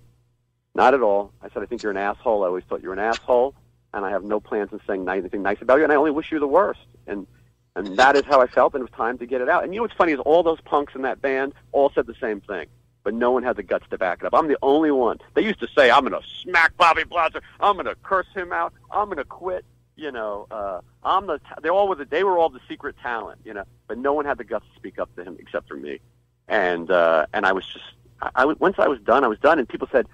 not 0.75 0.93
at 0.93 1.01
all. 1.01 1.34
I 1.41 1.49
said, 1.49 1.63
I 1.63 1.65
think 1.65 1.81
you're 1.81 1.91
an 1.91 1.97
asshole. 1.97 2.43
I 2.43 2.47
always 2.47 2.63
thought 2.65 2.84
you 2.84 2.89
were 2.89 2.93
an 2.93 2.99
asshole, 2.99 3.55
and 3.93 4.05
I 4.05 4.12
have 4.12 4.23
no 4.23 4.39
plans 4.39 4.71
of 4.73 4.81
saying 4.86 5.10
anything 5.10 5.41
nice 5.41 5.62
about 5.62 5.77
you, 5.77 5.84
and 5.84 5.91
I 5.91 5.95
only 5.95 6.12
wish 6.12 6.31
you 6.31 6.39
the 6.39 6.47
worst. 6.47 6.81
And 7.07 7.25
and 7.73 7.97
that 7.97 8.17
is 8.17 8.25
how 8.25 8.41
I 8.41 8.47
felt, 8.47 8.73
and 8.73 8.81
it 8.81 8.91
was 8.91 8.97
time 8.97 9.17
to 9.19 9.25
get 9.25 9.39
it 9.39 9.47
out. 9.47 9.63
And 9.63 9.73
you 9.73 9.79
know 9.79 9.84
what's 9.84 9.95
funny 9.95 10.12
is 10.12 10.19
all 10.19 10.43
those 10.43 10.60
punks 10.60 10.93
in 10.93 11.03
that 11.03 11.21
band 11.21 11.53
all 11.71 11.89
said 11.95 12.05
the 12.05 12.15
same 12.19 12.41
thing 12.41 12.67
but 13.03 13.13
no 13.13 13.31
one 13.31 13.43
had 13.43 13.55
the 13.55 13.63
guts 13.63 13.85
to 13.89 13.97
back 13.97 14.19
it 14.19 14.25
up. 14.25 14.33
I'm 14.33 14.47
the 14.47 14.57
only 14.61 14.91
one. 14.91 15.19
They 15.33 15.43
used 15.43 15.59
to 15.59 15.67
say, 15.75 15.89
I'm 15.89 16.05
going 16.05 16.19
to 16.21 16.27
smack 16.43 16.75
Bobby 16.77 17.03
Blotzer. 17.03 17.41
I'm 17.59 17.75
going 17.75 17.85
to 17.87 17.95
curse 18.03 18.27
him 18.33 18.51
out. 18.51 18.73
I'm 18.91 19.05
going 19.05 19.17
to 19.17 19.25
quit. 19.25 19.65
You 19.95 20.11
know, 20.11 20.47
uh, 20.49 20.81
I'm 21.03 21.27
the. 21.27 21.39
They 21.61 21.69
all 21.69 21.87
were 21.87 21.95
the. 21.95 22.05
They 22.05 22.23
were 22.23 22.37
all 22.37 22.49
the 22.49 22.61
secret 22.67 22.95
talent. 23.03 23.41
You 23.45 23.53
know, 23.53 23.65
but 23.87 23.97
no 23.97 24.13
one 24.13 24.25
had 24.25 24.37
the 24.37 24.43
guts 24.43 24.65
to 24.73 24.75
speak 24.75 24.97
up 24.97 25.13
to 25.15 25.23
him 25.23 25.37
except 25.39 25.67
for 25.67 25.75
me. 25.75 25.99
And 26.47 26.89
uh, 26.89 27.27
and 27.33 27.45
I 27.45 27.51
was 27.51 27.65
just. 27.67 27.85
I, 28.21 28.29
I 28.35 28.45
once 28.45 28.79
I 28.79 28.87
was 28.87 28.99
done, 28.99 29.23
I 29.23 29.27
was 29.27 29.37
done, 29.39 29.59
and 29.59 29.67
people 29.67 29.87
said, 29.91 30.07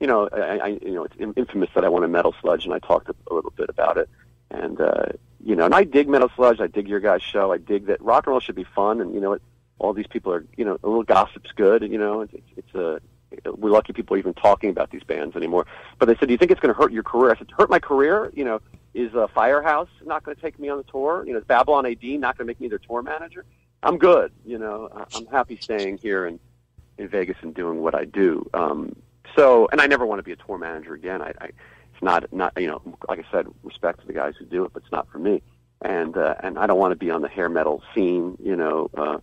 you 0.00 0.06
know, 0.06 0.28
I, 0.32 0.58
I 0.58 0.66
you 0.80 0.92
know, 0.92 1.04
it's 1.04 1.14
infamous 1.36 1.68
that 1.74 1.84
I 1.84 1.88
won 1.88 2.04
a 2.04 2.08
metal 2.08 2.34
sludge, 2.40 2.64
and 2.64 2.72
I 2.72 2.78
talked 2.78 3.08
a, 3.08 3.14
a 3.30 3.34
little 3.34 3.50
bit 3.50 3.68
about 3.68 3.98
it. 3.98 4.08
And 4.50 4.80
uh, 4.80 5.06
you 5.44 5.56
know, 5.56 5.64
and 5.64 5.74
I 5.74 5.84
dig 5.84 6.08
metal 6.08 6.30
sludge. 6.36 6.60
I 6.60 6.68
dig 6.68 6.88
your 6.88 7.00
guys' 7.00 7.22
show. 7.22 7.52
I 7.52 7.58
dig 7.58 7.86
that 7.86 8.00
rock 8.00 8.26
and 8.26 8.32
roll 8.32 8.40
should 8.40 8.54
be 8.54 8.64
fun, 8.64 9.00
and 9.00 9.12
you 9.12 9.20
know, 9.20 9.32
it, 9.34 9.42
all 9.78 9.92
these 9.92 10.06
people 10.06 10.32
are, 10.32 10.44
you 10.56 10.64
know, 10.64 10.78
a 10.82 10.86
little 10.86 11.02
gossip's 11.02 11.52
good. 11.52 11.82
And 11.82 11.92
you 11.92 11.98
know, 11.98 12.22
it's, 12.22 12.34
it's 12.56 12.74
a 12.74 13.00
we're 13.46 13.70
lucky 13.70 13.92
people 13.92 14.14
are 14.14 14.18
even 14.18 14.34
talking 14.34 14.70
about 14.70 14.90
these 14.90 15.02
bands 15.02 15.36
anymore. 15.36 15.66
But 15.98 16.06
they 16.06 16.16
said, 16.16 16.28
"Do 16.28 16.32
you 16.32 16.38
think 16.38 16.50
it's 16.50 16.60
going 16.60 16.74
to 16.74 16.80
hurt 16.80 16.92
your 16.92 17.02
career?" 17.02 17.32
I 17.32 17.38
said, 17.38 17.50
"Hurt 17.56 17.70
my 17.70 17.78
career? 17.78 18.30
You 18.34 18.44
know, 18.44 18.60
is 18.92 19.14
uh, 19.14 19.26
Firehouse 19.34 19.88
not 20.04 20.22
going 20.24 20.36
to 20.36 20.42
take 20.42 20.58
me 20.58 20.68
on 20.68 20.78
the 20.78 20.84
tour? 20.84 21.24
You 21.26 21.32
know, 21.32 21.38
is 21.38 21.44
Babylon 21.44 21.86
AD 21.86 22.02
not 22.02 22.36
going 22.36 22.46
to 22.46 22.50
make 22.50 22.60
me 22.60 22.68
their 22.68 22.78
tour 22.78 23.02
manager? 23.02 23.44
I'm 23.82 23.98
good. 23.98 24.32
You 24.44 24.58
know, 24.58 24.88
I'm 25.14 25.26
happy 25.26 25.58
staying 25.60 25.98
here 25.98 26.26
in 26.26 26.38
in 26.98 27.08
Vegas 27.08 27.36
and 27.42 27.54
doing 27.54 27.82
what 27.82 27.94
I 27.94 28.04
do. 28.04 28.48
Um, 28.54 28.94
so, 29.36 29.68
and 29.72 29.80
I 29.80 29.86
never 29.86 30.06
want 30.06 30.20
to 30.20 30.22
be 30.22 30.32
a 30.32 30.36
tour 30.36 30.58
manager 30.58 30.94
again. 30.94 31.20
I, 31.20 31.32
I 31.40 31.46
it's 31.46 32.02
not 32.02 32.32
not 32.32 32.52
you 32.56 32.68
know, 32.68 32.82
like 33.08 33.18
I 33.18 33.24
said, 33.30 33.46
respect 33.62 34.00
to 34.00 34.06
the 34.06 34.12
guys 34.12 34.34
who 34.38 34.44
do 34.44 34.64
it, 34.64 34.72
but 34.72 34.82
it's 34.82 34.92
not 34.92 35.10
for 35.10 35.18
me. 35.18 35.42
And 35.82 36.16
uh, 36.16 36.36
and 36.40 36.58
I 36.58 36.66
don't 36.66 36.78
want 36.78 36.92
to 36.92 36.96
be 36.96 37.10
on 37.10 37.22
the 37.22 37.28
hair 37.28 37.48
metal 37.48 37.82
scene. 37.94 38.36
You 38.42 38.56
know. 38.56 38.90
Uh, 38.96 39.18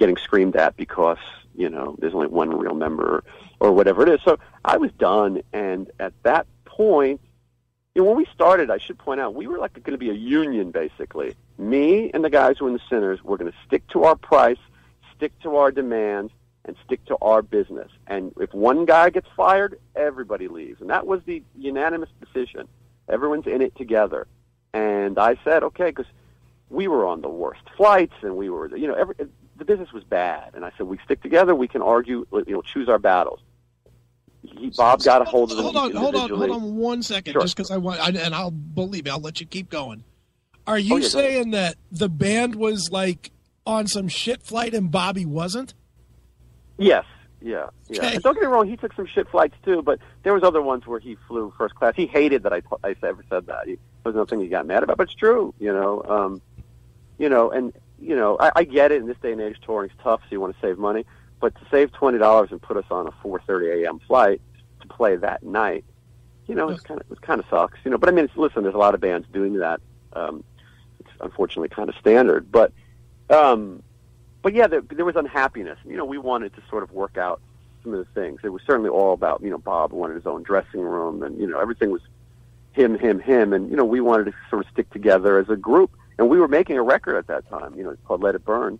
getting 0.00 0.16
screamed 0.16 0.56
at 0.56 0.76
because 0.76 1.18
you 1.54 1.68
know 1.68 1.94
there's 1.98 2.14
only 2.14 2.26
one 2.26 2.50
real 2.50 2.74
member 2.74 3.22
or 3.60 3.70
whatever 3.70 4.02
it 4.02 4.08
is. 4.08 4.20
So 4.24 4.38
I 4.64 4.78
was 4.78 4.90
done, 4.98 5.42
and 5.52 5.88
at 6.00 6.14
that 6.24 6.46
point, 6.64 7.20
you 7.94 8.02
know, 8.02 8.08
when 8.08 8.16
we 8.16 8.26
started, 8.34 8.70
I 8.70 8.78
should 8.78 8.98
point 8.98 9.20
out 9.20 9.34
we 9.34 9.46
were 9.46 9.58
like 9.58 9.74
going 9.74 9.92
to 9.92 9.98
be 9.98 10.10
a 10.10 10.14
union 10.14 10.72
basically. 10.72 11.36
Me 11.58 12.10
and 12.12 12.24
the 12.24 12.30
guys 12.30 12.56
who 12.58 12.64
were 12.64 12.70
in 12.70 12.74
the 12.74 12.82
Sinners 12.88 13.22
were 13.22 13.36
going 13.36 13.52
to 13.52 13.58
stick 13.66 13.86
to 13.88 14.04
our 14.04 14.16
price, 14.16 14.58
stick 15.14 15.38
to 15.40 15.56
our 15.56 15.70
demands, 15.70 16.32
and 16.64 16.74
stick 16.84 17.04
to 17.04 17.16
our 17.20 17.42
business. 17.42 17.90
And 18.06 18.32
if 18.40 18.54
one 18.54 18.86
guy 18.86 19.10
gets 19.10 19.28
fired, 19.36 19.78
everybody 19.94 20.48
leaves, 20.48 20.80
and 20.80 20.88
that 20.88 21.06
was 21.06 21.20
the 21.26 21.42
unanimous 21.56 22.08
decision. 22.24 22.66
Everyone's 23.08 23.46
in 23.46 23.60
it 23.60 23.76
together. 23.76 24.26
And 24.72 25.18
I 25.18 25.36
said, 25.44 25.62
okay, 25.64 25.90
because 25.90 26.06
we 26.70 26.86
were 26.86 27.04
on 27.06 27.20
the 27.20 27.28
worst 27.28 27.62
flights, 27.76 28.14
and 28.22 28.36
we 28.36 28.48
were, 28.48 28.74
you 28.76 28.86
know, 28.86 28.94
every, 28.94 29.16
the 29.60 29.64
business 29.66 29.92
was 29.92 30.02
bad, 30.02 30.54
and 30.54 30.64
I 30.64 30.72
said 30.76 30.86
we 30.86 30.98
stick 31.04 31.22
together. 31.22 31.54
We 31.54 31.68
can 31.68 31.82
argue. 31.82 32.26
You 32.32 32.44
know, 32.48 32.62
choose 32.62 32.88
our 32.88 32.98
battles. 32.98 33.40
He, 34.42 34.70
Bob 34.70 35.02
got 35.02 35.20
a 35.20 35.24
hold 35.26 35.50
of 35.50 35.58
them. 35.58 35.66
Hold 35.66 35.76
on, 35.76 35.92
hold 35.94 36.16
on, 36.16 36.30
hold 36.30 36.50
on 36.50 36.76
one 36.76 37.02
second, 37.02 37.34
sure. 37.34 37.42
just 37.42 37.54
because 37.54 37.70
I 37.70 37.76
want, 37.76 38.00
and 38.00 38.34
I'll 38.34 38.50
believe 38.50 39.04
me. 39.04 39.10
I'll 39.10 39.20
let 39.20 39.38
you 39.38 39.46
keep 39.46 39.68
going. 39.68 40.02
Are 40.66 40.78
you 40.78 40.94
oh, 40.94 40.96
yeah, 40.96 41.08
saying 41.08 41.50
that 41.50 41.76
the 41.92 42.08
band 42.08 42.54
was 42.54 42.90
like 42.90 43.30
on 43.66 43.86
some 43.86 44.08
shit 44.08 44.42
flight 44.42 44.72
and 44.72 44.90
Bobby 44.90 45.26
wasn't? 45.26 45.74
Yes, 46.78 47.04
yeah, 47.42 47.68
yeah. 47.88 47.98
Okay. 47.98 48.18
Don't 48.18 48.32
get 48.34 48.42
me 48.42 48.46
wrong, 48.46 48.66
he 48.66 48.78
took 48.78 48.94
some 48.94 49.06
shit 49.06 49.28
flights 49.28 49.56
too, 49.62 49.82
but 49.82 49.98
there 50.22 50.32
was 50.32 50.42
other 50.42 50.62
ones 50.62 50.86
where 50.86 51.00
he 51.00 51.18
flew 51.28 51.52
first 51.58 51.74
class. 51.74 51.92
He 51.96 52.06
hated 52.06 52.44
that 52.44 52.54
I, 52.54 52.62
I 52.82 52.94
ever 53.02 53.22
said 53.28 53.46
that. 53.46 53.66
He, 53.66 53.74
there 53.74 54.12
was 54.12 54.14
nothing 54.14 54.40
he 54.40 54.48
got 54.48 54.66
mad 54.66 54.82
about, 54.82 54.96
but 54.96 55.08
it's 55.08 55.14
true, 55.14 55.52
you 55.58 55.72
know. 55.72 56.02
Um, 56.08 56.40
you 57.18 57.28
know, 57.28 57.50
and 57.50 57.74
you 58.00 58.16
know, 58.16 58.36
I, 58.38 58.52
I 58.56 58.64
get 58.64 58.92
it. 58.92 59.00
In 59.00 59.06
this 59.06 59.16
day 59.22 59.32
and 59.32 59.40
age, 59.40 59.56
touring's 59.64 59.92
tough, 60.02 60.20
so 60.22 60.26
you 60.30 60.40
want 60.40 60.54
to 60.54 60.60
save 60.60 60.78
money. 60.78 61.04
But 61.40 61.54
to 61.56 61.60
save 61.70 61.92
twenty 61.92 62.18
dollars 62.18 62.50
and 62.50 62.60
put 62.60 62.76
us 62.76 62.84
on 62.90 63.06
a 63.06 63.12
4:30 63.12 63.84
a.m. 63.84 64.00
flight 64.06 64.40
to 64.80 64.88
play 64.88 65.16
that 65.16 65.42
night, 65.42 65.84
you 66.46 66.54
know, 66.54 66.68
it's 66.68 66.82
kind 66.82 67.00
of 67.00 67.10
it 67.10 67.20
kind 67.20 67.40
of 67.40 67.46
sucks. 67.48 67.78
You 67.84 67.90
know, 67.90 67.98
but 67.98 68.08
I 68.08 68.12
mean, 68.12 68.24
it's, 68.24 68.36
listen, 68.36 68.62
there's 68.62 68.74
a 68.74 68.78
lot 68.78 68.94
of 68.94 69.00
bands 69.00 69.26
doing 69.32 69.54
that. 69.58 69.80
Um, 70.12 70.44
it's 70.98 71.10
unfortunately 71.20 71.68
kind 71.68 71.88
of 71.88 71.94
standard, 71.96 72.50
but 72.50 72.72
um, 73.30 73.82
but 74.42 74.54
yeah, 74.54 74.66
there, 74.66 74.80
there 74.80 75.04
was 75.04 75.16
unhappiness. 75.16 75.78
You 75.84 75.96
know, 75.96 76.04
we 76.04 76.18
wanted 76.18 76.54
to 76.54 76.62
sort 76.68 76.82
of 76.82 76.92
work 76.92 77.16
out 77.16 77.40
some 77.82 77.94
of 77.94 77.98
the 77.98 78.20
things. 78.20 78.40
It 78.42 78.48
was 78.48 78.62
certainly 78.66 78.90
all 78.90 79.12
about 79.12 79.42
you 79.42 79.50
know 79.50 79.58
Bob 79.58 79.92
wanted 79.92 80.14
his 80.14 80.26
own 80.26 80.42
dressing 80.42 80.80
room, 80.80 81.22
and 81.22 81.38
you 81.40 81.46
know 81.46 81.58
everything 81.58 81.90
was 81.90 82.02
him, 82.72 82.98
him, 82.98 83.20
him, 83.20 83.52
and 83.52 83.70
you 83.70 83.76
know 83.76 83.84
we 83.84 84.00
wanted 84.00 84.24
to 84.24 84.34
sort 84.48 84.64
of 84.64 84.72
stick 84.72 84.90
together 84.90 85.38
as 85.38 85.48
a 85.48 85.56
group 85.56 85.90
and 86.20 86.28
we 86.28 86.38
were 86.38 86.48
making 86.48 86.76
a 86.76 86.82
record 86.82 87.16
at 87.16 87.26
that 87.28 87.48
time, 87.48 87.74
you 87.74 87.82
know, 87.82 87.96
called 88.04 88.22
Let 88.22 88.34
It 88.34 88.44
Burn, 88.44 88.78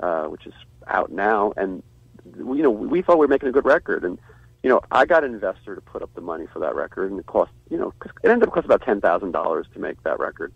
uh, 0.00 0.24
which 0.24 0.46
is 0.46 0.52
out 0.86 1.10
now, 1.10 1.54
and 1.56 1.82
you 2.36 2.62
know, 2.62 2.70
we 2.70 3.00
thought 3.00 3.16
we 3.16 3.24
were 3.24 3.28
making 3.28 3.48
a 3.48 3.52
good 3.52 3.64
record, 3.64 4.04
and 4.04 4.18
you 4.62 4.68
know, 4.68 4.82
I 4.90 5.06
got 5.06 5.24
an 5.24 5.32
investor 5.32 5.74
to 5.74 5.80
put 5.80 6.02
up 6.02 6.14
the 6.14 6.20
money 6.20 6.46
for 6.52 6.58
that 6.58 6.74
record, 6.74 7.10
and 7.10 7.18
it 7.18 7.24
cost, 7.24 7.50
you 7.70 7.78
know, 7.78 7.94
it 8.04 8.28
ended 8.28 8.46
up 8.46 8.52
costing 8.52 8.70
about 8.70 8.82
ten 8.82 9.00
thousand 9.00 9.32
dollars 9.32 9.66
to 9.72 9.80
make 9.80 10.02
that 10.02 10.20
record, 10.20 10.52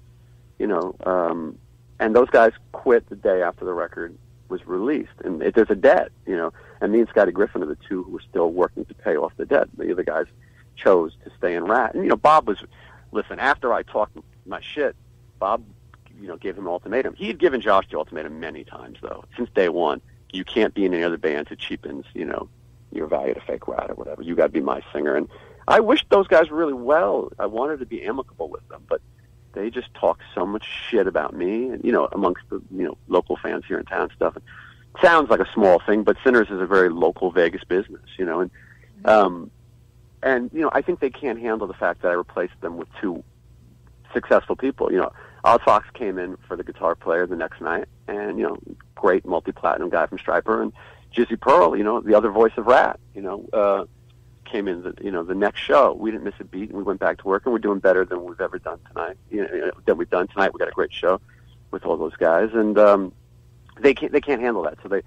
you 0.59 0.67
know, 0.67 0.95
um, 1.07 1.59
and 1.99 2.15
those 2.15 2.29
guys 2.29 2.53
quit 2.73 3.09
the 3.09 3.17
day 3.17 3.41
after 3.41 3.65
the 3.65 3.73
record 3.73 4.15
was 4.51 4.67
released, 4.67 5.19
and 5.25 5.43
it, 5.43 5.55
there's 5.55 5.71
a 5.71 5.75
debt, 5.75 6.13
you 6.27 6.37
know, 6.37 6.53
and 6.83 6.93
me 6.93 7.01
and 7.01 7.09
Scotty 7.09 7.33
Griffin 7.33 7.63
are 7.63 7.67
the 7.67 7.79
two 7.89 8.03
who 8.03 8.13
were 8.13 8.23
still 8.29 8.51
working 8.51 8.85
to 8.85 8.95
pay 8.95 9.17
off 9.17 9.33
the 9.39 9.47
debt. 9.47 9.69
The 9.79 9.91
other 9.91 10.05
guys 10.05 10.27
chose 10.77 11.15
to 11.25 11.31
stay 11.39 11.55
in 11.55 11.65
Ratt, 11.65 11.95
and 11.95 12.05
you 12.05 12.11
know, 12.11 12.17
Bob 12.17 12.47
was, 12.47 12.59
listen, 13.11 13.39
after 13.39 13.73
I 13.73 13.85
talked 13.85 14.19
my 14.45 14.61
shit, 14.61 14.95
Bob 15.39 15.65
you 16.21 16.29
know, 16.29 16.37
gave 16.37 16.57
him 16.57 16.67
an 16.67 16.73
ultimatum. 16.73 17.15
He 17.15 17.27
had 17.27 17.39
given 17.39 17.61
Josh 17.61 17.87
the 17.91 17.99
ultimatum 17.99 18.41
many 18.41 18.65
times, 18.65 18.99
though, 19.03 19.25
since 19.37 19.51
day 19.55 19.69
one. 19.69 20.01
You 20.33 20.45
can't 20.45 20.75
be 20.75 20.85
in 20.85 20.93
any 20.93 21.03
other 21.03 21.19
bands. 21.19 21.51
It 21.51 21.59
cheapens, 21.59 22.05
you 22.13 22.25
know, 22.25 22.49
your 22.93 23.07
value 23.07 23.35
to 23.35 23.41
fake 23.41 23.69
Ratt 23.69 23.91
or 23.91 23.95
whatever. 23.95 24.23
You 24.23 24.35
got 24.35 24.47
to 24.47 24.53
be 24.53 24.61
my 24.61 24.83
singer. 24.93 25.15
And 25.15 25.29
I 25.69 25.81
wished 25.81 26.07
those 26.11 26.27
guys 26.27 26.51
really 26.51 26.73
well. 26.73 27.33
I 27.39 27.47
wanted 27.47 27.79
to 27.81 27.87
be 27.87 28.05
amicable 28.05 28.49
with 28.49 28.67
them, 28.69 28.83
but 28.89 29.01
they 29.53 29.71
just 29.71 29.93
talk 29.95 30.21
so 30.35 30.45
much 30.45 30.67
shit 30.89 31.07
about 31.07 31.35
me, 31.35 31.71
and 31.71 31.83
you 31.83 31.91
know, 31.91 32.09
amongst 32.13 32.43
the 32.51 32.61
you 32.71 32.85
know 32.85 32.99
local 33.09 33.37
fans 33.37 33.65
here 33.67 33.79
in 33.79 33.87
town 33.87 34.03
and 34.03 34.13
stuff. 34.13 34.37
And 34.37 34.45
it 34.95 35.01
sounds 35.01 35.31
like 35.31 35.41
a 35.41 35.51
small 35.53 35.81
thing, 35.81 36.03
but 36.03 36.17
Sinners 36.23 36.49
is 36.51 36.61
a 36.61 36.67
very 36.67 36.91
local 36.91 37.31
Vegas 37.31 37.65
business, 37.65 38.05
you 38.19 38.25
know, 38.25 38.41
and 38.41 38.51
um, 39.05 39.51
and 40.23 40.51
you 40.53 40.61
know, 40.61 40.71
I 40.73 40.83
think 40.83 41.01
they 41.01 41.11
can't 41.11 41.41
handle 41.41 41.67
the 41.67 41.75
fact 41.75 42.03
that 42.03 42.09
I 42.09 42.15
replaced 42.15 42.61
them 42.61 42.77
with 42.77 42.89
two 43.01 43.25
successful 44.13 44.57
people. 44.57 44.93
You 44.93 44.99
know, 44.99 45.13
Oz 45.47 45.61
Fox 45.65 45.89
came 45.95 46.19
in 46.19 46.37
for 46.49 46.57
the 46.57 46.65
guitar 46.65 46.97
player 46.97 47.25
the 47.25 47.37
next 47.37 47.61
night, 47.61 47.87
and 48.09 48.37
you 48.37 48.45
know, 48.45 48.59
great 48.97 49.25
multi-platinum 49.25 49.91
guy 49.91 50.07
from 50.07 50.19
Stryper, 50.19 50.61
and 50.61 50.73
Jizzy 51.15 51.41
Pearl, 51.41 51.77
you 51.77 51.85
know, 51.85 52.01
the 52.01 52.15
other 52.15 52.31
voice 52.31 52.53
of 52.57 52.67
Ratt, 52.67 52.99
you 53.15 53.23
know, 53.23 53.49
uh, 53.53 53.85
came 54.45 54.67
in 54.67 54.83
the 54.83 54.95
you 55.01 55.13
know 55.13 55.23
the 55.23 55.37
next 55.37 55.61
show. 55.61 55.93
We 55.93 56.11
didn't 56.11 56.25
miss 56.25 56.35
a 56.41 56.45
beat, 56.45 56.71
and 56.71 56.79
we 56.79 56.83
went 56.83 56.99
back 56.99 57.19
to 57.19 57.29
work, 57.29 57.47
and 57.47 57.53
we're 57.53 57.61
doing 57.61 57.79
better 57.79 58.05
than 58.05 58.25
we've 58.25 58.41
ever 58.41 58.59
done 58.59 58.81
tonight. 58.89 59.17
You 59.31 59.43
know, 59.43 59.71
than 59.85 59.97
we've 59.97 60.11
done 60.11 60.27
tonight. 60.27 60.53
We 60.53 60.59
got 60.59 60.69
a 60.69 60.73
great 60.73 60.93
show 60.93 61.21
with 61.71 61.85
all 61.85 61.97
those 61.97 62.17
guys, 62.17 62.51
and 62.53 62.77
um, 62.77 63.13
they 63.81 63.95
can't 63.95 64.11
they 64.11 64.21
can't 64.21 64.41
handle 64.41 64.65
that. 64.65 64.79
So 64.83 64.89
they 64.89 65.03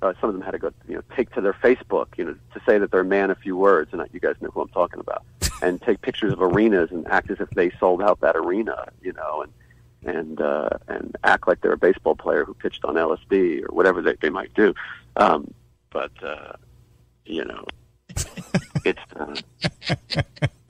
uh, 0.00 0.14
some 0.22 0.30
of 0.30 0.34
them 0.34 0.42
had 0.42 0.52
to 0.52 0.58
go 0.58 0.72
you 0.88 0.94
know 0.94 1.02
take 1.14 1.32
to 1.34 1.42
their 1.42 1.54
Facebook 1.54 2.06
you 2.16 2.24
know 2.24 2.34
to 2.54 2.60
say 2.66 2.78
that 2.78 2.90
they're 2.90 3.00
a 3.00 3.04
man 3.04 3.30
a 3.30 3.34
few 3.34 3.58
words, 3.58 3.92
and 3.92 4.02
you 4.12 4.20
guys 4.20 4.36
know 4.40 4.48
who 4.48 4.62
I'm 4.62 4.68
talking 4.68 5.00
about, 5.00 5.22
and 5.60 5.82
take 5.82 6.00
pictures 6.00 6.32
of 6.32 6.40
arenas 6.40 6.90
and 6.92 7.06
act 7.08 7.30
as 7.30 7.40
if 7.40 7.50
they 7.50 7.70
sold 7.78 8.00
out 8.00 8.20
that 8.20 8.36
arena, 8.36 8.86
you 9.02 9.12
know, 9.12 9.42
and 9.42 9.52
and 10.04 10.40
uh, 10.40 10.70
and 10.88 11.16
act 11.24 11.46
like 11.46 11.60
they're 11.60 11.72
a 11.72 11.78
baseball 11.78 12.14
player 12.14 12.44
who 12.44 12.54
pitched 12.54 12.84
on 12.84 12.94
LSD 12.94 13.62
or 13.62 13.74
whatever 13.74 14.02
they, 14.02 14.14
they 14.20 14.30
might 14.30 14.52
do. 14.54 14.74
Um, 15.16 15.52
but 15.90 16.12
uh, 16.22 16.52
you 17.24 17.44
know, 17.44 17.64
it's 18.84 19.00
uh, 19.16 19.34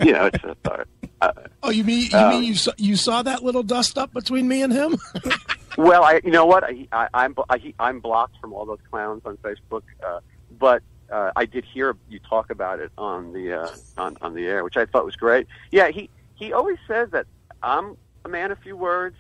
you 0.05 0.13
know 0.13 0.27
it's 0.27 0.45
uh, 0.45 0.85
uh, 1.21 1.33
oh 1.63 1.71
you 1.71 1.85
mean 1.85 2.11
you 2.11 2.19
um, 2.19 2.31
mean 2.31 2.45
you 2.45 2.55
saw, 2.55 2.73
you 2.77 2.97
saw 2.97 3.23
that 3.23 3.43
little 3.43 3.63
dust 3.63 3.97
up 3.99 4.13
between 4.13 4.49
me 4.49 4.63
and 4.63 4.73
him? 4.73 4.99
well, 5.79 6.05
I 6.05 6.21
you 6.25 6.31
know 6.31 6.47
what 6.47 6.65
I, 6.65 6.87
I 6.93 7.09
I'm 7.15 7.35
I, 7.49 7.75
I'm 7.79 8.01
blocked 8.01 8.37
from 8.41 8.53
all 8.53 8.67
those 8.67 8.81
clowns 8.91 9.23
on 9.25 9.37
Facebook, 9.39 9.83
uh, 10.05 10.21
but. 10.59 10.83
Uh, 11.11 11.31
I 11.37 11.45
did 11.45 11.67
hear 11.67 11.95
you 12.09 12.19
talk 12.21 12.49
about 12.49 12.81
it 12.81 12.91
on 12.97 13.35
the 13.35 13.53
uh, 13.53 13.69
on 13.99 14.17
on 14.23 14.33
the 14.33 14.47
air, 14.47 14.65
which 14.65 14.79
I 14.79 14.87
thought 14.87 15.05
was 15.05 15.15
great. 15.15 15.47
Yeah, 15.71 15.89
he 15.89 16.09
he 16.37 16.55
always 16.55 16.79
says 16.89 17.11
that 17.11 17.27
I'm 17.63 17.99
a 18.25 18.29
man 18.29 18.51
a 18.51 18.57
few 18.57 18.77
words, 18.77 19.17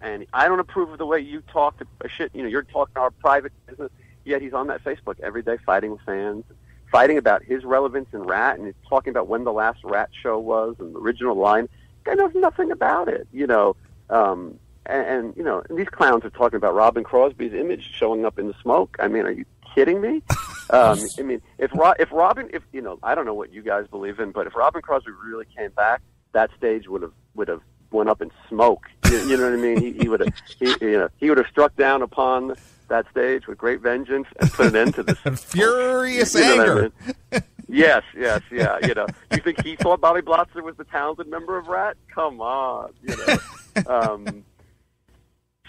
and 0.00 0.26
I 0.32 0.48
don't 0.48 0.60
approve 0.60 0.90
of 0.90 0.98
the 0.98 1.06
way 1.06 1.20
you 1.20 1.42
talk 1.52 1.78
to 1.78 1.86
shit. 2.08 2.30
You 2.34 2.42
know, 2.42 2.48
you're 2.48 2.62
talking 2.62 2.96
our 2.96 3.10
private 3.10 3.52
business. 3.66 3.90
Yet 4.24 4.40
he's 4.40 4.52
on 4.52 4.68
that 4.68 4.84
Facebook 4.84 5.18
every 5.20 5.42
day 5.42 5.58
fighting 5.66 5.90
with 5.90 6.00
fans, 6.02 6.44
fighting 6.90 7.18
about 7.18 7.42
his 7.42 7.64
relevance 7.64 8.08
in 8.12 8.22
Ratt, 8.22 8.56
and 8.56 8.66
he's 8.66 8.74
talking 8.88 9.10
about 9.10 9.26
when 9.26 9.44
the 9.44 9.52
last 9.52 9.82
Ratt 9.82 10.10
show 10.12 10.38
was 10.38 10.76
and 10.78 10.94
the 10.94 10.98
original 10.98 11.34
line. 11.34 11.68
Guy 12.04 12.14
knows 12.14 12.34
nothing 12.34 12.70
about 12.70 13.08
it, 13.08 13.26
you 13.32 13.46
know. 13.46 13.74
Um, 14.10 14.58
and, 14.86 15.06
and 15.06 15.36
you 15.36 15.42
know, 15.42 15.62
and 15.68 15.78
these 15.78 15.88
clowns 15.88 16.24
are 16.24 16.30
talking 16.30 16.56
about 16.56 16.74
Robin 16.74 17.04
Crosby's 17.04 17.52
image 17.52 17.90
showing 17.94 18.24
up 18.24 18.38
in 18.38 18.48
the 18.48 18.54
smoke. 18.62 18.96
I 19.00 19.08
mean, 19.08 19.24
are 19.24 19.30
you 19.30 19.44
kidding 19.74 20.00
me? 20.00 20.22
Um, 20.70 20.98
I 21.18 21.22
mean, 21.22 21.42
if 21.58 21.70
Ro- 21.74 21.92
if 21.98 22.10
Robin, 22.12 22.48
if 22.50 22.62
you 22.72 22.80
know, 22.80 22.98
I 23.02 23.14
don't 23.14 23.26
know 23.26 23.34
what 23.34 23.52
you 23.52 23.60
guys 23.60 23.86
believe 23.88 24.20
in, 24.20 24.30
but 24.30 24.46
if 24.46 24.56
Robin 24.56 24.80
Crosby 24.80 25.10
really 25.10 25.44
came 25.54 25.70
back, 25.72 26.00
that 26.32 26.50
stage 26.56 26.88
would 26.88 27.02
have 27.02 27.12
would 27.34 27.48
have 27.48 27.60
went 27.92 28.08
up 28.08 28.22
in 28.22 28.30
smoke. 28.48 28.86
You, 29.10 29.18
you 29.28 29.36
know 29.36 29.44
what 29.44 29.52
I 29.52 29.56
mean? 29.56 29.80
He, 29.80 29.92
he 29.92 30.08
would 30.08 30.20
have 30.20 30.34
he 30.58 30.74
you 30.80 30.98
know 30.98 31.08
he 31.18 31.28
would 31.28 31.38
have 31.38 31.48
struck 31.48 31.76
down 31.76 32.02
upon 32.02 32.54
that 32.88 33.06
stage 33.10 33.46
with 33.46 33.58
great 33.58 33.80
vengeance 33.80 34.26
and 34.40 34.50
put 34.52 34.66
an 34.66 34.76
end 34.76 34.94
to 34.94 35.02
this 35.02 35.18
furious 35.44 36.34
you 36.34 36.40
know 36.40 36.52
anger. 36.52 36.92
I 37.32 37.34
mean? 37.34 37.42
yes, 37.68 38.02
yes, 38.16 38.42
yeah. 38.50 38.78
You 38.86 38.94
know, 38.94 39.06
you 39.30 39.38
think 39.38 39.64
he 39.64 39.76
thought 39.76 40.00
Bobby 40.00 40.20
Blotzer 40.20 40.62
was 40.62 40.76
the 40.76 40.84
talented 40.84 41.28
member 41.28 41.56
of 41.56 41.68
Ratt? 41.68 41.96
Come 42.08 42.40
on, 42.40 42.92
you 43.02 43.16
know. 43.16 43.82
um, 43.86 44.44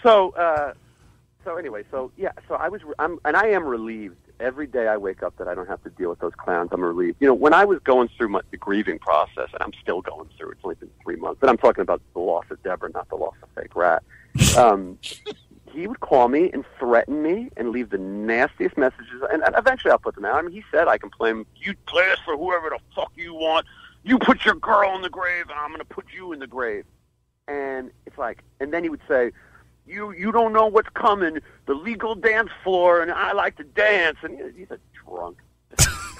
so, 0.02 0.30
uh, 0.30 0.74
so 1.44 1.56
anyway, 1.56 1.84
so 1.90 2.12
yeah, 2.16 2.32
so 2.46 2.54
I 2.54 2.68
was, 2.68 2.82
I'm, 2.98 3.18
and 3.24 3.36
I 3.36 3.48
am 3.48 3.64
relieved 3.64 4.16
every 4.40 4.66
day 4.66 4.88
I 4.88 4.96
wake 4.96 5.22
up 5.22 5.36
that 5.38 5.48
I 5.48 5.54
don't 5.54 5.68
have 5.68 5.82
to 5.84 5.90
deal 5.90 6.10
with 6.10 6.18
those 6.18 6.34
clowns. 6.36 6.70
I'm 6.72 6.82
relieved. 6.82 7.16
You 7.20 7.28
know, 7.28 7.34
when 7.34 7.54
I 7.54 7.64
was 7.64 7.78
going 7.80 8.08
through 8.16 8.28
my, 8.28 8.40
the 8.50 8.56
grieving 8.56 8.98
process, 8.98 9.48
and 9.52 9.60
I'm 9.60 9.72
still 9.80 10.00
going 10.00 10.28
through. 10.36 10.52
It's 10.52 10.60
only 10.64 10.76
been 10.76 10.90
three 11.02 11.16
months, 11.16 11.38
but 11.40 11.48
I'm 11.50 11.56
talking 11.56 11.82
about 11.82 12.02
the 12.12 12.20
loss 12.20 12.44
of 12.50 12.62
Deborah, 12.62 12.90
not 12.90 13.08
the 13.08 13.16
loss 13.16 13.34
of 13.42 13.48
fake 13.54 13.74
Ratt. 13.74 14.02
Um, 14.58 14.98
he 15.74 15.86
would 15.86 16.00
call 16.00 16.28
me 16.28 16.50
and 16.52 16.64
threaten 16.78 17.22
me 17.22 17.50
and 17.56 17.70
leave 17.70 17.90
the 17.90 17.98
nastiest 17.98 18.78
messages. 18.78 19.22
And, 19.32 19.42
and 19.42 19.54
eventually, 19.56 19.90
I'll 19.90 19.98
put 19.98 20.14
them 20.14 20.24
out. 20.24 20.36
I 20.36 20.42
mean, 20.42 20.52
he 20.52 20.62
said 20.70 20.86
I 20.86 20.98
can 20.98 21.10
play 21.10 21.30
him. 21.30 21.46
You 21.56 21.74
play 21.86 22.10
us 22.10 22.18
for 22.24 22.36
whoever 22.36 22.70
the 22.70 22.78
fuck 22.94 23.12
you 23.16 23.34
want. 23.34 23.66
You 24.04 24.18
put 24.18 24.44
your 24.44 24.54
girl 24.54 24.94
in 24.94 25.02
the 25.02 25.10
grave, 25.10 25.46
and 25.48 25.58
I'm 25.58 25.68
going 25.68 25.80
to 25.80 25.84
put 25.84 26.06
you 26.12 26.32
in 26.32 26.38
the 26.38 26.46
grave. 26.46 26.84
And 27.48 27.90
it's 28.06 28.16
like, 28.16 28.42
and 28.60 28.72
then 28.72 28.84
he 28.84 28.88
would 28.88 29.02
say, 29.08 29.32
"You 29.86 30.12
you 30.12 30.32
don't 30.32 30.52
know 30.52 30.66
what's 30.66 30.90
coming. 30.90 31.40
The 31.66 31.74
legal 31.74 32.14
dance 32.14 32.50
floor, 32.62 33.00
and 33.00 33.10
I 33.10 33.32
like 33.32 33.56
to 33.56 33.64
dance." 33.64 34.18
And 34.22 34.38
he's 34.56 34.70
a 34.70 34.78
drunk 35.04 35.38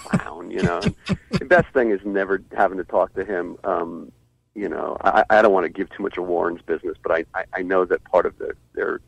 clown, 0.05 0.51
you 0.51 0.63
know. 0.63 0.81
the 1.31 1.45
best 1.45 1.73
thing 1.73 1.91
is 1.91 2.01
never 2.05 2.43
having 2.57 2.79
to 2.79 2.85
talk 2.85 3.15
to 3.15 3.25
him. 3.25 3.57
Um, 3.65 4.13
you 4.55 4.69
know, 4.69 4.97
I, 5.03 5.25
I 5.31 5.43
don't 5.43 5.53
want 5.53 5.65
to 5.65 5.71
give 5.71 5.91
too 5.91 6.03
much 6.03 6.17
of 6.17 6.25
Warren's 6.25 6.63
business, 6.63 6.97
but 7.03 7.13
I, 7.13 7.25
I, 7.35 7.45
I 7.55 7.63
know 7.63 7.85
that 7.85 8.05
part 8.05 8.25
of 8.25 8.39
the, 8.39 8.53
their 8.75 9.01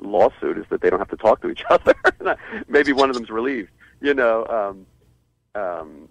lawsuit 0.00 0.58
is 0.58 0.66
that 0.70 0.82
they 0.82 0.90
don't 0.90 0.98
have 0.98 1.08
to 1.08 1.16
talk 1.16 1.40
to 1.42 1.50
each 1.50 1.64
other. 1.70 1.94
Maybe 2.68 2.92
one 2.92 3.08
of 3.08 3.16
them's 3.16 3.30
relieved, 3.30 3.70
you 4.00 4.14
know. 4.14 4.46
Um, 4.46 4.86
um, 5.60 6.08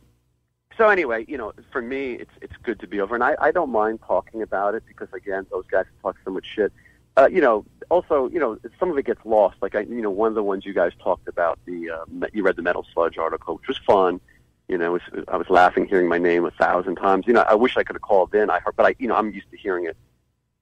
so 0.77 0.87
anyway, 0.87 1.25
you 1.27 1.37
know, 1.37 1.53
for 1.71 1.81
me, 1.81 2.13
it's 2.13 2.31
it's 2.41 2.55
good 2.63 2.79
to 2.79 2.87
be 2.87 2.99
over, 3.01 3.13
and 3.13 3.23
I, 3.23 3.35
I 3.39 3.51
don't 3.51 3.69
mind 3.69 3.99
talking 4.05 4.41
about 4.41 4.75
it 4.75 4.83
because 4.87 5.09
again, 5.13 5.45
those 5.51 5.65
guys 5.69 5.85
talk 6.01 6.15
so 6.23 6.31
much 6.31 6.45
shit. 6.45 6.71
Uh, 7.17 7.27
you 7.29 7.41
know, 7.41 7.65
also, 7.89 8.29
you 8.29 8.39
know, 8.39 8.57
some 8.79 8.91
of 8.91 8.97
it 8.97 9.05
gets 9.05 9.21
lost. 9.25 9.57
Like 9.61 9.75
I, 9.75 9.81
you 9.81 10.01
know, 10.01 10.11
one 10.11 10.29
of 10.29 10.35
the 10.35 10.43
ones 10.43 10.65
you 10.65 10.73
guys 10.73 10.91
talked 11.03 11.27
about, 11.27 11.59
the 11.65 11.89
uh, 11.89 12.27
you 12.33 12.43
read 12.43 12.55
the 12.55 12.61
Metal 12.61 12.85
Sludge 12.93 13.17
article, 13.17 13.55
which 13.55 13.67
was 13.67 13.79
fun. 13.85 14.21
You 14.67 14.77
know, 14.77 14.91
was, 14.91 15.01
I 15.27 15.37
was 15.37 15.49
laughing 15.49 15.87
hearing 15.87 16.07
my 16.07 16.19
name 16.19 16.45
a 16.45 16.51
thousand 16.51 16.97
times. 16.97 17.25
You 17.25 17.33
know, 17.33 17.41
I 17.41 17.55
wish 17.55 17.75
I 17.75 17.83
could 17.83 17.95
have 17.95 18.03
called 18.03 18.35
in. 18.35 18.49
I 18.49 18.59
heard, 18.59 18.75
but 18.75 18.85
I, 18.85 18.95
you 18.99 19.07
know, 19.07 19.15
I'm 19.15 19.31
used 19.31 19.49
to 19.49 19.57
hearing 19.57 19.85
it 19.85 19.97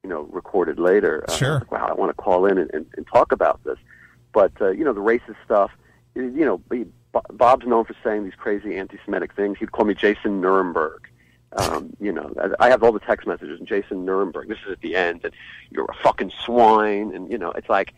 you 0.07 0.13
know, 0.13 0.21
recorded 0.31 0.79
later. 0.79 1.25
Uh, 1.27 1.35
sure. 1.35 1.55
Uh, 1.57 1.65
wow, 1.71 1.87
I 1.87 1.93
want 1.93 2.09
to 2.09 2.13
call 2.13 2.45
in 2.45 2.57
and, 2.57 2.71
and, 2.73 2.85
and 2.95 3.05
talk 3.07 3.33
about 3.33 3.61
this. 3.65 3.77
But, 4.31 4.53
uh, 4.61 4.69
you 4.69 4.85
know, 4.85 4.93
the 4.93 5.01
racist 5.01 5.35
stuff, 5.43 5.71
you 6.15 6.45
know, 6.45 6.61
Bob's 7.31 7.65
known 7.65 7.83
for 7.83 7.95
saying 8.03 8.23
these 8.23 8.35
crazy 8.37 8.77
anti-Semitic 8.77 9.33
things. 9.33 9.57
He'd 9.59 9.73
call 9.73 9.85
me 9.85 9.93
Jason 9.93 10.39
Nuremberg. 10.39 11.09
Um, 11.53 11.95
you 11.99 12.11
know, 12.11 12.33
I 12.59 12.69
have 12.69 12.83
all 12.83 12.91
the 12.91 12.99
text 12.99 13.25
messages 13.25 13.59
and 13.59 13.67
Jason 13.67 14.05
Nuremberg. 14.05 14.49
This 14.49 14.57
is 14.65 14.73
at 14.73 14.81
the 14.81 14.95
end, 14.95 15.21
and 15.23 15.33
you're 15.71 15.85
a 15.85 16.03
fucking 16.03 16.31
swine, 16.43 17.13
and 17.15 17.31
you 17.31 17.37
know, 17.37 17.51
it's 17.51 17.69
like, 17.69 17.93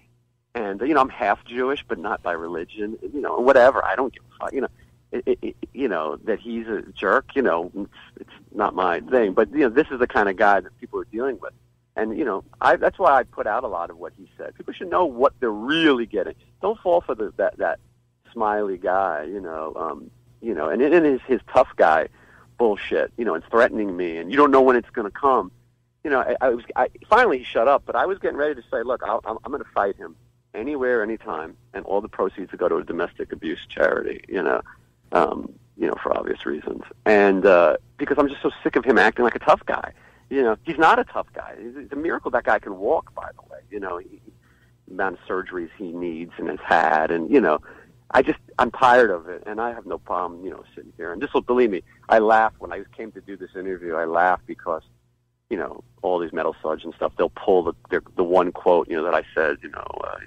and 0.53 0.79
you 0.81 0.93
know, 0.93 1.01
I'm 1.01 1.09
half 1.09 1.43
Jewish, 1.45 1.83
but 1.87 1.97
not 1.97 2.21
by 2.21 2.33
religion. 2.33 2.97
You 3.01 3.21
know, 3.21 3.37
whatever. 3.39 3.83
I 3.83 3.95
don't 3.95 4.13
give 4.13 4.23
a 4.23 4.37
fuck. 4.37 4.53
You 4.53 4.61
know, 4.61 4.67
it, 5.11 5.39
it, 5.41 5.55
you 5.73 5.87
know 5.87 6.17
that 6.25 6.39
he's 6.39 6.67
a 6.67 6.83
jerk. 6.93 7.35
You 7.35 7.41
know, 7.41 7.71
it's, 7.75 7.91
it's 8.21 8.53
not 8.53 8.75
my 8.75 8.99
thing. 8.99 9.33
But 9.33 9.51
you 9.51 9.61
know, 9.61 9.69
this 9.69 9.87
is 9.91 9.99
the 9.99 10.07
kind 10.07 10.29
of 10.29 10.37
guy 10.37 10.59
that 10.59 10.77
people 10.79 10.99
are 10.99 11.05
dealing 11.05 11.39
with. 11.41 11.53
And 11.95 12.17
you 12.17 12.25
know, 12.25 12.43
I, 12.61 12.75
that's 12.75 12.99
why 12.99 13.13
I 13.13 13.23
put 13.23 13.47
out 13.47 13.63
a 13.63 13.67
lot 13.67 13.89
of 13.89 13.97
what 13.97 14.13
he 14.15 14.29
said. 14.37 14.53
People 14.55 14.73
should 14.73 14.89
know 14.89 15.05
what 15.05 15.33
they're 15.39 15.51
really 15.51 16.05
getting. 16.05 16.35
Don't 16.61 16.79
fall 16.79 17.01
for 17.01 17.15
the, 17.15 17.33
that 17.37 17.57
that 17.57 17.79
smiley 18.31 18.77
guy, 18.77 19.23
you 19.23 19.41
know, 19.41 19.73
um, 19.75 20.11
you 20.39 20.53
know, 20.53 20.69
and 20.69 20.81
it 20.81 20.93
is 20.93 21.19
his 21.27 21.41
tough 21.51 21.69
guy 21.75 22.09
bullshit, 22.59 23.11
you 23.17 23.25
know, 23.25 23.33
and 23.33 23.43
threatening 23.45 23.97
me, 23.97 24.17
and 24.17 24.29
you 24.29 24.37
don't 24.37 24.51
know 24.51 24.61
when 24.61 24.75
it's 24.75 24.89
going 24.91 25.09
to 25.09 25.17
come. 25.17 25.51
You 26.03 26.11
know, 26.11 26.19
I, 26.19 26.35
I 26.39 26.49
was 26.49 26.63
I, 26.75 26.89
finally 27.09 27.39
he 27.39 27.43
shut 27.43 27.67
up, 27.67 27.83
but 27.87 27.95
I 27.95 28.05
was 28.05 28.19
getting 28.19 28.37
ready 28.37 28.53
to 28.53 28.61
say, 28.69 28.83
look, 28.83 29.01
I'll, 29.03 29.21
I'm, 29.25 29.37
I'm 29.43 29.51
going 29.51 29.63
to 29.63 29.69
fight 29.71 29.95
him 29.95 30.15
anywhere, 30.53 31.01
anytime, 31.01 31.57
and 31.73 31.83
all 31.85 32.01
the 32.01 32.07
proceeds 32.07 32.51
will 32.51 32.59
go 32.59 32.69
to 32.69 32.77
a 32.77 32.83
domestic 32.83 33.31
abuse 33.31 33.65
charity. 33.67 34.23
You 34.27 34.43
know, 34.43 34.61
um, 35.13 35.51
you 35.75 35.87
know, 35.87 35.95
for 36.03 36.15
obvious 36.15 36.45
reasons, 36.45 36.83
and 37.07 37.47
uh, 37.47 37.77
because 37.97 38.17
I'm 38.19 38.29
just 38.29 38.43
so 38.43 38.51
sick 38.61 38.75
of 38.75 38.85
him 38.85 38.99
acting 38.99 39.25
like 39.25 39.35
a 39.35 39.39
tough 39.39 39.65
guy 39.65 39.93
you 40.29 40.43
know, 40.43 40.57
he's 40.63 40.77
not 40.77 40.99
a 40.99 41.03
tough 41.03 41.27
guy. 41.33 41.55
It's 41.57 41.91
a 41.91 41.95
miracle 41.95 42.31
that 42.31 42.43
guy 42.43 42.59
can 42.59 42.77
walk. 42.77 43.13
By 43.15 43.31
the 43.35 43.41
way, 43.51 43.59
you 43.71 43.79
know, 43.79 43.97
he, 43.97 44.21
the 44.87 44.93
amount 44.93 45.19
of 45.19 45.27
surgeries 45.27 45.69
he 45.77 45.91
needs 45.91 46.31
and 46.37 46.49
has 46.49 46.59
had, 46.63 47.11
and 47.11 47.29
you 47.31 47.41
know, 47.41 47.59
I 48.11 48.21
just 48.21 48.39
I'm 48.57 48.71
tired 48.71 49.11
of 49.11 49.27
it, 49.27 49.43
and 49.45 49.61
I 49.61 49.73
have 49.73 49.85
no 49.85 49.97
problem, 49.97 50.43
you 50.43 50.51
know, 50.51 50.63
sitting 50.75 50.93
here. 50.97 51.11
And 51.11 51.21
this 51.21 51.33
will 51.33 51.41
believe 51.41 51.69
me, 51.69 51.83
I 52.07 52.19
laugh 52.19 52.53
when 52.59 52.73
I 52.73 52.83
came 52.95 53.11
to 53.13 53.21
do 53.21 53.37
this 53.37 53.51
interview. 53.55 53.95
I 53.95 54.05
laugh 54.05 54.41
because, 54.45 54.81
you 55.49 55.57
know, 55.57 55.83
all 56.01 56.19
these 56.19 56.33
metal 56.33 56.55
sludge 56.61 56.83
and 56.83 56.93
stuff. 56.95 57.13
They'll 57.17 57.29
pull 57.29 57.63
the 57.63 57.73
the, 57.89 58.01
the 58.15 58.23
one 58.23 58.51
quote, 58.51 58.89
you 58.89 58.95
know, 58.95 59.03
that 59.03 59.13
I 59.13 59.23
said, 59.35 59.57
you 59.61 59.69
know, 59.69 59.87
uh, 60.03 60.17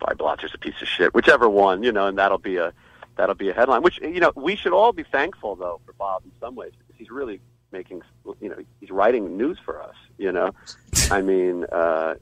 Bobby 0.00 0.16
Blotzer's 0.16 0.54
a 0.54 0.58
piece 0.58 0.80
of 0.82 0.88
shit, 0.88 1.14
whichever 1.14 1.48
one, 1.48 1.82
you 1.82 1.92
know, 1.92 2.06
and 2.06 2.18
that'll 2.18 2.38
be 2.38 2.56
a 2.56 2.72
that'll 3.16 3.34
be 3.34 3.50
a 3.50 3.54
headline. 3.54 3.82
Which 3.82 4.00
you 4.00 4.20
know, 4.20 4.32
we 4.34 4.56
should 4.56 4.72
all 4.72 4.92
be 4.92 5.04
thankful 5.04 5.56
though 5.56 5.80
for 5.86 5.92
Bob 5.92 6.22
in 6.24 6.32
some 6.40 6.54
ways 6.54 6.72
because 6.76 6.96
he's 6.96 7.10
really 7.10 7.40
making 7.72 8.02
you 8.40 8.48
know 8.48 8.56
he's 8.80 8.90
writing 8.90 9.36
news 9.36 9.58
for 9.64 9.82
us 9.82 9.96
you 10.18 10.30
know 10.30 10.50
i 11.10 11.20
mean 11.20 11.64
uh 11.72 12.14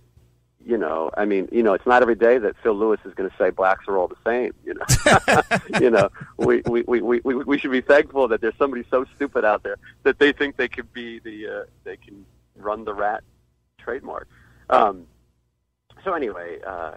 you 0.67 0.79
know 0.79 1.11
i 1.17 1.25
mean 1.25 1.49
you 1.53 1.63
know 1.63 1.75
it's 1.75 1.87
not 1.87 2.01
every 2.01 2.15
day 2.15 2.39
that 2.39 2.55
phil 2.63 2.75
lewis 2.75 2.99
is 3.05 3.13
going 3.15 3.29
to 3.29 3.37
say 3.37 3.51
blacks 3.51 3.85
are 3.87 3.99
all 3.99 4.09
the 4.09 4.17
same 4.25 4.53
you 4.65 4.75
know 4.75 5.81
you 5.81 5.91
know 5.91 6.09
we, 6.39 6.63
we 6.67 6.83
we 6.83 7.21
we 7.21 7.35
we 7.35 7.59
should 7.59 7.71
be 7.71 7.81
thankful 7.81 8.29
that 8.29 8.41
there's 8.41 8.57
somebody 8.57 8.85
so 8.91 9.05
stupid 9.17 9.45
out 9.45 9.63
there 9.63 9.77
that 10.05 10.19
they 10.19 10.33
think 10.33 10.57
they 10.57 10.69
could 10.69 10.91
be 10.93 11.19
the 11.19 11.47
uh 11.47 11.65
they 11.85 11.97
can 11.97 12.25
run 12.57 12.85
the 12.85 12.95
Ratt 12.95 13.23
trademark. 13.79 14.29
Um, 14.71 15.07
so 16.03 16.15
anyway, 16.15 16.59
uh, 16.67 16.97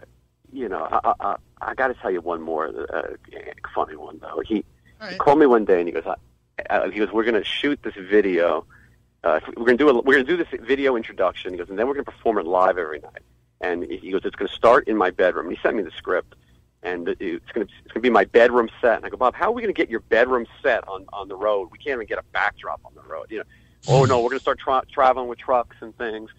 you 0.51 0.69
know, 0.69 0.87
I, 0.89 1.13
I, 1.19 1.35
I 1.61 1.73
got 1.75 1.87
to 1.87 1.93
tell 1.95 2.11
you 2.11 2.21
one 2.21 2.41
more 2.41 2.67
uh, 2.67 3.15
funny 3.75 3.95
one 3.95 4.19
though. 4.19 4.41
He, 4.45 4.63
right. 4.99 5.13
he 5.13 5.17
called 5.17 5.39
me 5.39 5.45
one 5.45 5.65
day 5.65 5.79
and 5.79 5.87
he 5.87 5.93
goes, 5.93 6.05
I, 6.05 6.15
uh, 6.69 6.89
he 6.89 6.99
goes, 6.99 7.11
we're 7.11 7.23
going 7.23 7.35
to 7.35 7.43
shoot 7.43 7.79
this 7.83 7.95
video. 7.95 8.65
Uh, 9.23 9.39
we're 9.55 9.65
going 9.65 9.77
to 9.77 9.83
do 9.83 9.89
a, 9.89 9.93
we're 9.95 10.13
going 10.13 10.25
to 10.25 10.37
do 10.37 10.37
this 10.37 10.61
video 10.61 10.95
introduction. 10.95 11.51
He 11.51 11.57
goes, 11.57 11.69
and 11.69 11.77
then 11.77 11.87
we're 11.87 11.93
going 11.93 12.05
to 12.05 12.11
perform 12.11 12.37
it 12.37 12.45
live 12.45 12.77
every 12.77 12.99
night. 12.99 13.21
And 13.61 13.83
he 13.83 14.11
goes, 14.11 14.21
it's 14.23 14.35
going 14.35 14.47
to 14.47 14.53
start 14.53 14.87
in 14.87 14.95
my 14.97 15.09
bedroom. 15.09 15.47
And 15.47 15.55
he 15.55 15.61
sent 15.61 15.75
me 15.75 15.83
the 15.83 15.91
script, 15.91 16.35
and 16.83 17.07
it's 17.07 17.51
going 17.51 17.67
to 17.67 17.73
it's 17.83 17.93
going 17.93 17.95
to 17.95 17.99
be 18.01 18.09
my 18.09 18.25
bedroom 18.25 18.69
set. 18.81 18.97
And 18.97 19.05
I 19.05 19.09
go, 19.09 19.17
Bob, 19.17 19.33
how 19.33 19.47
are 19.47 19.51
we 19.51 19.61
going 19.61 19.73
to 19.73 19.77
get 19.77 19.89
your 19.89 20.01
bedroom 20.01 20.45
set 20.61 20.87
on 20.87 21.05
on 21.11 21.27
the 21.27 21.35
road? 21.35 21.69
We 21.71 21.77
can't 21.77 21.95
even 21.95 22.05
get 22.05 22.19
a 22.19 22.23
backdrop 22.33 22.81
on 22.85 22.93
the 22.93 23.01
road. 23.01 23.27
You 23.29 23.39
know, 23.39 23.43
oh 23.87 24.05
no, 24.05 24.19
we're 24.19 24.29
going 24.29 24.39
to 24.39 24.43
start 24.43 24.59
tra- 24.59 24.85
traveling 24.91 25.27
with 25.27 25.39
trucks 25.39 25.77
and 25.81 25.97
things. 25.97 26.29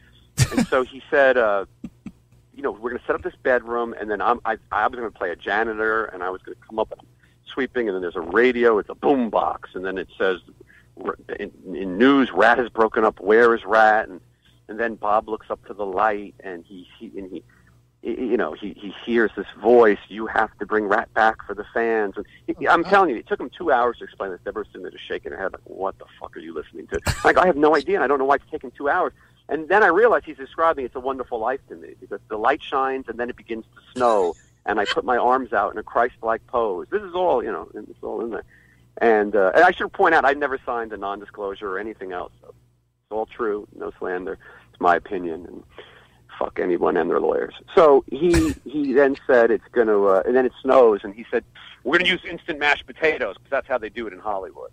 And 0.53 0.67
so 0.69 0.83
he 0.83 1.03
said, 1.11 1.37
uh, 1.37 1.67
you 2.55 2.63
know, 2.63 2.71
we're 2.71 2.91
going 2.91 3.01
to 3.01 3.07
set 3.07 3.15
up 3.15 3.23
this 3.23 3.37
bedroom, 3.43 3.95
and 3.99 4.11
then 4.11 4.21
I'm, 4.21 4.41
I, 4.45 4.59
I 4.71 4.87
was 4.87 4.99
going 4.99 5.11
to 5.11 5.17
play 5.17 5.31
a 5.31 5.37
janitor, 5.37 6.07
and 6.07 6.23
I 6.23 6.31
was 6.31 6.43
going 6.43 6.57
to 6.57 6.67
come 6.67 6.79
up 6.79 6.93
and 6.93 7.01
sweeping, 7.47 7.89
and 7.89 7.95
then 7.95 8.03
there's 8.03 8.17
a 8.17 8.21
radio, 8.21 8.79
it's 8.79 8.89
a 8.89 8.95
boom 8.95 9.31
box, 9.31 9.71
and 9.75 9.85
then 9.85 9.97
it 9.97 10.09
says 10.19 10.41
in, 11.39 11.53
in 11.75 11.99
news, 11.99 12.33
Ratt 12.33 12.59
has 12.59 12.69
broken 12.69 13.05
up. 13.05 13.21
Where 13.21 13.55
is 13.55 13.65
Ratt? 13.65 14.09
And 14.09 14.21
and 14.69 14.79
then 14.79 14.95
Bob 14.95 15.29
looks 15.29 15.51
up 15.51 15.65
to 15.67 15.75
the 15.75 15.87
light, 15.87 16.35
and 16.41 16.65
he, 16.65 16.89
he 16.99 17.07
and 17.19 17.31
he. 17.31 17.45
You 18.01 18.37
know, 18.37 18.53
he 18.53 18.75
he 18.75 18.95
hears 19.05 19.33
this 19.37 19.49
voice. 19.61 19.99
You 20.07 20.29
have 20.29 20.57
to 20.59 20.67
bring 20.67 20.85
Ratt 20.85 21.13
back 21.15 21.45
for 21.45 21.53
the 21.53 21.65
fans. 21.75 22.15
And 22.17 22.25
he, 22.47 22.69
I'm 22.69 22.85
telling 22.85 23.11
you, 23.11 23.17
it 23.17 23.27
took 23.27 23.41
him 23.41 23.51
two 23.51 23.73
hours 23.73 23.99
to 23.99 24.05
explain 24.05 24.31
this. 24.31 24.39
Deborah's 24.45 24.69
sitting 24.69 24.83
there 24.83 24.93
just 24.93 25.05
shaking 25.05 25.33
her 25.33 25.37
head, 25.39 25.53
like, 25.53 25.63
"What 25.65 25.99
the 25.99 26.05
fuck 26.21 26.37
are 26.37 26.39
you 26.39 26.55
listening 26.55 26.87
to?" 26.89 27.01
Like, 27.25 27.39
I 27.39 27.47
have 27.47 27.57
no 27.57 27.75
idea, 27.75 27.97
and 27.97 28.05
I 28.05 28.07
don't 28.07 28.21
know 28.21 28.25
why 28.25 28.37
it's 28.37 28.45
taking 28.53 28.71
two 28.71 28.89
hours. 28.89 29.13
And 29.49 29.69
then 29.69 29.83
I 29.83 29.89
realized 29.89 30.27
he's 30.27 30.37
describing 30.37 30.85
it's 30.85 30.95
a 30.95 31.01
wonderful 31.01 31.41
life 31.41 31.61
to 31.71 31.75
me 31.75 31.95
because 31.99 32.21
the 32.29 32.37
light 32.37 32.63
shines 32.63 33.07
and 33.09 33.19
then 33.19 33.31
it 33.31 33.37
begins 33.37 33.65
to 33.75 33.81
snow 33.95 34.35
and 34.69 34.79
I 34.79 34.85
put 34.85 35.05
my 35.05 35.17
arms 35.17 35.53
out 35.55 35.73
in 35.73 35.79
a 35.79 35.83
Christ-like 35.83 36.47
pose. 36.47 36.87
This 36.91 37.03
is 37.03 37.15
all, 37.15 37.43
you 37.43 37.51
know, 37.51 37.69
it's 37.75 38.03
all 38.03 38.21
in 38.23 38.31
there. 38.31 38.45
And, 38.99 39.35
uh, 39.35 39.53
and 39.55 39.65
I 39.65 39.71
should 39.71 39.93
point 39.93 40.15
out, 40.15 40.27
I 40.27 40.35
never 40.35 40.59
signed 40.67 40.93
a 40.93 40.99
non-disclosure 40.99 41.67
or 41.67 41.79
anything 41.79 42.13
else. 42.13 42.33
So 42.43 42.55
it's 43.09 43.15
all 43.17 43.25
true, 43.25 43.67
no 43.75 43.91
slander. 43.99 44.39
It's 44.71 44.81
my 44.81 44.97
opinion, 44.97 45.47
and 45.47 45.63
fuck 46.39 46.59
anyone 46.61 46.99
and 46.99 47.09
their 47.09 47.21
lawyers. 47.21 47.55
So 47.75 48.05
he 48.11 48.55
he 48.67 48.93
then 48.93 49.17
said 49.27 49.51
it's 49.51 49.65
going 49.73 49.87
to, 49.87 50.09
uh, 50.09 50.23
and 50.27 50.37
then 50.37 50.45
it 50.45 50.53
snows, 50.63 51.01
and 51.05 51.15
he 51.15 51.25
said 51.31 51.43
we're 51.85 51.97
going 51.99 52.05
to 52.05 52.11
use 52.11 52.21
instant 52.31 52.59
mashed 52.59 52.87
potatoes 52.87 53.37
because 53.39 53.51
that's 53.51 53.67
how 53.67 53.79
they 53.79 53.89
do 53.89 54.07
it 54.07 54.13
in 54.13 54.19
Hollywood. 54.19 54.71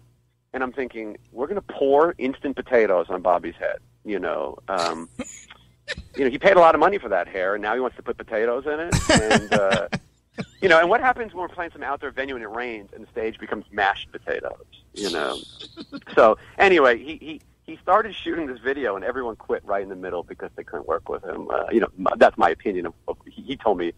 And 0.51 0.63
I'm 0.63 0.73
thinking 0.73 1.17
we're 1.31 1.47
going 1.47 1.61
to 1.61 1.73
pour 1.73 2.13
instant 2.17 2.57
potatoes 2.57 3.05
on 3.09 3.21
Bobby's 3.21 3.55
head. 3.55 3.77
You 4.03 4.19
know, 4.19 4.57
um, 4.67 5.07
you 6.15 6.25
know, 6.25 6.29
he 6.29 6.37
paid 6.37 6.57
a 6.57 6.59
lot 6.59 6.75
of 6.75 6.79
money 6.79 6.97
for 6.97 7.07
that 7.07 7.29
hair, 7.29 7.55
and 7.55 7.61
now 7.61 7.73
he 7.73 7.79
wants 7.79 7.95
to 7.95 8.03
put 8.03 8.17
potatoes 8.17 8.65
in 8.65 8.79
it. 8.81 9.21
And 9.21 9.53
uh, 9.53 9.87
you 10.61 10.67
know, 10.67 10.79
and 10.79 10.89
what 10.89 10.99
happens 10.99 11.33
when 11.33 11.41
we're 11.41 11.55
playing 11.55 11.71
some 11.71 11.83
outdoor 11.83 12.11
venue 12.11 12.35
and 12.35 12.43
it 12.43 12.49
rains 12.49 12.89
and 12.93 13.05
the 13.05 13.11
stage 13.11 13.39
becomes 13.39 13.63
mashed 13.71 14.11
potatoes? 14.11 14.65
You 14.93 15.11
know. 15.11 15.37
so 16.15 16.37
anyway, 16.57 16.97
he 16.97 17.15
he 17.21 17.41
he 17.65 17.77
started 17.81 18.13
shooting 18.13 18.47
this 18.47 18.59
video, 18.59 18.95
and 18.95 19.03
everyone 19.03 19.35
quit 19.35 19.63
right 19.65 19.81
in 19.81 19.89
the 19.89 19.95
middle 19.95 20.23
because 20.23 20.51
they 20.55 20.63
couldn't 20.63 20.87
work 20.87 21.09
with 21.09 21.23
him. 21.23 21.49
Uh, 21.49 21.65
you 21.71 21.79
know, 21.79 21.89
that's 22.17 22.37
my 22.37 22.49
opinion. 22.49 22.85
Of, 22.87 22.93
of 23.07 23.17
he 23.25 23.57
told 23.57 23.77
me 23.77 23.93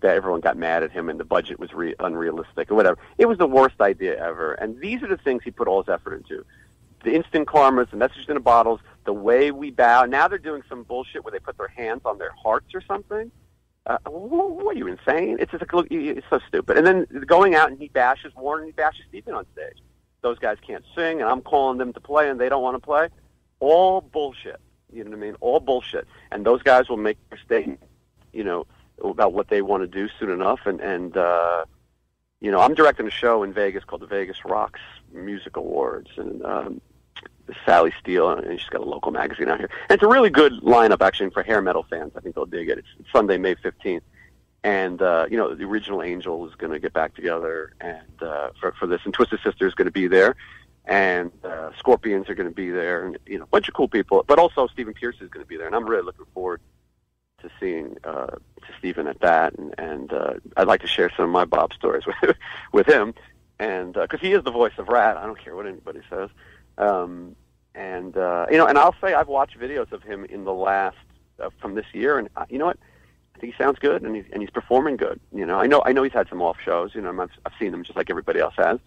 that 0.00 0.14
everyone 0.14 0.40
got 0.40 0.56
mad 0.56 0.82
at 0.82 0.92
him 0.92 1.08
and 1.08 1.18
the 1.18 1.24
budget 1.24 1.58
was 1.58 1.72
re- 1.72 1.94
unrealistic 1.98 2.70
or 2.70 2.74
whatever. 2.74 2.98
It 3.16 3.26
was 3.26 3.38
the 3.38 3.46
worst 3.46 3.80
idea 3.80 4.22
ever. 4.22 4.52
And 4.52 4.78
these 4.78 5.02
are 5.02 5.08
the 5.08 5.16
things 5.16 5.42
he 5.42 5.50
put 5.50 5.68
all 5.68 5.82
his 5.82 5.88
effort 5.88 6.14
into 6.14 6.44
the 7.02 7.14
instant 7.14 7.46
karmas, 7.46 7.90
the 7.90 7.96
messages 7.96 8.26
in 8.28 8.34
the 8.34 8.40
bottles, 8.40 8.80
the 9.04 9.12
way 9.12 9.52
we 9.52 9.70
bow. 9.70 10.04
Now 10.04 10.28
they're 10.28 10.38
doing 10.38 10.62
some 10.68 10.82
bullshit 10.82 11.24
where 11.24 11.32
they 11.32 11.38
put 11.38 11.56
their 11.56 11.68
hands 11.68 12.02
on 12.04 12.18
their 12.18 12.32
hearts 12.42 12.74
or 12.74 12.82
something. 12.82 13.30
Uh, 13.86 13.98
what 14.06 14.74
are 14.74 14.78
you 14.78 14.88
insane? 14.88 15.38
It's 15.38 15.52
just 15.52 15.62
it's 15.72 16.26
so 16.28 16.40
stupid. 16.48 16.76
And 16.76 16.86
then 16.86 17.06
going 17.26 17.54
out 17.54 17.70
and 17.70 17.78
he 17.78 17.88
bashes 17.88 18.34
Warren 18.34 18.66
he 18.66 18.72
bashes 18.72 19.04
Stephen 19.08 19.34
on 19.34 19.46
stage. 19.52 19.78
Those 20.22 20.38
guys 20.38 20.58
can't 20.66 20.84
sing, 20.94 21.20
and 21.20 21.30
I'm 21.30 21.42
calling 21.42 21.78
them 21.78 21.92
to 21.92 22.00
play, 22.00 22.28
and 22.28 22.40
they 22.40 22.48
don't 22.48 22.62
want 22.62 22.76
to 22.76 22.84
play. 22.84 23.08
All 23.60 24.00
bullshit. 24.00 24.60
You 24.92 25.04
know 25.04 25.10
what 25.10 25.16
I 25.18 25.20
mean? 25.20 25.36
All 25.40 25.60
bullshit. 25.60 26.06
And 26.30 26.44
those 26.44 26.62
guys 26.62 26.88
will 26.88 26.96
make 26.96 27.18
their 27.28 27.38
statement, 27.38 27.80
you 28.32 28.44
know, 28.44 28.66
about 29.02 29.32
what 29.32 29.48
they 29.48 29.62
want 29.62 29.82
to 29.82 29.86
do 29.86 30.08
soon 30.18 30.30
enough. 30.30 30.60
And 30.64 30.80
and 30.80 31.16
uh, 31.16 31.64
you 32.40 32.50
know, 32.50 32.60
I'm 32.60 32.74
directing 32.74 33.06
a 33.06 33.10
show 33.10 33.42
in 33.42 33.52
Vegas 33.52 33.84
called 33.84 34.02
the 34.02 34.06
Vegas 34.06 34.44
Rocks 34.44 34.80
Music 35.12 35.56
Awards, 35.56 36.10
and 36.16 36.44
um, 36.44 36.80
Sally 37.64 37.92
Steele, 38.00 38.30
and 38.30 38.60
she's 38.60 38.68
got 38.68 38.80
a 38.80 38.84
local 38.84 39.12
magazine 39.12 39.48
out 39.48 39.58
here. 39.58 39.70
And 39.88 39.96
it's 39.96 40.02
a 40.02 40.08
really 40.08 40.30
good 40.30 40.52
lineup, 40.62 41.00
actually, 41.00 41.30
for 41.30 41.42
hair 41.42 41.62
metal 41.62 41.86
fans. 41.88 42.12
I 42.16 42.20
think 42.20 42.34
they'll 42.34 42.46
dig 42.46 42.68
it. 42.68 42.78
It's 42.78 43.12
Sunday, 43.12 43.38
May 43.38 43.54
15th. 43.54 44.02
And, 44.66 45.00
uh, 45.00 45.26
you 45.30 45.36
know, 45.36 45.54
the 45.54 45.62
original 45.62 46.02
Angel 46.02 46.44
is 46.48 46.56
going 46.56 46.72
to 46.72 46.80
get 46.80 46.92
back 46.92 47.14
together 47.14 47.72
and 47.80 48.20
uh, 48.20 48.50
for, 48.60 48.72
for 48.72 48.88
this. 48.88 49.00
And 49.04 49.14
Twisted 49.14 49.38
Sister 49.44 49.64
is 49.64 49.74
going 49.74 49.86
to 49.86 49.92
be 49.92 50.08
there. 50.08 50.34
And 50.86 51.30
uh, 51.44 51.70
Scorpions 51.78 52.28
are 52.28 52.34
going 52.34 52.48
to 52.48 52.54
be 52.54 52.70
there. 52.70 53.06
And, 53.06 53.16
you 53.26 53.38
know, 53.38 53.44
a 53.44 53.46
bunch 53.46 53.68
of 53.68 53.74
cool 53.74 53.86
people. 53.86 54.24
But 54.26 54.40
also 54.40 54.66
Stephen 54.66 54.92
Pearcy 54.92 55.22
is 55.22 55.30
going 55.30 55.44
to 55.44 55.48
be 55.48 55.56
there. 55.56 55.68
And 55.68 55.76
I'm 55.76 55.86
really 55.86 56.02
looking 56.02 56.26
forward 56.34 56.60
to 57.42 57.50
seeing 57.60 57.96
uh, 58.02 58.26
to 58.26 58.72
Stephen 58.80 59.06
at 59.06 59.20
that. 59.20 59.56
And, 59.56 59.72
and 59.78 60.12
uh, 60.12 60.34
I'd 60.56 60.66
like 60.66 60.80
to 60.80 60.88
share 60.88 61.12
some 61.16 61.26
of 61.26 61.30
my 61.30 61.44
Bob 61.44 61.72
stories 61.72 62.02
with, 62.22 62.36
with 62.72 62.88
him. 62.88 63.14
And 63.60 63.92
because 63.92 64.18
uh, 64.18 64.26
he 64.26 64.32
is 64.32 64.42
the 64.42 64.50
voice 64.50 64.74
of 64.78 64.88
Ratt. 64.88 65.16
I 65.16 65.26
don't 65.26 65.38
care 65.38 65.54
what 65.54 65.68
anybody 65.68 66.00
says. 66.10 66.28
Um, 66.76 67.36
and 67.76 68.16
uh, 68.16 68.46
you 68.50 68.56
know, 68.56 68.66
and 68.66 68.76
I'll 68.76 68.96
say 69.00 69.14
I've 69.14 69.28
watched 69.28 69.56
videos 69.60 69.92
of 69.92 70.02
him 70.02 70.24
in 70.24 70.44
the 70.44 70.52
last 70.52 70.96
uh, 71.38 71.50
from 71.60 71.76
this 71.76 71.86
year, 71.92 72.18
and 72.18 72.28
uh, 72.36 72.46
you 72.48 72.58
know 72.58 72.66
what? 72.66 72.78
I 73.36 73.38
think 73.38 73.54
he 73.54 73.62
sounds 73.62 73.78
good, 73.78 74.02
and 74.02 74.16
he's 74.16 74.24
and 74.32 74.42
he's 74.42 74.50
performing 74.50 74.96
good. 74.96 75.20
You 75.34 75.44
know, 75.44 75.58
I 75.58 75.66
know 75.66 75.82
I 75.84 75.92
know 75.92 76.02
he's 76.02 76.12
had 76.12 76.28
some 76.28 76.40
off 76.40 76.56
shows. 76.64 76.94
You 76.94 77.02
know, 77.02 77.10
I've 77.10 77.30
I've 77.44 77.52
seen 77.58 77.70
them 77.70 77.84
just 77.84 77.96
like 77.96 78.08
everybody 78.08 78.40
else 78.40 78.54
has, 78.56 78.78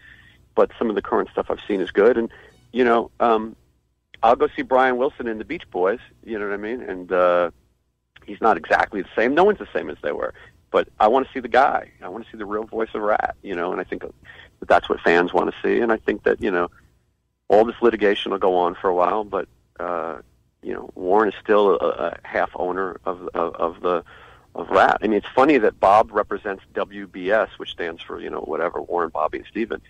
but 0.55 0.71
some 0.79 0.89
of 0.89 0.95
the 0.95 1.03
current 1.03 1.29
stuff 1.29 1.47
I've 1.49 1.61
seen 1.67 1.81
is 1.81 1.91
good. 1.91 2.17
And 2.17 2.31
you 2.71 2.83
know, 2.83 3.11
um, 3.19 3.55
I'll 4.23 4.35
go 4.35 4.47
see 4.55 4.63
Brian 4.63 4.97
Wilson 4.97 5.27
in 5.27 5.37
the 5.37 5.45
Beach 5.45 5.69
Boys. 5.69 5.99
You 6.23 6.39
know 6.39 6.47
what 6.47 6.53
I 6.53 6.57
mean? 6.57 6.81
And 6.81 7.11
uh, 7.11 7.51
he's 8.25 8.41
not 8.41 8.57
exactly 8.57 9.03
the 9.03 9.09
same. 9.15 9.35
No 9.35 9.43
one's 9.43 9.59
the 9.59 9.67
same 9.71 9.89
as 9.89 9.97
they 10.01 10.11
were. 10.11 10.33
But 10.71 10.87
I 10.99 11.07
want 11.07 11.27
to 11.27 11.33
see 11.33 11.39
the 11.39 11.47
guy. 11.47 11.91
I 12.01 12.09
want 12.09 12.25
to 12.25 12.31
see 12.31 12.37
the 12.37 12.45
real 12.45 12.63
voice 12.63 12.89
of 12.95 13.01
Ratt. 13.01 13.35
You 13.43 13.55
know, 13.55 13.71
and 13.71 13.79
I 13.79 13.83
think 13.83 14.01
that 14.01 14.13
that's 14.67 14.89
what 14.89 14.99
fans 15.01 15.31
want 15.31 15.53
to 15.53 15.55
see. 15.61 15.79
And 15.79 15.91
I 15.91 15.97
think 15.97 16.23
that 16.23 16.41
you 16.41 16.49
know 16.49 16.71
all 17.49 17.65
this 17.65 17.79
litigation 17.83 18.31
will 18.31 18.39
go 18.39 18.55
on 18.55 18.73
for 18.73 18.89
a 18.89 18.95
while, 18.95 19.23
but 19.23 19.47
uh, 19.79 20.17
you 20.63 20.73
know, 20.73 20.89
Warren 20.95 21.29
is 21.29 21.35
still 21.39 21.75
a, 21.75 21.75
a 21.75 22.17
half 22.23 22.49
owner 22.55 22.99
of, 23.05 23.29
of 23.35 23.55
of 23.55 23.81
the 23.81 24.03
of 24.55 24.69
Ratt. 24.69 24.97
I 25.01 25.07
mean, 25.07 25.17
it's 25.17 25.27
funny 25.33 25.57
that 25.57 25.79
Bob 25.79 26.11
represents 26.11 26.63
WBS, 26.73 27.49
which 27.57 27.71
stands 27.71 28.01
for 28.01 28.19
you 28.19 28.29
know 28.29 28.41
whatever 28.41 28.81
Warren, 28.81 29.09
Bobby, 29.09 29.39
and 29.39 29.47
Stephen, 29.47 29.81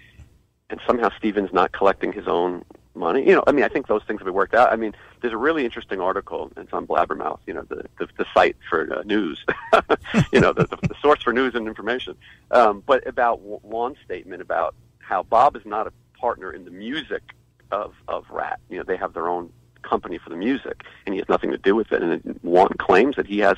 and 0.69 0.79
somehow 0.85 1.09
Stephen's 1.17 1.53
not 1.53 1.71
collecting 1.71 2.11
his 2.11 2.27
own 2.27 2.63
money. 2.95 3.25
You 3.25 3.35
know, 3.35 3.43
I 3.47 3.51
mean, 3.51 3.63
I 3.63 3.69
think 3.69 3.87
those 3.87 4.03
things 4.03 4.19
have 4.19 4.25
been 4.25 4.33
worked 4.33 4.53
out. 4.53 4.71
I 4.71 4.75
mean, 4.75 4.93
there's 5.21 5.33
a 5.33 5.37
really 5.37 5.65
interesting 5.65 6.01
article. 6.01 6.51
It's 6.57 6.73
on 6.73 6.85
Blabbermouth. 6.85 7.39
You 7.47 7.55
know, 7.55 7.63
the 7.63 7.85
the, 7.97 8.07
the 8.17 8.25
site 8.33 8.57
for 8.69 8.93
uh, 8.93 9.03
news. 9.03 9.43
you 10.33 10.39
know, 10.39 10.53
the, 10.53 10.65
the, 10.67 10.77
the 10.87 10.95
source 11.01 11.23
for 11.23 11.33
news 11.33 11.55
and 11.55 11.67
information. 11.67 12.15
Um, 12.51 12.83
but 12.85 13.05
about 13.07 13.39
Juan's 13.41 13.97
statement 14.05 14.41
about 14.41 14.75
how 14.99 15.23
Bob 15.23 15.55
is 15.55 15.65
not 15.65 15.87
a 15.87 15.93
partner 16.19 16.51
in 16.51 16.65
the 16.65 16.71
music 16.71 17.23
of 17.71 17.93
of 18.07 18.25
Ratt. 18.29 18.59
You 18.69 18.77
know, 18.77 18.83
they 18.83 18.97
have 18.97 19.13
their 19.13 19.27
own 19.27 19.51
company 19.81 20.17
for 20.17 20.29
the 20.29 20.35
music, 20.35 20.83
and 21.05 21.13
he 21.13 21.19
has 21.19 21.29
nothing 21.29 21.51
to 21.51 21.57
do 21.57 21.75
with 21.75 21.91
it. 21.91 22.01
And 22.03 22.39
Juan 22.43 22.69
claims 22.77 23.15
that 23.15 23.25
he 23.25 23.39
has 23.39 23.57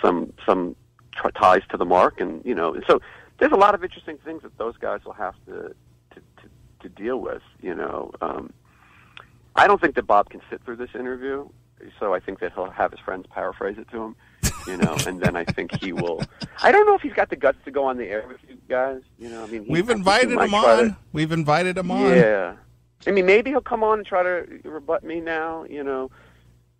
some 0.00 0.32
some 0.46 0.76
ties 1.34 1.62
to 1.70 1.76
the 1.76 1.84
mark, 1.84 2.20
and 2.20 2.44
you 2.44 2.54
know, 2.54 2.80
so 2.86 3.00
there's 3.38 3.52
a 3.52 3.56
lot 3.56 3.74
of 3.74 3.82
interesting 3.82 4.18
things 4.24 4.42
that 4.42 4.56
those 4.58 4.76
guys 4.76 5.04
will 5.04 5.12
have 5.12 5.34
to 5.46 5.74
to 6.10 6.20
to, 6.20 6.48
to 6.80 6.88
deal 6.88 7.18
with. 7.18 7.42
You 7.60 7.74
know, 7.74 8.12
um, 8.20 8.52
I 9.56 9.66
don't 9.66 9.80
think 9.80 9.94
that 9.96 10.06
Bob 10.06 10.30
can 10.30 10.40
sit 10.50 10.64
through 10.64 10.76
this 10.76 10.90
interview, 10.94 11.48
so 11.98 12.14
I 12.14 12.20
think 12.20 12.40
that 12.40 12.52
he'll 12.54 12.70
have 12.70 12.90
his 12.90 13.00
friends 13.00 13.26
paraphrase 13.30 13.78
it 13.78 13.88
to 13.90 14.02
him. 14.02 14.16
You 14.66 14.76
know, 14.76 14.96
and 15.06 15.20
then 15.20 15.34
I 15.34 15.44
think 15.44 15.74
he 15.82 15.92
will. 15.92 16.22
I 16.62 16.70
don't 16.70 16.86
know 16.86 16.94
if 16.94 17.02
he's 17.02 17.12
got 17.12 17.30
the 17.30 17.36
guts 17.36 17.58
to 17.64 17.72
go 17.72 17.84
on 17.84 17.96
the 17.96 18.06
air 18.06 18.24
with 18.28 18.38
you 18.48 18.56
guys. 18.68 19.00
You 19.18 19.28
know, 19.28 19.42
I 19.42 19.46
mean, 19.48 19.66
we've 19.68 19.90
invited 19.90 20.30
him 20.30 20.54
on. 20.54 20.90
To, 20.90 20.96
we've 21.12 21.32
invited 21.32 21.76
him 21.76 21.90
on. 21.90 22.16
Yeah, 22.16 22.54
I 23.06 23.10
mean, 23.10 23.26
maybe 23.26 23.50
he'll 23.50 23.60
come 23.60 23.82
on 23.82 23.98
and 23.98 24.06
try 24.06 24.22
to 24.22 24.60
rebut 24.64 25.02
me 25.02 25.20
now. 25.20 25.64
You 25.64 25.82
know, 25.82 26.10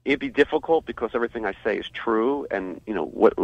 it'd 0.04 0.20
be 0.20 0.30
difficult 0.30 0.84
because 0.86 1.10
everything 1.14 1.46
I 1.46 1.54
say 1.64 1.78
is 1.78 1.88
true, 1.88 2.46
and 2.50 2.80
you 2.86 2.94
know 2.94 3.06
what, 3.06 3.34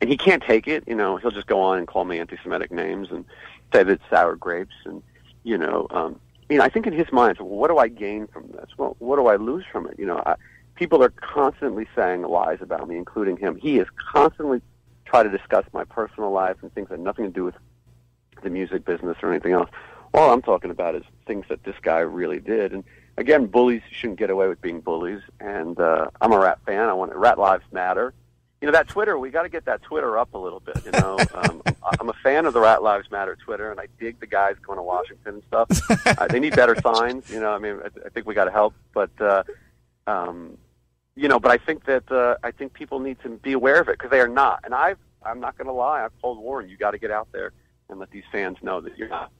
and 0.00 0.10
he 0.10 0.16
can't 0.16 0.42
take 0.42 0.68
it. 0.68 0.84
You 0.86 0.94
know, 0.94 1.16
he'll 1.16 1.30
just 1.30 1.46
go 1.46 1.60
on 1.60 1.78
and 1.78 1.86
call 1.86 2.04
me 2.04 2.18
anti-Semitic 2.18 2.70
names 2.70 3.08
and 3.10 3.24
say 3.72 3.82
that 3.82 3.88
it's 3.88 4.02
sour 4.10 4.36
grapes, 4.36 4.74
and 4.84 5.02
you 5.42 5.58
know, 5.58 5.86
um, 5.90 6.20
you 6.48 6.58
know, 6.58 6.64
I 6.64 6.68
think 6.68 6.86
in 6.86 6.92
his 6.92 7.10
mind, 7.12 7.38
well, 7.38 7.48
what 7.48 7.68
do 7.68 7.78
I 7.78 7.88
gain 7.88 8.26
from 8.26 8.48
this? 8.48 8.70
Well, 8.76 8.96
what 8.98 9.16
do 9.16 9.26
I 9.26 9.36
lose 9.36 9.64
from 9.70 9.86
it? 9.86 9.98
You 9.98 10.06
know, 10.06 10.22
I, 10.24 10.36
people 10.74 11.02
are 11.02 11.10
constantly 11.10 11.86
saying 11.94 12.22
lies 12.22 12.58
about 12.60 12.88
me, 12.88 12.96
including 12.96 13.36
him. 13.36 13.56
He 13.56 13.78
is 13.78 13.88
constantly 14.12 14.60
trying 15.04 15.30
to 15.30 15.36
discuss 15.36 15.64
my 15.72 15.84
personal 15.84 16.30
life 16.30 16.56
and 16.62 16.72
things 16.74 16.88
that 16.88 16.94
have 16.94 17.04
nothing 17.04 17.24
to 17.24 17.30
do 17.30 17.44
with 17.44 17.54
the 18.42 18.50
music 18.50 18.84
business 18.84 19.16
or 19.22 19.30
anything 19.30 19.52
else 19.52 19.70
all 20.14 20.32
I'm 20.32 20.42
talking 20.42 20.70
about 20.70 20.94
is 20.94 21.02
things 21.26 21.44
that 21.48 21.64
this 21.64 21.74
guy 21.82 21.98
really 21.98 22.38
did. 22.38 22.72
And 22.72 22.84
again, 23.16 23.46
bullies 23.46 23.82
shouldn't 23.90 24.18
get 24.18 24.30
away 24.30 24.48
with 24.48 24.60
being 24.60 24.80
bullies. 24.80 25.20
And 25.40 25.78
uh, 25.78 26.08
I'm 26.20 26.32
a 26.32 26.38
Ratt 26.38 26.58
fan. 26.66 26.88
I 26.88 26.92
want 26.92 27.14
Ratt 27.14 27.38
Lives 27.38 27.64
Matter. 27.72 28.14
You 28.60 28.66
know 28.66 28.72
that 28.72 28.88
Twitter. 28.88 29.18
We 29.18 29.30
got 29.30 29.42
to 29.42 29.48
get 29.50 29.66
that 29.66 29.82
Twitter 29.82 30.16
up 30.16 30.32
a 30.32 30.38
little 30.38 30.60
bit. 30.60 30.82
You 30.84 30.92
know, 30.92 31.18
um, 31.34 31.62
I'm 32.00 32.08
a 32.08 32.14
fan 32.22 32.46
of 32.46 32.54
the 32.54 32.60
Ratt 32.60 32.82
Lives 32.82 33.10
Matter 33.10 33.36
Twitter, 33.36 33.70
and 33.70 33.78
I 33.78 33.88
dig 34.00 34.20
the 34.20 34.26
guys 34.26 34.56
going 34.62 34.78
to 34.78 34.82
Washington 34.82 35.34
and 35.34 35.42
stuff. 35.48 35.68
uh, 36.18 36.26
they 36.28 36.40
need 36.40 36.56
better 36.56 36.74
signs. 36.80 37.30
You 37.30 37.40
know, 37.40 37.50
I 37.50 37.58
mean, 37.58 37.80
I, 37.84 38.06
I 38.06 38.08
think 38.08 38.26
we 38.26 38.34
got 38.34 38.46
to 38.46 38.50
help, 38.50 38.74
but 38.94 39.10
uh, 39.20 39.42
um, 40.06 40.56
you 41.14 41.28
know, 41.28 41.38
but 41.38 41.50
I 41.50 41.58
think 41.58 41.84
that 41.84 42.10
uh, 42.10 42.36
I 42.42 42.52
think 42.52 42.72
people 42.72 43.00
need 43.00 43.20
to 43.22 43.28
be 43.28 43.52
aware 43.52 43.80
of 43.80 43.88
it 43.88 43.98
because 43.98 44.10
they 44.10 44.20
are 44.20 44.28
not. 44.28 44.60
And 44.64 44.74
I've 44.74 44.98
I'm 45.22 45.40
not 45.40 45.56
going 45.56 45.66
to 45.66 45.72
lie. 45.72 46.04
I've 46.04 46.18
told 46.20 46.38
Warren, 46.38 46.68
you 46.68 46.76
got 46.76 46.92
to 46.92 46.98
get 46.98 47.10
out 47.10 47.28
there 47.32 47.52
and 47.88 47.98
let 47.98 48.10
these 48.10 48.24
fans 48.30 48.58
know 48.62 48.80
that 48.80 48.96
you're 48.96 49.08
not, 49.08 49.30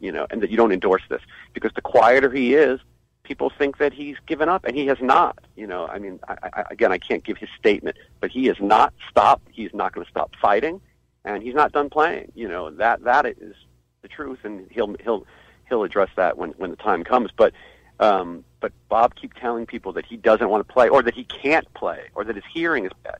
you 0.00 0.12
know, 0.12 0.26
and 0.30 0.42
that 0.42 0.50
you 0.50 0.56
don't 0.56 0.72
endorse 0.72 1.02
this 1.08 1.22
because 1.54 1.72
the 1.74 1.80
quieter 1.80 2.30
he 2.30 2.54
is, 2.54 2.80
people 3.28 3.50
think 3.50 3.76
that 3.76 3.92
he's 3.92 4.16
given 4.26 4.48
up, 4.48 4.64
and 4.64 4.74
he 4.74 4.86
has 4.86 4.96
not. 5.02 5.38
You 5.54 5.66
know, 5.66 5.86
I 5.86 5.98
mean, 5.98 6.18
I, 6.26 6.36
I, 6.42 6.64
again, 6.70 6.90
I 6.90 6.98
can't 6.98 7.22
give 7.22 7.36
his 7.36 7.50
statement, 7.58 7.98
but 8.20 8.30
he 8.30 8.46
has 8.46 8.56
not 8.58 8.94
stopped. 9.10 9.46
He's 9.52 9.72
not 9.74 9.92
going 9.92 10.04
to 10.04 10.10
stop 10.10 10.32
fighting, 10.40 10.80
and 11.26 11.42
he's 11.42 11.54
not 11.54 11.70
done 11.72 11.90
playing. 11.90 12.32
You 12.34 12.48
know, 12.48 12.70
that 12.70 13.04
that 13.04 13.26
is 13.26 13.54
the 14.00 14.08
truth, 14.08 14.38
and 14.44 14.66
he'll 14.70 14.96
he'll 15.04 15.26
he'll 15.68 15.84
address 15.84 16.08
that 16.16 16.38
when 16.38 16.50
when 16.52 16.70
the 16.70 16.76
time 16.76 17.04
comes. 17.04 17.30
But 17.36 17.52
um, 18.00 18.44
but 18.60 18.72
Bob 18.88 19.14
keep 19.14 19.34
telling 19.34 19.66
people 19.66 19.92
that 19.92 20.06
he 20.06 20.16
doesn't 20.16 20.48
want 20.48 20.66
to 20.66 20.72
play, 20.72 20.88
or 20.88 21.02
that 21.02 21.14
he 21.14 21.24
can't 21.24 21.72
play, 21.74 22.08
or 22.14 22.24
that 22.24 22.34
his 22.34 22.44
hearing 22.52 22.86
is 22.86 22.92
bad. 23.04 23.18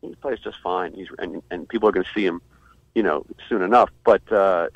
He 0.00 0.14
plays 0.14 0.38
just 0.38 0.58
fine. 0.62 0.94
He's 0.94 1.08
and 1.18 1.42
and 1.50 1.68
people 1.68 1.88
are 1.88 1.92
going 1.92 2.04
to 2.04 2.12
see 2.14 2.24
him 2.24 2.40
you 2.94 3.04
know, 3.04 3.24
soon 3.48 3.62
enough. 3.62 3.88
But 4.04 4.32
uh, 4.32 4.68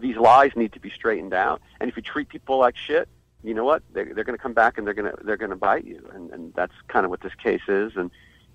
these 0.00 0.16
lies 0.16 0.52
need 0.54 0.72
to 0.74 0.80
be 0.80 0.88
straightened 0.90 1.34
out. 1.34 1.60
And 1.80 1.90
if 1.90 1.96
you 1.96 2.02
treat 2.02 2.28
people 2.28 2.58
like 2.58 2.76
shit, 2.76 3.08
you 3.46 3.54
know 3.54 3.64
what? 3.64 3.82
They're, 3.92 4.12
they're 4.12 4.24
going 4.24 4.36
to 4.36 4.42
come 4.42 4.54
back 4.54 4.76
and 4.76 4.86
they're 4.86 4.94
going 4.94 5.10
to 5.10 5.24
they're 5.24 5.36
going 5.36 5.50
to 5.50 5.56
bite 5.56 5.84
you, 5.84 6.08
and 6.12 6.30
and 6.32 6.52
that's 6.54 6.72
kind 6.88 7.04
of 7.04 7.10
what 7.10 7.20
this 7.20 7.34
case 7.34 7.62
is. 7.68 7.92
And 7.96 8.10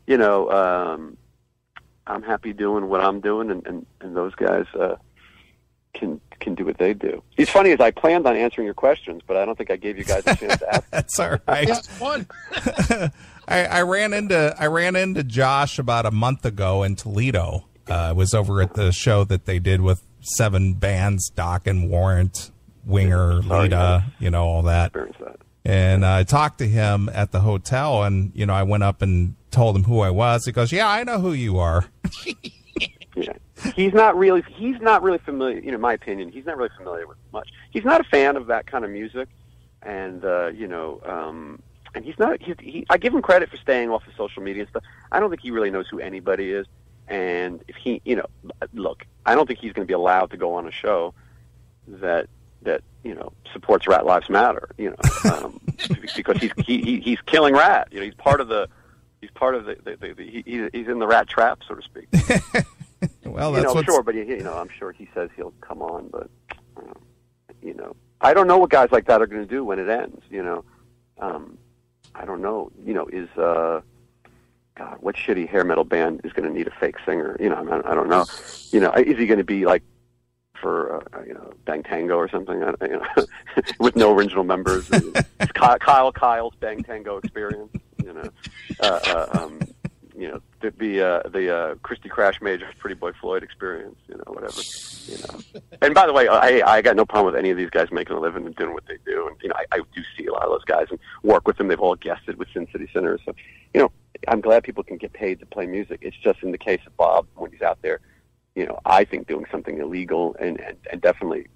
you 0.05 0.17
know, 0.17 0.51
um, 0.51 1.17
I'm 2.07 2.23
happy 2.23 2.53
doing 2.53 2.89
what 2.89 3.01
I'm 3.01 3.21
doing, 3.21 3.49
and 3.49 3.65
and, 3.65 3.85
and 4.01 4.15
those 4.15 4.35
guys 4.35 4.65
uh, 4.77 4.95
can 5.93 6.19
can 6.39 6.55
do 6.55 6.65
what 6.65 6.77
they 6.77 6.93
do. 6.93 7.23
It's 7.37 7.51
funny 7.51 7.71
as 7.71 7.79
I 7.79 7.91
planned 7.91 8.27
on 8.27 8.35
answering 8.35 8.65
your 8.65 8.73
questions, 8.73 9.21
but 9.25 9.37
I 9.37 9.45
don't 9.45 9.57
think 9.57 9.71
I 9.71 9.77
gave 9.77 9.97
you 9.97 10.03
guys 10.03 10.23
a 10.25 10.35
chance 10.35 10.57
to 10.57 10.75
ask. 10.75 10.89
that's 10.91 11.19
all 11.19 11.37
right. 11.47 11.67
That's 11.67 11.87
fun. 11.87 12.27
I, 13.47 13.65
I 13.65 13.81
ran 13.83 14.13
into 14.13 14.55
I 14.59 14.67
ran 14.67 14.95
into 14.95 15.23
Josh 15.23 15.79
about 15.79 16.05
a 16.05 16.11
month 16.11 16.45
ago 16.45 16.83
in 16.83 16.95
Toledo. 16.95 17.65
Uh, 17.89 17.93
I 17.93 18.11
was 18.11 18.33
over 18.33 18.61
at 18.61 18.73
the 18.73 18.91
show 18.91 19.23
that 19.23 19.45
they 19.45 19.59
did 19.59 19.81
with 19.81 20.03
seven 20.21 20.73
bands, 20.75 21.31
Dokken 21.35 21.89
Warrant, 21.89 22.51
Winger, 22.85 23.41
Sorry, 23.43 23.63
Lita, 23.63 24.05
you 24.19 24.29
know, 24.29 24.43
all 24.43 24.63
that. 24.63 24.93
That. 24.93 25.37
And 25.63 26.05
I 26.05 26.23
talked 26.23 26.57
to 26.59 26.67
him 26.67 27.09
at 27.13 27.31
the 27.31 27.41
hotel, 27.41 28.03
and 28.03 28.31
you 28.33 28.45
know, 28.45 28.53
I 28.53 28.63
went 28.63 28.83
up 28.83 29.01
and 29.01 29.35
told 29.51 29.75
him 29.75 29.83
who 29.83 29.99
I 29.99 30.09
was. 30.09 30.45
He 30.45 30.51
goes, 30.51 30.71
"Yeah, 30.71 30.89
I 30.89 31.03
know 31.03 31.19
who 31.19 31.33
you 31.33 31.59
are." 31.59 31.85
Yeah. 33.15 33.33
He's 33.75 33.93
not 33.93 34.17
really 34.17 34.43
he's 34.55 34.79
not 34.79 35.03
really 35.03 35.17
familiar 35.19 35.59
you 35.59 35.71
know, 35.71 35.75
in 35.75 35.81
my 35.81 35.93
opinion, 35.93 36.31
he's 36.31 36.45
not 36.45 36.57
really 36.57 36.71
familiar 36.77 37.05
with 37.07 37.17
much. 37.33 37.49
He's 37.69 37.83
not 37.83 38.01
a 38.01 38.03
fan 38.05 38.37
of 38.37 38.47
that 38.47 38.67
kind 38.67 38.85
of 38.85 38.91
music 38.91 39.27
and 39.81 40.23
uh, 40.23 40.47
you 40.47 40.67
know, 40.67 41.01
um 41.05 41.61
and 41.93 42.05
he's 42.05 42.17
not 42.17 42.41
he, 42.41 42.55
he 42.59 42.85
I 42.89 42.97
give 42.97 43.13
him 43.13 43.21
credit 43.21 43.49
for 43.49 43.57
staying 43.57 43.89
off 43.89 44.07
of 44.07 44.13
social 44.15 44.41
media 44.41 44.63
and 44.63 44.69
stuff. 44.69 44.83
I 45.11 45.19
don't 45.19 45.29
think 45.29 45.41
he 45.41 45.51
really 45.51 45.71
knows 45.71 45.87
who 45.89 45.99
anybody 45.99 46.51
is. 46.51 46.65
And 47.07 47.63
if 47.67 47.75
he 47.75 48.01
you 48.05 48.15
know, 48.15 48.27
look, 48.73 49.05
I 49.25 49.35
don't 49.35 49.45
think 49.45 49.59
he's 49.59 49.73
going 49.73 49.85
to 49.85 49.91
be 49.91 49.93
allowed 49.93 50.31
to 50.31 50.37
go 50.37 50.53
on 50.53 50.67
a 50.67 50.71
show 50.71 51.13
that 51.87 52.27
that 52.63 52.81
you 53.03 53.15
know 53.15 53.31
supports 53.51 53.87
Ratt 53.87 54.05
Lives 54.05 54.29
Matter, 54.29 54.69
you 54.77 54.91
know, 54.91 55.31
um, 55.31 55.59
because 56.15 56.37
he's 56.37 56.51
he, 56.57 56.81
he, 56.81 56.99
he's 56.99 57.21
killing 57.25 57.53
Ratt. 57.53 57.87
You 57.91 57.99
know, 57.99 58.05
he's 58.05 58.15
part 58.15 58.41
of 58.41 58.47
the 58.47 58.67
he's 59.21 59.31
part 59.31 59.55
of 59.55 59.65
the, 59.65 59.77
the, 59.83 59.95
the, 59.97 60.13
the 60.13 60.29
he, 60.29 60.43
he's 60.73 60.87
in 60.87 60.99
the 60.99 61.07
Ratt 61.07 61.27
trap, 61.27 61.61
so 61.67 61.75
to 61.75 61.81
speak. 61.81 62.07
well, 63.25 63.49
you 63.51 63.55
that's 63.55 63.67
know, 63.67 63.73
what's 63.73 63.85
sure, 63.85 64.03
but 64.03 64.15
he, 64.15 64.21
you 64.21 64.43
know, 64.43 64.57
I'm 64.57 64.69
sure 64.69 64.91
he 64.91 65.07
says 65.13 65.29
he'll 65.35 65.53
come 65.61 65.81
on, 65.81 66.09
but 66.09 66.29
um, 66.77 66.95
you 67.61 67.73
know, 67.73 67.95
I 68.19 68.33
don't 68.33 68.47
know 68.47 68.57
what 68.57 68.69
guys 68.69 68.89
like 68.91 69.05
that 69.05 69.21
are 69.21 69.27
going 69.27 69.41
to 69.41 69.47
do 69.47 69.63
when 69.63 69.79
it 69.79 69.89
ends. 69.89 70.21
You 70.29 70.43
know, 70.43 70.65
um, 71.19 71.57
I 72.15 72.25
don't 72.25 72.41
know. 72.41 72.71
You 72.83 72.93
know, 72.93 73.07
is 73.07 73.29
uh, 73.37 73.81
God, 74.75 74.97
what 75.01 75.15
shitty 75.15 75.47
hair 75.47 75.63
metal 75.63 75.83
band 75.83 76.21
is 76.23 76.33
going 76.33 76.47
to 76.47 76.55
need 76.55 76.67
a 76.67 76.71
fake 76.71 76.97
singer? 77.05 77.37
You 77.39 77.49
know, 77.49 77.55
I, 77.55 77.91
I 77.91 77.95
don't 77.95 78.09
know. 78.09 78.25
You 78.71 78.79
know, 78.79 78.91
is 78.93 79.17
he 79.17 79.25
going 79.25 79.39
to 79.39 79.43
be 79.43 79.65
like 79.65 79.83
for 80.61 81.03
uh, 81.13 81.23
you 81.25 81.33
know 81.33 81.51
Bang 81.65 81.83
Tango 81.83 82.15
or 82.15 82.29
something? 82.29 82.59
You 82.59 82.77
know, 82.87 83.25
with 83.79 83.95
no 83.95 84.13
original 84.13 84.43
members. 84.43 84.89
It's 84.91 85.51
Kyle, 85.53 85.79
Kyle 85.79 86.11
Kyle's 86.11 86.53
Bang 86.59 86.83
Tango 86.83 87.17
experience. 87.17 87.75
You 88.03 88.13
know, 88.13 88.29
uh, 88.79 88.99
uh, 89.05 89.39
um, 89.39 89.59
you 90.15 90.29
know 90.29 90.41
the 90.61 90.71
the, 90.71 91.01
uh, 91.01 91.29
the 91.29 91.55
uh, 91.55 91.75
Kristy 91.75 92.09
Krash 92.09 92.41
Majors' 92.41 92.73
Pretty 92.77 92.95
Boy 92.95 93.11
Floyd 93.19 93.43
experience. 93.43 93.97
You 94.07 94.17
know, 94.17 94.33
whatever. 94.33 94.61
You 95.07 95.17
know. 95.17 95.61
And 95.81 95.93
by 95.93 96.05
the 96.05 96.13
way, 96.13 96.27
I 96.27 96.61
I 96.65 96.81
got 96.81 96.95
no 96.95 97.05
problem 97.05 97.33
with 97.33 97.39
any 97.39 97.49
of 97.49 97.57
these 97.57 97.69
guys 97.69 97.91
making 97.91 98.15
a 98.15 98.19
living 98.19 98.45
and 98.45 98.55
doing 98.55 98.73
what 98.73 98.85
they 98.87 98.97
do. 99.05 99.27
And 99.27 99.35
you 99.41 99.49
know, 99.49 99.55
I, 99.55 99.65
I 99.77 99.77
do 99.93 100.01
see 100.17 100.27
a 100.27 100.31
lot 100.31 100.43
of 100.43 100.51
those 100.51 100.65
guys 100.65 100.87
and 100.89 100.99
work 101.23 101.47
with 101.47 101.57
them. 101.57 101.67
They've 101.67 101.79
all 101.79 101.95
guested 101.95 102.37
with 102.37 102.47
Sin 102.53 102.67
City 102.71 102.87
Sinners. 102.93 103.21
So 103.25 103.33
you 103.73 103.81
know, 103.81 103.91
I'm 104.27 104.41
glad 104.41 104.63
people 104.63 104.83
can 104.83 104.97
get 104.97 105.13
paid 105.13 105.39
to 105.39 105.45
play 105.45 105.65
music. 105.65 105.99
It's 106.01 106.17
just 106.17 106.43
in 106.43 106.51
the 106.51 106.57
case 106.57 106.81
of 106.85 106.95
Bob 106.97 107.27
when 107.35 107.51
he's 107.51 107.61
out 107.61 107.81
there 107.81 107.99
you 108.55 108.65
know, 108.65 108.79
I 108.85 109.05
think 109.05 109.27
doing 109.27 109.45
something 109.51 109.79
illegal 109.79 110.35
and, 110.39 110.59
and, 110.59 110.77
and 110.91 111.01
definitely 111.01 111.47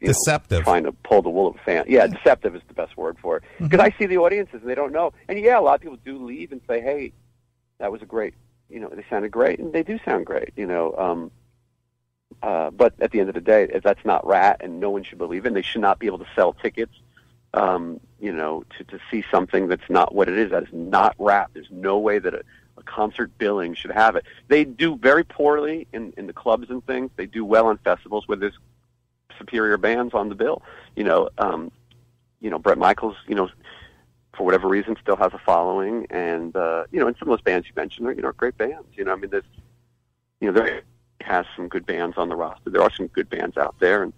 you 0.00 0.08
know, 0.08 0.12
Deceptive. 0.12 0.64
trying 0.64 0.84
to 0.84 0.92
pull 0.92 1.22
the 1.22 1.30
wool 1.30 1.48
of 1.48 1.56
a 1.56 1.58
fan. 1.60 1.84
Yeah, 1.88 2.06
deceptive 2.06 2.54
is 2.54 2.62
the 2.68 2.74
best 2.74 2.96
word 2.96 3.16
for 3.20 3.38
it. 3.38 3.44
Because 3.58 3.80
I 3.80 3.90
see 3.98 4.06
the 4.06 4.18
audiences 4.18 4.60
and 4.60 4.68
they 4.68 4.74
don't 4.74 4.92
know. 4.92 5.12
And 5.28 5.38
yeah, 5.38 5.58
a 5.58 5.62
lot 5.62 5.76
of 5.76 5.80
people 5.80 5.96
do 6.04 6.22
leave 6.22 6.52
and 6.52 6.60
say, 6.68 6.80
hey, 6.80 7.12
that 7.78 7.90
was 7.90 8.02
a 8.02 8.06
great, 8.06 8.34
you 8.68 8.78
know, 8.78 8.88
they 8.88 9.04
sounded 9.08 9.30
great. 9.30 9.58
And 9.58 9.72
they 9.72 9.82
do 9.82 9.98
sound 10.04 10.26
great, 10.26 10.50
you 10.56 10.66
know. 10.66 10.94
Um, 10.96 11.30
uh, 12.42 12.70
but 12.70 12.94
at 13.00 13.10
the 13.12 13.20
end 13.20 13.30
of 13.30 13.34
the 13.34 13.40
day, 13.40 13.80
that's 13.82 14.04
not 14.04 14.26
Ratt 14.26 14.58
and 14.60 14.80
no 14.80 14.90
one 14.90 15.02
should 15.02 15.18
believe 15.18 15.46
it. 15.46 15.48
And 15.48 15.56
they 15.56 15.62
should 15.62 15.80
not 15.80 15.98
be 15.98 16.06
able 16.06 16.18
to 16.18 16.26
sell 16.34 16.52
tickets, 16.52 16.92
um, 17.54 17.98
you 18.20 18.32
know, 18.32 18.64
to, 18.76 18.84
to 18.84 18.98
see 19.10 19.24
something 19.30 19.68
that's 19.68 19.88
not 19.88 20.14
what 20.14 20.28
it 20.28 20.36
is. 20.36 20.50
That 20.50 20.64
is 20.64 20.68
not 20.72 21.14
Ratt. 21.18 21.50
There's 21.54 21.70
no 21.70 21.98
way 21.98 22.18
that 22.18 22.34
a, 22.34 22.42
a 22.78 22.82
concert 22.82 23.36
billing 23.38 23.74
should 23.74 23.90
have 23.90 24.16
it. 24.16 24.24
They 24.48 24.64
do 24.64 24.96
very 24.96 25.24
poorly 25.24 25.86
in, 25.92 26.12
in 26.16 26.26
the 26.26 26.32
clubs 26.32 26.70
and 26.70 26.84
things. 26.86 27.10
They 27.16 27.26
do 27.26 27.44
well 27.44 27.66
on 27.66 27.78
festivals 27.78 28.28
where 28.28 28.36
there's 28.36 28.58
superior 29.38 29.76
bands 29.76 30.14
on 30.14 30.28
the 30.28 30.34
bill. 30.34 30.62
You 30.94 31.04
know, 31.04 31.28
um, 31.38 31.70
you 32.40 32.50
know, 32.50 32.58
Bret 32.58 32.78
Michaels, 32.78 33.16
you 33.26 33.34
know, 33.34 33.48
for 34.36 34.44
whatever 34.44 34.68
reason 34.68 34.96
still 35.00 35.16
has 35.16 35.32
a 35.32 35.38
following 35.38 36.06
and 36.10 36.54
uh, 36.54 36.84
you 36.90 37.00
know, 37.00 37.06
and 37.06 37.16
some 37.18 37.28
of 37.28 37.38
those 37.38 37.42
bands 37.42 37.66
you 37.66 37.72
mentioned 37.74 38.06
are, 38.06 38.12
you 38.12 38.22
know, 38.22 38.32
great 38.32 38.58
bands. 38.58 38.88
You 38.94 39.04
know, 39.04 39.12
I 39.12 39.16
mean 39.16 39.30
there's 39.30 39.44
you 40.40 40.52
know, 40.52 40.60
there 40.60 40.82
has 41.22 41.46
some 41.56 41.68
good 41.68 41.86
bands 41.86 42.18
on 42.18 42.28
the 42.28 42.36
roster. 42.36 42.70
There 42.70 42.82
are 42.82 42.92
some 42.92 43.06
good 43.08 43.30
bands 43.30 43.56
out 43.56 43.76
there 43.80 44.02
and 44.02 44.12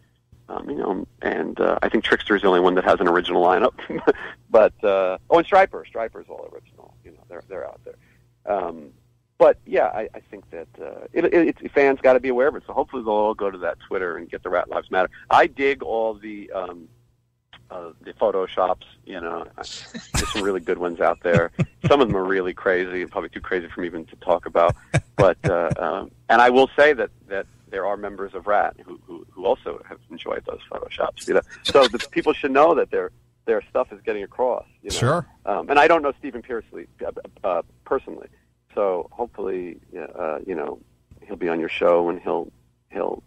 um, 0.50 0.70
you 0.70 0.76
know, 0.76 1.06
and 1.20 1.60
uh, 1.60 1.78
I 1.82 1.90
think 1.90 2.04
Trixter 2.04 2.34
is 2.34 2.42
the 2.42 2.48
only 2.48 2.60
one 2.60 2.74
that 2.76 2.84
has 2.84 3.00
an 3.00 3.08
original 3.08 3.44
lineup. 3.44 3.74
but 4.50 4.72
uh, 4.82 5.18
oh, 5.28 5.38
and 5.38 5.46
Stryper, 5.46 5.84
Stryper's 5.86 6.26
all 6.28 6.48
original. 6.52 6.94
You 7.04 7.10
know, 7.12 7.18
they're 7.28 7.44
they're 7.48 7.66
out 7.66 7.80
there. 7.84 7.96
Um, 8.46 8.92
but 9.38 9.58
yeah, 9.64 9.86
I, 9.86 10.08
I 10.14 10.20
think 10.30 10.50
that 10.50 10.66
uh, 10.80 11.06
it, 11.12 11.24
it, 11.26 11.56
it, 11.60 11.72
fans 11.72 12.00
got 12.02 12.14
to 12.14 12.20
be 12.20 12.28
aware 12.28 12.48
of 12.48 12.56
it. 12.56 12.64
So 12.66 12.72
hopefully 12.72 13.04
they'll 13.04 13.12
all 13.12 13.34
go 13.34 13.50
to 13.50 13.58
that 13.58 13.78
Twitter 13.86 14.16
and 14.16 14.28
get 14.28 14.42
the 14.42 14.50
Ratt 14.50 14.68
Lives 14.68 14.90
Matter. 14.90 15.10
I 15.30 15.46
dig 15.46 15.82
all 15.82 16.14
the 16.14 16.50
um, 16.50 16.88
uh, 17.70 17.90
the 18.00 18.12
photoshops. 18.14 18.82
You 19.06 19.20
know, 19.20 19.46
there's 19.56 20.32
some 20.32 20.42
really 20.42 20.60
good 20.60 20.78
ones 20.78 21.00
out 21.00 21.20
there. 21.22 21.52
Some 21.86 22.00
of 22.00 22.08
them 22.08 22.16
are 22.16 22.24
really 22.24 22.52
crazy, 22.52 23.02
and 23.02 23.10
probably 23.10 23.30
too 23.30 23.40
crazy 23.40 23.68
for 23.68 23.80
me 23.80 23.86
even 23.86 24.04
to 24.06 24.16
talk 24.16 24.46
about. 24.46 24.74
But 25.16 25.38
uh, 25.48 25.70
um, 25.78 26.10
and 26.28 26.42
I 26.42 26.50
will 26.50 26.68
say 26.76 26.92
that 26.94 27.10
that 27.28 27.46
there 27.70 27.86
are 27.86 27.96
members 27.96 28.34
of 28.34 28.48
Ratt 28.48 28.76
who 28.84 29.00
who, 29.06 29.24
who 29.30 29.44
also 29.44 29.80
have 29.88 29.98
enjoyed 30.10 30.44
those 30.46 30.60
photoshops. 30.70 31.28
You 31.28 31.34
know, 31.34 31.42
so 31.62 31.86
the 31.86 32.04
people 32.10 32.32
should 32.32 32.50
know 32.50 32.74
that 32.74 32.90
their 32.90 33.12
their 33.48 33.62
stuff 33.68 33.92
is 33.92 34.00
getting 34.02 34.22
across. 34.22 34.66
You 34.82 34.90
know? 34.90 34.96
Sure. 34.96 35.26
Um, 35.46 35.70
and 35.70 35.78
I 35.78 35.88
don't 35.88 36.02
know 36.02 36.12
Stephen 36.18 36.42
Pearcy 36.42 36.86
uh, 37.04 37.10
uh, 37.42 37.62
personally, 37.84 38.28
so 38.74 39.08
hopefully, 39.10 39.78
uh, 39.96 40.38
you 40.46 40.54
know, 40.54 40.78
he'll 41.26 41.36
be 41.36 41.48
on 41.48 41.58
your 41.58 41.70
show 41.70 42.08
and 42.10 42.20
he'll 42.20 42.52
he'll 42.90 43.22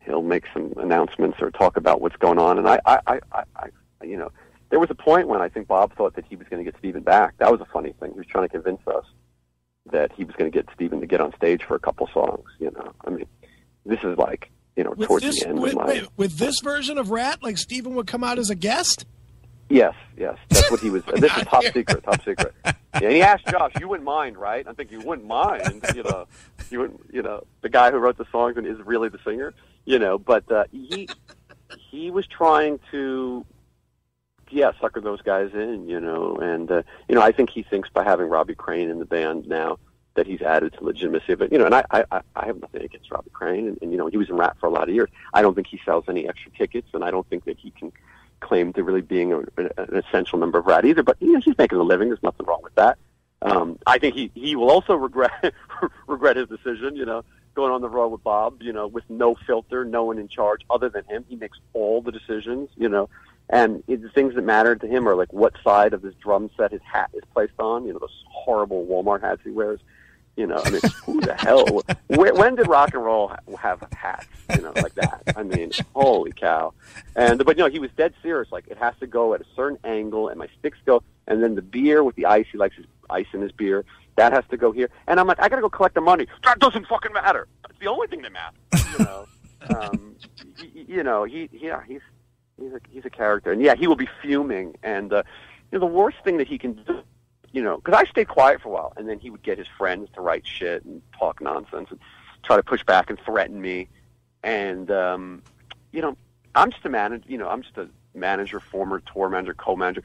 he'll 0.00 0.22
make 0.22 0.44
some 0.52 0.72
announcements 0.78 1.38
or 1.40 1.50
talk 1.50 1.76
about 1.76 2.00
what's 2.00 2.16
going 2.16 2.38
on. 2.38 2.58
And 2.58 2.68
I, 2.68 2.80
I, 2.84 2.98
I, 3.06 3.20
I, 3.32 3.42
I 3.56 3.68
you 4.04 4.16
know, 4.16 4.32
there 4.70 4.80
was 4.80 4.90
a 4.90 4.94
point 4.94 5.28
when 5.28 5.40
I 5.40 5.48
think 5.48 5.68
Bob 5.68 5.94
thought 5.94 6.16
that 6.16 6.24
he 6.28 6.36
was 6.36 6.48
going 6.48 6.64
to 6.64 6.70
get 6.70 6.78
Stephen 6.78 7.02
back. 7.02 7.34
That 7.38 7.52
was 7.52 7.60
a 7.60 7.66
funny 7.66 7.94
thing. 8.00 8.12
He 8.12 8.18
was 8.18 8.26
trying 8.26 8.44
to 8.44 8.48
convince 8.48 8.80
us 8.86 9.04
that 9.92 10.10
he 10.12 10.24
was 10.24 10.34
going 10.36 10.50
to 10.50 10.56
get 10.56 10.66
Stephen 10.74 11.00
to 11.00 11.06
get 11.06 11.20
on 11.20 11.34
stage 11.36 11.62
for 11.62 11.74
a 11.74 11.78
couple 11.78 12.08
songs. 12.12 12.48
You 12.58 12.70
know, 12.70 12.92
I 13.06 13.10
mean, 13.10 13.26
this 13.84 14.00
is 14.02 14.16
like 14.16 14.50
you 14.76 14.84
know 14.84 14.92
With 14.96 15.08
towards 15.08 15.24
this, 15.24 15.40
the 15.40 15.48
end 15.48 15.60
with, 15.60 15.74
my. 15.74 15.84
wait, 15.84 16.08
with 16.16 16.38
this 16.38 16.56
version 16.62 16.98
of 16.98 17.10
Ratt, 17.10 17.42
like 17.42 17.58
Stephen 17.58 17.94
would 17.94 18.06
come 18.06 18.24
out 18.24 18.38
as 18.38 18.50
a 18.50 18.54
guest. 18.54 19.06
Yes, 19.68 19.94
yes, 20.16 20.36
that's 20.50 20.70
what 20.70 20.80
he 20.80 20.90
was. 20.90 21.02
this 21.16 21.36
is 21.36 21.44
top 21.46 21.64
secret, 21.64 22.04
top 22.04 22.22
secret. 22.22 22.54
Yeah, 22.64 22.74
and 22.94 23.12
he 23.12 23.22
asked 23.22 23.46
Josh, 23.46 23.72
"You 23.80 23.88
wouldn't 23.88 24.04
mind, 24.04 24.36
right?" 24.36 24.66
I 24.66 24.72
think 24.72 24.92
you 24.92 25.00
wouldn't 25.00 25.26
mind. 25.26 25.84
You 25.94 26.02
know, 26.02 26.26
you 26.70 26.80
wouldn't. 26.80 27.00
You 27.12 27.22
know, 27.22 27.44
the 27.62 27.70
guy 27.70 27.90
who 27.90 27.96
wrote 27.96 28.18
the 28.18 28.26
songs 28.30 28.56
and 28.56 28.66
is 28.66 28.78
really 28.80 29.08
the 29.08 29.18
singer. 29.24 29.54
You 29.84 29.98
know, 29.98 30.18
but 30.18 30.50
uh, 30.52 30.64
he 30.70 31.08
he 31.90 32.10
was 32.10 32.26
trying 32.26 32.78
to 32.90 33.46
yeah, 34.50 34.72
sucker 34.80 35.00
those 35.00 35.22
guys 35.22 35.50
in, 35.52 35.88
you 35.88 36.00
know, 36.00 36.36
and 36.36 36.70
uh, 36.70 36.82
you 37.08 37.14
know, 37.14 37.22
I 37.22 37.32
think 37.32 37.50
he 37.50 37.62
thinks 37.62 37.88
by 37.88 38.04
having 38.04 38.28
Robbie 38.28 38.54
Crane 38.54 38.90
in 38.90 38.98
the 38.98 39.04
band 39.04 39.46
now 39.48 39.78
that 40.14 40.26
he's 40.26 40.42
added 40.42 40.72
to 40.74 40.84
legitimacy. 40.84 41.34
But 41.34 41.50
you 41.50 41.58
know, 41.58 41.66
and 41.66 41.74
I, 41.74 41.84
I, 41.90 42.20
I 42.36 42.46
have 42.46 42.60
nothing 42.60 42.82
against 42.82 43.10
Robbie 43.10 43.30
Crane, 43.32 43.68
and, 43.68 43.78
and 43.82 43.90
you 43.90 43.98
know, 43.98 44.06
he 44.06 44.16
was 44.16 44.28
in 44.28 44.36
Ratt 44.36 44.56
for 44.60 44.66
a 44.66 44.70
lot 44.70 44.88
of 44.88 44.94
years. 44.94 45.08
I 45.32 45.42
don't 45.42 45.54
think 45.54 45.66
he 45.66 45.80
sells 45.84 46.04
any 46.08 46.28
extra 46.28 46.52
tickets, 46.52 46.88
and 46.94 47.04
I 47.04 47.10
don't 47.10 47.28
think 47.28 47.44
that 47.46 47.58
he 47.58 47.70
can 47.72 47.92
claim 48.40 48.72
to 48.74 48.82
really 48.82 49.00
being 49.00 49.32
a, 49.32 49.38
an 49.56 50.02
essential 50.06 50.38
member 50.38 50.58
of 50.58 50.66
Ratt 50.66 50.84
either. 50.84 51.02
But 51.02 51.16
you 51.20 51.32
know, 51.32 51.40
he's 51.40 51.56
making 51.58 51.78
a 51.78 51.82
living. 51.82 52.08
There's 52.08 52.22
nothing 52.22 52.46
wrong 52.46 52.60
with 52.62 52.74
that. 52.74 52.98
Um, 53.42 53.78
I 53.86 53.98
think 53.98 54.14
he 54.14 54.30
he 54.34 54.56
will 54.56 54.70
also 54.70 54.94
regret 55.08 55.52
regret 56.06 56.36
his 56.36 56.48
decision. 56.48 56.96
You 56.96 57.06
know, 57.06 57.24
going 57.54 57.72
on 57.72 57.80
the 57.80 57.88
road 57.88 58.08
with 58.08 58.22
Bob. 58.22 58.62
You 58.62 58.72
know, 58.72 58.86
with 58.86 59.04
no 59.08 59.34
filter, 59.46 59.84
no 59.84 60.04
one 60.04 60.18
in 60.18 60.28
charge 60.28 60.62
other 60.70 60.88
than 60.88 61.04
him. 61.04 61.24
He 61.28 61.36
makes 61.36 61.58
all 61.72 62.02
the 62.02 62.12
decisions. 62.12 62.70
You 62.76 62.88
know. 62.88 63.08
And 63.50 63.84
it, 63.88 64.00
the 64.00 64.08
things 64.08 64.34
that 64.36 64.42
matter 64.42 64.74
to 64.74 64.86
him 64.86 65.06
are 65.06 65.14
like 65.14 65.30
what 65.32 65.52
side 65.62 65.92
of 65.92 66.02
his 66.02 66.14
drum 66.14 66.48
set 66.56 66.72
his 66.72 66.80
hat 66.82 67.10
is 67.12 67.22
placed 67.34 67.58
on. 67.58 67.84
You 67.84 67.92
know, 67.92 67.98
those 67.98 68.24
horrible 68.26 68.86
Walmart 68.86 69.20
hats 69.20 69.42
he 69.44 69.50
wears. 69.50 69.80
You 70.36 70.48
know, 70.48 70.60
I 70.64 70.70
mean, 70.70 70.80
who 71.04 71.20
the 71.20 71.34
hell? 71.34 71.82
When, 72.08 72.36
when 72.36 72.54
did 72.56 72.66
rock 72.66 72.92
and 72.92 73.04
roll 73.04 73.32
have 73.58 73.86
hats? 73.92 74.26
You 74.54 74.62
know, 74.62 74.72
like 74.74 74.94
that. 74.94 75.22
I 75.36 75.44
mean, 75.44 75.70
holy 75.94 76.32
cow! 76.32 76.74
And 77.14 77.44
but 77.44 77.56
you 77.56 77.62
know, 77.62 77.70
he 77.70 77.78
was 77.78 77.90
dead 77.96 78.14
serious. 78.20 78.50
Like 78.50 78.66
it 78.66 78.76
has 78.78 78.94
to 78.98 79.06
go 79.06 79.34
at 79.34 79.40
a 79.40 79.44
certain 79.54 79.78
angle, 79.84 80.28
and 80.28 80.38
my 80.38 80.48
sticks 80.58 80.78
go, 80.84 81.04
and 81.28 81.42
then 81.42 81.54
the 81.54 81.62
beer 81.62 82.02
with 82.02 82.16
the 82.16 82.26
ice. 82.26 82.46
He 82.50 82.58
likes 82.58 82.74
his 82.74 82.86
ice 83.08 83.26
in 83.32 83.42
his 83.42 83.52
beer. 83.52 83.84
That 84.16 84.32
has 84.32 84.44
to 84.50 84.56
go 84.56 84.72
here. 84.72 84.90
And 85.06 85.20
I'm 85.20 85.26
like, 85.26 85.40
I 85.40 85.48
gotta 85.48 85.62
go 85.62 85.70
collect 85.70 85.94
the 85.94 86.00
money. 86.00 86.26
That 86.42 86.58
doesn't 86.58 86.86
fucking 86.88 87.12
matter. 87.12 87.46
It's 87.70 87.78
the 87.78 87.86
only 87.86 88.08
thing 88.08 88.22
that 88.22 88.32
matters. 88.32 88.98
You 88.98 89.04
know, 89.04 89.26
um, 89.76 90.16
you, 90.58 90.84
you 90.88 91.02
know, 91.04 91.22
he 91.22 91.48
yeah, 91.52 91.80
he's 91.86 92.02
he's 92.60 92.72
a 92.72 92.80
he's 92.90 93.04
a 93.04 93.10
character, 93.10 93.52
and 93.52 93.62
yeah, 93.62 93.76
he 93.76 93.86
will 93.86 93.96
be 93.96 94.08
fuming. 94.20 94.74
And 94.82 95.12
uh, 95.12 95.22
you 95.70 95.78
know, 95.78 95.86
the 95.86 95.92
worst 95.92 96.16
thing 96.24 96.38
that 96.38 96.48
he 96.48 96.58
can 96.58 96.72
do 96.72 97.02
you 97.54 97.62
know, 97.62 97.76
because 97.76 97.94
I 97.94 98.10
stayed 98.10 98.26
quiet 98.26 98.60
for 98.60 98.68
a 98.68 98.72
while, 98.72 98.92
and 98.96 99.08
then 99.08 99.20
he 99.20 99.30
would 99.30 99.42
get 99.42 99.58
his 99.58 99.68
friends 99.78 100.08
to 100.14 100.20
write 100.20 100.44
shit 100.44 100.84
and 100.84 101.00
talk 101.16 101.40
nonsense 101.40 101.88
and 101.88 102.00
try 102.42 102.56
to 102.56 102.64
push 102.64 102.82
back 102.84 103.08
and 103.08 103.18
threaten 103.20 103.60
me. 103.60 103.88
And 104.42 104.90
um, 104.90 105.42
you 105.92 106.02
know, 106.02 106.16
I'm 106.56 106.72
just 106.72 106.84
a 106.84 106.88
manager. 106.88 107.24
You 107.28 107.38
know, 107.38 107.48
I'm 107.48 107.62
just 107.62 107.78
a 107.78 107.88
manager, 108.12 108.58
former 108.58 109.00
tour 109.00 109.28
manager, 109.28 109.54
co-manager. 109.54 110.02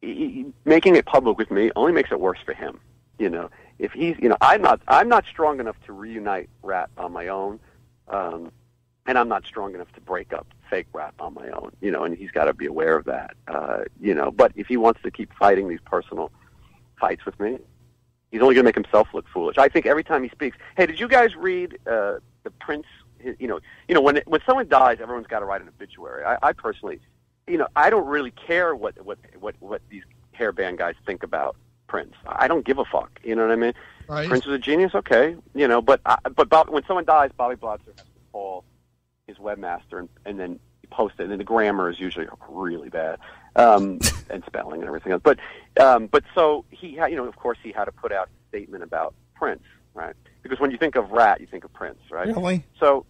He, 0.00 0.14
he, 0.14 0.46
making 0.64 0.96
it 0.96 1.04
public 1.04 1.36
with 1.36 1.50
me 1.50 1.70
only 1.76 1.92
makes 1.92 2.10
it 2.10 2.18
worse 2.18 2.40
for 2.44 2.54
him. 2.54 2.80
You 3.18 3.28
know, 3.28 3.50
if 3.78 3.92
he's, 3.92 4.16
you 4.18 4.30
know, 4.30 4.38
I'm 4.40 4.62
not, 4.62 4.80
I'm 4.88 5.08
not 5.08 5.26
strong 5.26 5.60
enough 5.60 5.76
to 5.84 5.92
reunite 5.92 6.48
Ratt 6.62 6.88
on 6.96 7.12
my 7.12 7.28
own, 7.28 7.60
um, 8.08 8.50
and 9.06 9.18
I'm 9.18 9.28
not 9.28 9.44
strong 9.44 9.74
enough 9.74 9.92
to 9.92 10.00
break 10.00 10.32
up 10.32 10.46
fake 10.70 10.86
Ratt 10.94 11.12
on 11.20 11.34
my 11.34 11.48
own. 11.50 11.72
You 11.82 11.90
know, 11.90 12.02
and 12.04 12.16
he's 12.16 12.30
got 12.30 12.46
to 12.46 12.54
be 12.54 12.64
aware 12.64 12.96
of 12.96 13.04
that. 13.04 13.34
Uh, 13.46 13.84
you 14.00 14.14
know, 14.14 14.30
but 14.30 14.52
if 14.56 14.66
he 14.66 14.78
wants 14.78 15.02
to 15.02 15.10
keep 15.10 15.32
fighting 15.34 15.68
these 15.68 15.80
personal 15.84 16.32
fights 17.02 17.26
with 17.26 17.38
me. 17.40 17.58
He's 18.30 18.40
only 18.40 18.54
going 18.54 18.64
to 18.64 18.68
make 18.68 18.76
himself 18.76 19.08
look 19.12 19.26
foolish. 19.28 19.58
I 19.58 19.68
think 19.68 19.84
every 19.86 20.04
time 20.04 20.22
he 20.22 20.30
speaks, 20.30 20.56
hey, 20.76 20.86
did 20.86 20.98
you 20.98 21.08
guys 21.08 21.34
read 21.36 21.78
uh, 21.86 22.14
the 22.44 22.50
Prince? 22.60 22.86
His, 23.18 23.36
you 23.38 23.48
know, 23.48 23.58
you 23.88 23.94
know 23.94 24.00
when 24.00 24.22
when 24.26 24.40
someone 24.46 24.68
dies, 24.68 24.98
everyone's 25.00 25.26
got 25.26 25.40
to 25.40 25.44
write 25.44 25.60
an 25.60 25.68
obituary. 25.68 26.24
I, 26.24 26.38
I 26.42 26.52
personally, 26.52 27.00
you 27.46 27.58
know, 27.58 27.68
I 27.76 27.90
don't 27.90 28.06
really 28.06 28.30
care 28.30 28.74
what 28.74 28.94
what 29.04 29.18
what 29.38 29.54
what 29.60 29.82
these 29.90 30.04
hairband 30.38 30.78
guys 30.78 30.94
think 31.04 31.22
about 31.22 31.56
Prince. 31.88 32.14
I 32.26 32.48
don't 32.48 32.64
give 32.64 32.78
a 32.78 32.84
fuck. 32.84 33.20
You 33.22 33.36
know 33.36 33.46
what 33.46 33.52
I 33.52 33.56
mean? 33.56 33.74
Right. 34.08 34.28
Prince 34.28 34.46
was 34.46 34.54
a 34.54 34.58
genius, 34.58 34.94
okay. 34.94 35.36
You 35.54 35.68
know, 35.68 35.82
but 35.82 36.00
uh, 36.06 36.16
but 36.34 36.48
Bob, 36.48 36.70
when 36.70 36.84
someone 36.86 37.04
dies, 37.04 37.30
Bobby 37.36 37.56
Blotzer 37.56 37.86
has 37.86 37.96
to 37.96 38.22
call 38.32 38.64
his 39.26 39.36
webmaster 39.36 39.98
and, 39.98 40.08
and 40.24 40.40
then 40.40 40.58
post 40.92 41.14
it, 41.18 41.30
and 41.30 41.40
the 41.40 41.44
grammar 41.44 41.88
is 41.90 41.98
usually 41.98 42.26
really 42.48 42.88
bad 42.88 43.18
um, 43.56 43.98
and 44.30 44.42
spelling 44.46 44.80
and 44.80 44.88
everything 44.88 45.12
else. 45.12 45.22
But 45.24 45.38
um, 45.80 46.06
but 46.06 46.24
so 46.34 46.64
he 46.70 46.94
had, 46.94 47.10
you 47.10 47.16
know, 47.16 47.26
of 47.26 47.36
course, 47.36 47.58
he 47.62 47.72
had 47.72 47.86
to 47.86 47.92
put 47.92 48.12
out 48.12 48.28
a 48.28 48.48
statement 48.48 48.82
about 48.82 49.14
Prince, 49.34 49.62
right? 49.94 50.14
Because 50.42 50.60
when 50.60 50.70
you 50.70 50.78
think 50.78 50.96
of 50.96 51.10
Ratt, 51.10 51.40
you 51.40 51.46
think 51.46 51.64
of 51.64 51.72
Prince, 51.72 52.00
right? 52.10 52.28
Really? 52.28 52.64
So 52.78 53.06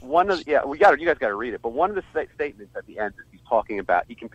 one 0.00 0.30
of 0.30 0.44
the, 0.44 0.50
yeah, 0.50 0.64
we 0.64 0.78
got 0.78 0.98
you 1.00 1.06
guys 1.06 1.18
got 1.18 1.28
to 1.28 1.34
read 1.34 1.54
it. 1.54 1.62
But 1.62 1.72
one 1.72 1.90
of 1.90 1.96
the 1.96 2.04
sta- 2.10 2.32
statements 2.34 2.74
at 2.76 2.86
the 2.86 2.98
end 2.98 3.14
is 3.18 3.24
he's 3.30 3.40
talking 3.48 3.78
about 3.78 4.04
he 4.08 4.14
can. 4.14 4.30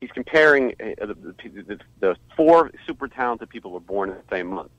He's 0.00 0.12
comparing 0.12 0.76
uh, 0.80 1.06
the, 1.06 1.34
the, 1.42 1.80
the 1.98 2.16
four 2.36 2.70
super 2.86 3.08
talented 3.08 3.48
people 3.48 3.72
were 3.72 3.80
born 3.80 4.10
in 4.10 4.14
the 4.14 4.22
same 4.30 4.46
month. 4.46 4.70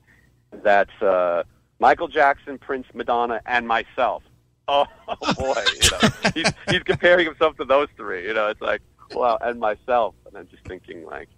That's 0.50 1.02
uh, 1.02 1.42
Michael 1.78 2.08
Jackson, 2.08 2.56
Prince, 2.56 2.86
Madonna, 2.94 3.42
and 3.44 3.68
myself. 3.68 4.22
Oh, 5.08 5.34
boy, 5.34 5.64
you 5.82 5.90
know, 5.90 6.30
he's 6.34 6.52
he's 6.70 6.82
comparing 6.84 7.26
himself 7.26 7.56
to 7.56 7.64
those 7.64 7.88
three. 7.96 8.26
You 8.26 8.34
know, 8.34 8.48
it's 8.48 8.60
like 8.60 8.80
wow, 9.12 9.38
and 9.40 9.58
myself, 9.58 10.14
and 10.26 10.36
I'm 10.36 10.46
just 10.48 10.64
thinking 10.64 11.04
like, 11.04 11.28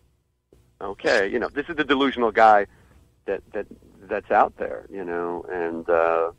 okay, 0.80 1.26
you 1.26 1.38
know, 1.38 1.48
this 1.48 1.66
is 1.70 1.76
the 1.76 1.84
delusional 1.84 2.32
guy 2.32 2.66
that 3.24 3.42
that 3.52 3.66
that's 4.02 4.30
out 4.30 4.56
there, 4.58 4.86
you 4.90 5.04
know, 5.04 5.44
and 5.50 5.88
uh, 5.88 6.32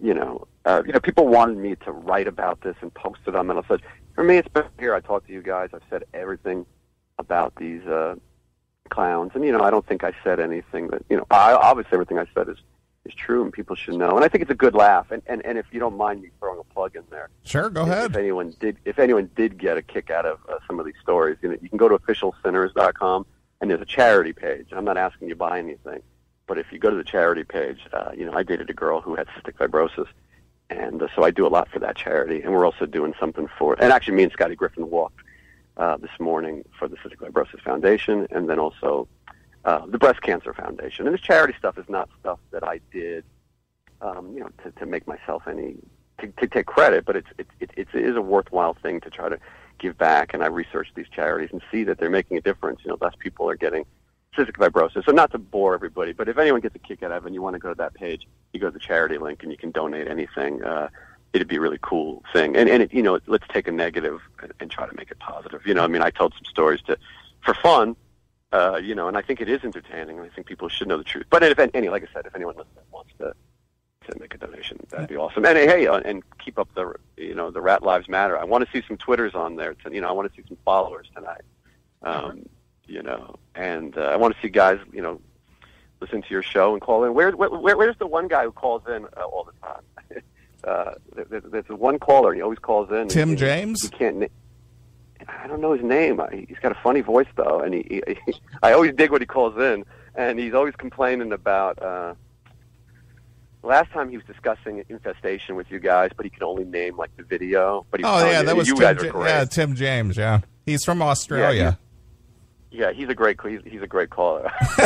you 0.00 0.14
know, 0.14 0.46
uh, 0.64 0.82
you 0.84 0.92
know, 0.92 1.00
people 1.00 1.28
wanted 1.28 1.58
me 1.58 1.76
to 1.76 1.92
write 1.92 2.26
about 2.26 2.60
this 2.62 2.76
and 2.80 2.92
post 2.94 3.20
it 3.26 3.36
on 3.36 3.46
Metal 3.46 3.62
Sludge. 3.66 3.82
For 4.14 4.24
me, 4.24 4.36
it's 4.36 4.48
been 4.48 4.64
here. 4.78 4.94
I 4.94 5.00
talked 5.00 5.26
to 5.28 5.32
you 5.32 5.42
guys. 5.42 5.70
I've 5.72 5.82
said 5.90 6.04
everything 6.14 6.66
about 7.18 7.54
these 7.56 7.82
uh, 7.82 8.16
clowns, 8.90 9.32
and 9.34 9.44
you 9.44 9.52
know, 9.52 9.62
I 9.62 9.70
don't 9.70 9.86
think 9.86 10.04
I 10.04 10.12
said 10.24 10.40
anything 10.40 10.88
that 10.88 11.04
you 11.08 11.16
know. 11.16 11.26
I, 11.30 11.52
obviously, 11.52 11.92
everything 11.94 12.18
I 12.18 12.26
said 12.34 12.48
is 12.48 12.58
is 13.04 13.14
true 13.14 13.42
and 13.42 13.52
people 13.52 13.76
should 13.76 13.94
know. 13.94 14.16
And 14.16 14.24
I 14.24 14.28
think 14.28 14.42
it's 14.42 14.50
a 14.50 14.56
good 14.56 14.74
laugh. 14.74 15.10
And, 15.10 15.22
and, 15.26 15.44
and 15.44 15.58
if 15.58 15.66
you 15.72 15.80
don't 15.80 15.96
mind 15.96 16.22
me 16.22 16.30
throwing 16.38 16.58
a 16.58 16.74
plug 16.74 16.96
in 16.96 17.02
there, 17.10 17.28
sure, 17.44 17.70
go 17.70 17.82
if, 17.82 17.88
ahead. 17.88 18.10
If 18.12 18.16
anyone 18.16 18.54
did, 18.58 18.78
if 18.84 18.98
anyone 18.98 19.30
did 19.36 19.58
get 19.58 19.76
a 19.76 19.82
kick 19.82 20.10
out 20.10 20.26
of 20.26 20.38
uh, 20.48 20.58
some 20.66 20.80
of 20.80 20.86
these 20.86 20.94
stories, 21.00 21.36
you 21.42 21.50
know, 21.50 21.56
you 21.60 21.68
can 21.68 21.78
go 21.78 21.88
to 21.88 21.98
officialsinners.com 21.98 23.26
and 23.60 23.70
there's 23.70 23.80
a 23.80 23.86
charity 23.86 24.32
page. 24.32 24.68
I'm 24.72 24.84
not 24.84 24.96
asking 24.96 25.28
you 25.28 25.34
to 25.34 25.38
buy 25.38 25.58
anything, 25.58 26.02
but 26.46 26.58
if 26.58 26.66
you 26.72 26.78
go 26.78 26.90
to 26.90 26.96
the 26.96 27.04
charity 27.04 27.44
page, 27.44 27.80
uh, 27.92 28.10
you 28.16 28.24
know, 28.24 28.32
I 28.32 28.42
dated 28.42 28.70
a 28.70 28.74
girl 28.74 29.00
who 29.00 29.14
had 29.14 29.26
cystic 29.28 29.54
fibrosis. 29.54 30.08
And 30.70 31.02
uh, 31.02 31.08
so 31.14 31.22
I 31.22 31.30
do 31.30 31.46
a 31.46 31.48
lot 31.48 31.68
for 31.68 31.78
that 31.80 31.94
charity, 31.94 32.40
and 32.40 32.50
we're 32.50 32.64
also 32.64 32.86
doing 32.86 33.12
something 33.20 33.48
for. 33.58 33.74
And 33.74 33.92
actually, 33.92 34.14
me 34.14 34.22
and 34.22 34.32
Scotty 34.32 34.56
Griffin 34.56 34.88
walked 34.88 35.20
uh, 35.76 35.98
this 35.98 36.10
morning 36.18 36.64
for 36.78 36.88
the 36.88 36.96
Cystic 36.96 37.16
Fibrosis 37.16 37.60
Foundation, 37.60 38.26
and 38.30 38.48
then 38.48 38.58
also 38.58 39.06
uh, 39.64 39.86
the 39.86 39.98
Breast 39.98 40.22
Cancer 40.22 40.52
Foundation. 40.52 41.06
And 41.06 41.14
this 41.14 41.22
charity 41.22 41.54
stuff 41.58 41.78
is 41.78 41.88
not 41.88 42.08
stuff 42.20 42.38
that 42.50 42.62
I 42.62 42.80
did, 42.92 43.24
um, 44.00 44.32
you 44.34 44.40
know, 44.40 44.50
to, 44.62 44.70
to 44.72 44.86
make 44.86 45.06
myself 45.06 45.44
any 45.48 45.76
to, 46.20 46.28
to 46.28 46.46
take 46.46 46.66
credit, 46.66 47.04
but 47.04 47.16
it's 47.16 47.28
it, 47.38 47.46
it, 47.60 47.70
it 47.76 47.88
is 47.94 48.16
a 48.16 48.22
worthwhile 48.22 48.74
thing 48.74 49.00
to 49.00 49.10
try 49.10 49.28
to 49.28 49.38
give 49.78 49.98
back. 49.98 50.34
And 50.34 50.42
I 50.42 50.46
research 50.46 50.88
these 50.94 51.08
charities 51.08 51.50
and 51.52 51.60
see 51.70 51.84
that 51.84 51.98
they're 51.98 52.10
making 52.10 52.36
a 52.36 52.40
difference. 52.40 52.80
You 52.84 52.90
know, 52.90 52.98
less 53.00 53.14
people 53.18 53.48
are 53.48 53.56
getting 53.56 53.84
cystic 54.36 54.52
fibrosis. 54.52 55.04
So 55.04 55.12
not 55.12 55.30
to 55.32 55.38
bore 55.38 55.74
everybody, 55.74 56.12
but 56.12 56.28
if 56.28 56.38
anyone 56.38 56.60
gets 56.60 56.74
a 56.74 56.78
kick 56.80 57.02
out 57.02 57.12
of 57.12 57.24
it 57.24 57.26
and 57.26 57.34
you 57.34 57.42
want 57.42 57.54
to 57.54 57.60
go 57.60 57.70
to 57.70 57.74
that 57.76 57.94
page, 57.94 58.26
you 58.52 58.60
go 58.60 58.66
to 58.66 58.72
the 58.72 58.78
charity 58.78 59.18
link 59.18 59.42
and 59.42 59.50
you 59.50 59.58
can 59.58 59.70
donate 59.70 60.08
anything. 60.08 60.62
Uh, 60.62 60.88
it'd 61.32 61.48
be 61.48 61.56
a 61.56 61.60
really 61.60 61.78
cool 61.82 62.22
thing. 62.32 62.56
And 62.56 62.68
and 62.68 62.82
it, 62.82 62.92
you 62.92 63.02
know, 63.02 63.18
let's 63.26 63.46
take 63.48 63.66
a 63.66 63.72
negative 63.72 64.20
and, 64.42 64.52
and 64.60 64.70
try 64.70 64.86
to 64.86 64.96
make 64.96 65.10
it 65.10 65.18
positive. 65.18 65.66
You 65.66 65.74
know, 65.74 65.84
I 65.84 65.88
mean, 65.88 66.02
I 66.02 66.10
told 66.10 66.34
some 66.34 66.44
stories 66.44 66.80
to 66.82 66.98
for 67.44 67.54
fun 67.54 67.96
uh, 68.54 68.76
you 68.76 68.94
know, 68.94 69.08
and 69.08 69.16
I 69.16 69.22
think 69.22 69.40
it 69.40 69.48
is 69.48 69.64
entertaining. 69.64 70.20
I 70.20 70.28
think 70.28 70.46
people 70.46 70.68
should 70.68 70.86
know 70.86 70.96
the 70.96 71.04
truth. 71.04 71.26
But 71.28 71.42
if 71.42 71.58
any, 71.58 71.88
like 71.88 72.04
I 72.04 72.12
said, 72.12 72.24
if 72.24 72.36
anyone 72.36 72.54
listening 72.56 72.84
wants 72.92 73.10
to 73.18 73.34
to 74.08 74.20
make 74.20 74.34
a 74.34 74.38
donation, 74.38 74.78
that'd 74.90 75.08
be 75.08 75.16
awesome. 75.16 75.44
And 75.44 75.58
hey, 75.58 75.88
uh, 75.88 75.98
and 76.04 76.22
keep 76.38 76.56
up 76.56 76.68
the 76.76 76.94
you 77.16 77.34
know 77.34 77.50
the 77.50 77.60
Ratt 77.60 77.82
Lives 77.82 78.08
Matter. 78.08 78.38
I 78.38 78.44
want 78.44 78.64
to 78.64 78.70
see 78.70 78.86
some 78.86 78.96
Twitters 78.96 79.34
on 79.34 79.56
there. 79.56 79.74
To, 79.74 79.92
you 79.92 80.00
know, 80.00 80.08
I 80.08 80.12
want 80.12 80.32
to 80.32 80.40
see 80.40 80.46
some 80.46 80.56
followers 80.64 81.08
tonight. 81.16 81.42
Um, 82.02 82.48
you 82.86 83.02
know, 83.02 83.36
and 83.56 83.98
uh, 83.98 84.02
I 84.02 84.16
want 84.16 84.36
to 84.36 84.40
see 84.40 84.48
guys 84.48 84.78
you 84.92 85.02
know 85.02 85.20
listen 86.00 86.22
to 86.22 86.28
your 86.30 86.42
show 86.42 86.74
and 86.74 86.80
call 86.80 87.02
in. 87.02 87.12
Where, 87.12 87.32
where, 87.32 87.50
where 87.50 87.76
where's 87.76 87.98
the 87.98 88.06
one 88.06 88.28
guy 88.28 88.44
who 88.44 88.52
calls 88.52 88.82
in 88.86 89.06
uh, 89.16 89.22
all 89.22 89.48
the 89.50 89.66
time? 89.66 90.22
uh, 90.64 90.92
there, 91.28 91.40
there's 91.40 91.68
one 91.70 91.98
caller. 91.98 92.32
He 92.32 92.40
always 92.40 92.60
calls 92.60 92.88
in. 92.92 93.08
Tim 93.08 93.30
and, 93.30 93.38
James. 93.38 93.82
He 93.82 93.88
can't. 93.88 94.30
I 95.44 95.46
don't 95.46 95.60
know 95.60 95.74
his 95.74 95.84
name. 95.84 96.18
He's 96.32 96.58
got 96.62 96.72
a 96.72 96.78
funny 96.82 97.02
voice 97.02 97.26
though, 97.36 97.60
and 97.60 97.74
he, 97.74 98.02
he 98.06 98.34
I 98.62 98.72
always 98.72 98.94
dig 98.94 99.10
what 99.10 99.20
he 99.20 99.26
calls 99.26 99.54
in, 99.58 99.84
and 100.14 100.38
he's 100.38 100.54
always 100.54 100.74
complaining 100.74 101.32
about. 101.32 101.80
uh 101.82 102.14
Last 103.62 103.90
time 103.92 104.10
he 104.10 104.16
was 104.18 104.26
discussing 104.26 104.84
infestation 104.90 105.56
with 105.56 105.70
you 105.70 105.78
guys, 105.78 106.10
but 106.14 106.26
he 106.26 106.30
could 106.30 106.42
only 106.42 106.64
name 106.66 106.98
like 106.98 107.16
the 107.16 107.22
video. 107.22 107.86
But 107.90 108.00
he 108.00 108.04
was 108.04 108.22
oh 108.22 108.26
yeah, 108.30 108.40
you, 108.40 108.46
that 108.46 108.56
was 108.56 108.68
you 108.68 108.74
Tim, 108.74 108.94
guys 108.94 109.04
are 109.04 109.10
great. 109.10 109.28
yeah 109.28 109.44
Tim 109.46 109.74
James. 109.74 110.16
Yeah, 110.16 110.40
he's 110.66 110.84
from 110.84 111.00
Australia. 111.02 111.78
Yeah, 112.70 112.86
yeah 112.88 112.92
he's 112.92 113.08
a 113.08 113.14
great 113.14 113.38
he's, 113.46 113.60
he's 113.64 113.80
a 113.82 113.86
great 113.86 114.10
caller. 114.10 114.50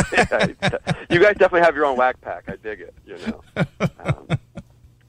you 1.09 1.19
guys 1.19 1.35
definitely 1.37 1.61
have 1.61 1.75
your 1.75 1.85
own 1.85 1.97
whack 1.97 2.19
pack. 2.21 2.45
I 2.47 2.55
dig 2.57 2.81
it. 2.81 2.93
You 3.05 3.17
know. 3.27 3.41
Um, 4.03 4.27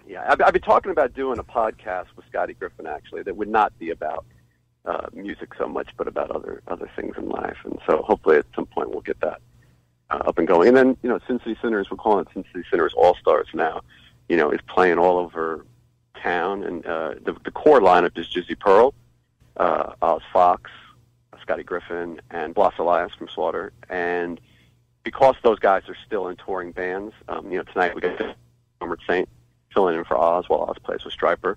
yeah, 0.09 0.27
I've, 0.29 0.41
I've 0.43 0.53
been 0.53 0.63
talking 0.63 0.91
about 0.91 1.15
doing 1.15 1.39
a 1.39 1.45
podcast 1.45 2.07
with 2.17 2.27
Scotty 2.29 2.55
Griffin 2.55 2.87
actually 2.89 3.23
that 3.23 3.37
would 3.37 3.49
not 3.49 3.77
be 3.79 3.91
about 3.91 4.25
uh, 4.85 5.07
music 5.13 5.55
so 5.59 5.67
much, 5.69 5.89
but 5.97 6.09
about 6.09 6.31
other 6.31 6.63
other 6.69 6.91
things 6.97 7.17
in 7.17 7.29
life. 7.29 7.57
And 7.65 7.79
so 7.87 8.03
hopefully 8.03 8.39
at 8.39 8.47
some 8.55 8.67
point 8.67 8.91
we'll 8.91 9.01
get 9.03 9.21
that 9.21 9.41
uh, 10.11 10.23
up 10.27 10.39
and 10.39 10.49
going. 10.49 10.69
And 10.69 10.77
then 10.77 10.97
you 11.03 11.09
know, 11.09 11.19
Sin 11.27 11.39
City 11.41 11.57
Sinners, 11.61 11.91
we're 11.91 11.97
calling 11.97 12.27
it 12.27 12.33
Sin 12.33 12.45
City 12.53 12.65
Sinners 12.71 12.95
All 12.97 13.15
Stars 13.17 13.49
now. 13.55 13.83
You 14.29 14.37
know, 14.37 14.51
is 14.51 14.61
playing 14.69 14.99
all 14.99 15.19
over 15.19 15.67
town, 16.23 16.63
and 16.65 16.87
uh, 16.87 17.15
the 17.23 17.37
the 17.45 17.51
core 17.51 17.81
lineup 17.81 18.17
is 18.19 18.29
Jizzy 18.29 18.59
Pearl, 18.59 18.95
uh, 19.57 19.95
Oz 20.01 20.23
Fox, 20.33 20.71
Scotty 21.43 21.65
Griffin. 21.65 22.21
And 22.31 22.55
Blas 22.55 22.75
Elias 22.79 23.13
from 23.15 23.29
Slaughter, 23.29 23.73
and 23.89 24.41
because 25.03 25.35
those 25.43 25.59
guys 25.59 25.83
are 25.89 25.97
still 26.07 26.29
in 26.29 26.37
touring 26.37 26.73
bands, 26.73 27.15
um, 27.29 27.51
you 27.51 27.59
know, 27.59 27.65
tonight 27.65 27.95
we 27.95 28.01
got 28.01 28.37
Homered 28.81 29.01
Saint 29.09 29.29
filling 29.73 29.97
in 29.97 30.05
for 30.05 30.17
Oz 30.17 30.49
while 30.49 30.63
Oz 30.63 30.77
plays 30.83 31.05
with 31.05 31.15
Stryper, 31.15 31.57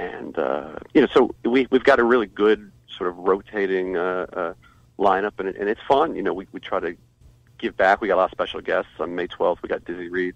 and 0.00 0.38
uh, 0.38 0.76
you 0.94 1.02
know, 1.02 1.08
so 1.12 1.34
we 1.44 1.66
we've 1.70 1.84
got 1.84 1.98
a 1.98 2.04
really 2.04 2.26
good 2.26 2.72
sort 2.88 3.10
of 3.10 3.18
rotating 3.18 3.96
uh, 3.96 4.26
uh, 4.32 4.54
lineup, 4.98 5.38
and, 5.38 5.48
and 5.48 5.68
it's 5.68 5.80
fun. 5.86 6.16
You 6.16 6.22
know, 6.22 6.32
we 6.32 6.46
we 6.52 6.60
try 6.60 6.80
to 6.80 6.96
give 7.58 7.76
back. 7.76 8.00
We 8.00 8.08
got 8.08 8.14
a 8.14 8.16
lot 8.16 8.24
of 8.24 8.30
special 8.30 8.60
guests 8.60 8.92
on 8.98 9.14
May 9.14 9.28
12th. 9.28 9.62
We 9.62 9.68
got 9.68 9.84
Dizzy 9.84 10.08
Reed, 10.08 10.34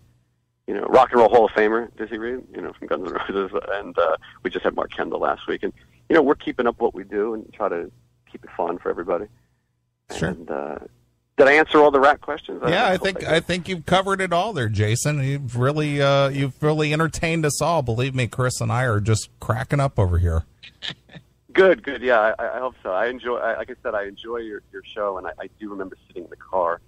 you 0.66 0.74
know, 0.74 0.82
Rock 0.82 1.10
and 1.12 1.20
Roll 1.20 1.30
Hall 1.30 1.46
of 1.46 1.52
Famer 1.52 1.94
Dizzy 1.96 2.18
Reed, 2.18 2.42
you 2.54 2.60
know, 2.60 2.72
from 2.74 2.88
Guns 2.88 3.10
N' 3.10 3.14
Roses, 3.14 3.58
and 3.72 3.98
uh, 3.98 4.16
we 4.42 4.50
just 4.50 4.64
had 4.64 4.74
Mark 4.76 4.92
Kendall 4.92 5.20
last 5.20 5.46
week, 5.46 5.62
and 5.62 5.72
you 6.08 6.14
know, 6.14 6.22
we're 6.22 6.34
keeping 6.34 6.66
up 6.66 6.78
what 6.80 6.94
we 6.94 7.04
do 7.04 7.34
and 7.34 7.50
try 7.52 7.68
to 7.68 7.90
keep 8.30 8.44
it 8.44 8.50
fun 8.56 8.78
for 8.78 8.90
everybody. 8.90 9.26
Sure. 10.14 10.28
And, 10.28 10.50
uh, 10.50 10.78
did 11.36 11.48
I 11.48 11.52
answer 11.52 11.78
all 11.78 11.90
the 11.90 12.00
Ratt 12.00 12.20
questions? 12.20 12.62
Yeah, 12.66 12.86
I, 12.86 12.92
I 12.92 12.96
think 12.96 13.26
I, 13.26 13.36
I, 13.36 13.40
think 13.40 13.68
you've 13.68 13.86
covered 13.86 14.20
it 14.20 14.32
all 14.32 14.52
there, 14.52 14.68
Jason. 14.68 15.22
You've 15.22 15.56
really 15.56 16.00
uh, 16.00 16.28
you've 16.28 16.62
really 16.62 16.92
entertained 16.92 17.44
us 17.44 17.60
all. 17.60 17.82
Believe 17.82 18.14
me, 18.14 18.28
Chris 18.28 18.60
and 18.60 18.70
I 18.70 18.84
are 18.84 19.00
just 19.00 19.28
cracking 19.40 19.80
up 19.80 19.98
over 19.98 20.18
here. 20.18 20.44
Good, 21.52 21.84
good. 21.84 22.02
Yeah, 22.02 22.34
I, 22.36 22.56
I 22.56 22.58
hope 22.58 22.74
so. 22.82 22.90
I 22.90 23.06
enjoy. 23.06 23.36
I, 23.36 23.56
like 23.56 23.70
I 23.70 23.74
said, 23.80 23.94
I 23.94 24.06
enjoy 24.06 24.38
your 24.38 24.60
your 24.72 24.82
show, 24.82 25.18
and 25.18 25.26
I, 25.28 25.30
I 25.38 25.48
do 25.60 25.70
remember 25.70 25.96
sitting 26.08 26.24
in 26.24 26.30
the 26.30 26.34
car, 26.34 26.80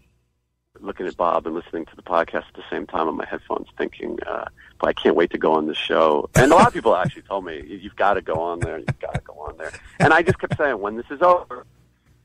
looking 0.81 1.07
at 1.07 1.17
Bob 1.17 1.47
and 1.47 1.55
listening 1.55 1.87
to 1.87 1.95
the 1.95 2.03
podcast 2.03 2.49
at 2.49 2.55
the 2.55 2.65
same 2.69 2.85
time 2.85 3.07
on 3.07 3.17
my 3.17 3.27
headphones, 3.27 3.69
thinking, 3.79 4.19
uh, 4.27 4.47
"But 4.81 4.89
I 4.89 4.93
can't 4.93 5.15
wait 5.15 5.31
to 5.31 5.39
go 5.39 5.53
on 5.53 5.69
this 5.69 5.77
show." 5.77 6.29
And 6.35 6.51
a 6.51 6.57
lot 6.57 6.67
of 6.67 6.75
people 6.75 6.97
actually 6.97 7.23
told 7.23 7.45
me, 7.45 7.63
"You've 7.65 7.95
got 7.95 8.15
to 8.15 8.23
go 8.23 8.35
on 8.41 8.59
there. 8.59 8.79
You've 8.79 8.99
got 8.99 9.15
to 9.15 9.21
go 9.21 9.35
on 9.35 9.57
there." 9.57 9.71
And 10.01 10.13
I 10.13 10.23
just 10.23 10.41
kept 10.41 10.57
saying, 10.57 10.81
"When 10.81 10.97
this 10.97 11.07
is 11.13 11.23
over." 11.23 11.65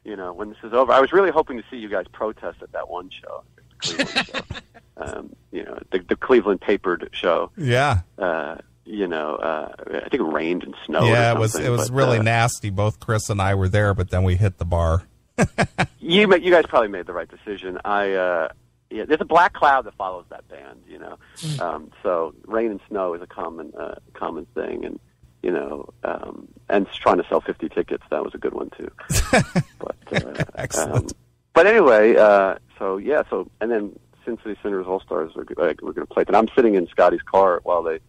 You 0.03 0.15
know, 0.15 0.33
when 0.33 0.49
this 0.49 0.57
is 0.63 0.73
over. 0.73 0.91
I 0.91 0.99
was 0.99 1.11
really 1.11 1.31
hoping 1.31 1.57
to 1.57 1.63
see 1.69 1.77
you 1.77 1.89
guys 1.89 2.05
protest 2.11 2.61
at 2.61 2.71
that 2.71 2.89
one 2.89 3.09
show, 3.09 3.43
the 3.55 3.61
Cleveland 3.79 4.27
show. 4.27 4.41
Um, 4.97 5.35
you 5.51 5.63
know, 5.63 5.79
the, 5.89 5.99
the 5.99 6.15
Cleveland 6.15 6.61
papered 6.61 7.09
show. 7.11 7.49
Yeah. 7.57 8.01
Uh, 8.19 8.57
you 8.85 9.07
know, 9.07 9.35
uh, 9.35 9.73
I 9.87 10.09
think 10.09 10.21
it 10.21 10.23
rained 10.23 10.63
and 10.63 10.75
snowed. 10.85 11.07
Yeah, 11.07 11.31
it 11.31 11.39
was. 11.39 11.55
It 11.55 11.69
was 11.69 11.89
but, 11.89 11.95
really 11.95 12.19
uh, 12.19 12.23
nasty. 12.23 12.69
Both 12.69 12.99
Chris 12.99 13.29
and 13.29 13.41
I 13.41 13.55
were 13.55 13.69
there, 13.69 13.93
but 13.93 14.09
then 14.11 14.23
we 14.23 14.35
hit 14.35 14.57
the 14.57 14.65
bar. 14.65 15.03
you, 15.99 16.27
ma- 16.27 16.35
you 16.35 16.51
guys 16.51 16.65
probably 16.67 16.89
made 16.89 17.05
the 17.05 17.13
right 17.13 17.29
decision. 17.29 17.79
I, 17.83 18.13
uh, 18.13 18.49
yeah, 18.89 19.05
there's 19.05 19.21
a 19.21 19.25
black 19.25 19.53
cloud 19.53 19.85
that 19.85 19.95
follows 19.95 20.25
that 20.29 20.47
band. 20.49 20.83
You 20.87 20.99
know, 20.99 21.17
um, 21.59 21.91
so 22.03 22.35
rain 22.45 22.71
and 22.71 22.81
snow 22.89 23.13
is 23.13 23.21
a 23.21 23.27
common, 23.27 23.73
uh, 23.77 23.95
common 24.13 24.45
thing, 24.53 24.85
and 24.85 24.99
you 25.43 25.51
know, 25.51 25.89
um, 26.03 26.47
and 26.69 26.87
trying 26.91 27.17
to 27.17 27.27
sell 27.27 27.41
50 27.41 27.69
tickets, 27.69 28.03
that 28.09 28.23
was 28.23 28.33
a 28.33 28.37
good 28.37 28.53
one 28.53 28.69
too. 28.77 28.91
but, 29.79 29.95
uh, 30.11 30.43
Excellent. 30.55 31.11
Um, 31.11 31.17
but 31.53 31.67
anyway, 31.67 32.15
uh, 32.15 32.55
so 32.77 32.97
yeah, 32.97 33.23
so, 33.29 33.49
and 33.59 33.71
then 33.71 33.99
Sin 34.25 34.37
City 34.43 34.57
Sinners 34.61 34.85
All 34.87 35.01
Stars, 35.01 35.31
we're, 35.35 35.43
uh, 35.43 35.73
we're 35.81 35.93
going 35.93 36.07
to 36.07 36.13
play. 36.13 36.23
And 36.27 36.35
I'm 36.35 36.47
sitting 36.55 36.75
in 36.75 36.87
Scotty's 36.87 37.21
car 37.23 37.59
while 37.63 37.83
they 37.83 37.99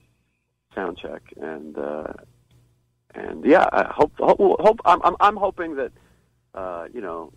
sound 0.74 0.98
check. 0.98 1.22
And, 1.40 1.76
uh, 1.76 2.12
and 3.14 3.44
yeah, 3.44 3.68
I 3.72 3.92
hope, 3.92 4.12
hope, 4.18 4.38
hope 4.38 4.80
I'm, 4.84 5.00
I'm, 5.02 5.16
I'm 5.20 5.36
hoping 5.36 5.76
that, 5.76 5.92
uh, 6.54 6.86
you 6.92 7.00
know, 7.00 7.32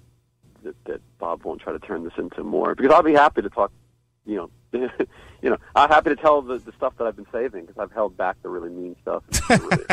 that, 0.63 0.75
that 0.85 1.01
Bob 1.19 1.43
won't 1.43 1.61
try 1.61 1.73
to 1.73 1.79
turn 1.79 2.03
this 2.03 2.13
into 2.17 2.43
more, 2.43 2.75
because 2.75 2.91
I'll 2.91 3.03
be 3.03 3.13
happy 3.13 3.41
to 3.41 3.49
talk, 3.49 3.71
you 4.25 4.35
know, 4.35 4.49
you 5.41 5.49
know, 5.49 5.57
I'm 5.75 5.89
happy 5.89 6.09
to 6.09 6.15
tell 6.15 6.41
the, 6.41 6.57
the 6.57 6.71
stuff 6.73 6.93
that 6.97 7.07
I've 7.07 7.15
been 7.15 7.27
saving 7.31 7.65
because 7.65 7.77
I've 7.77 7.91
held 7.91 8.17
back 8.17 8.41
the 8.41 8.49
really 8.49 8.69
mean 8.69 8.95
stuff. 9.01 9.23
Really, 9.49 9.85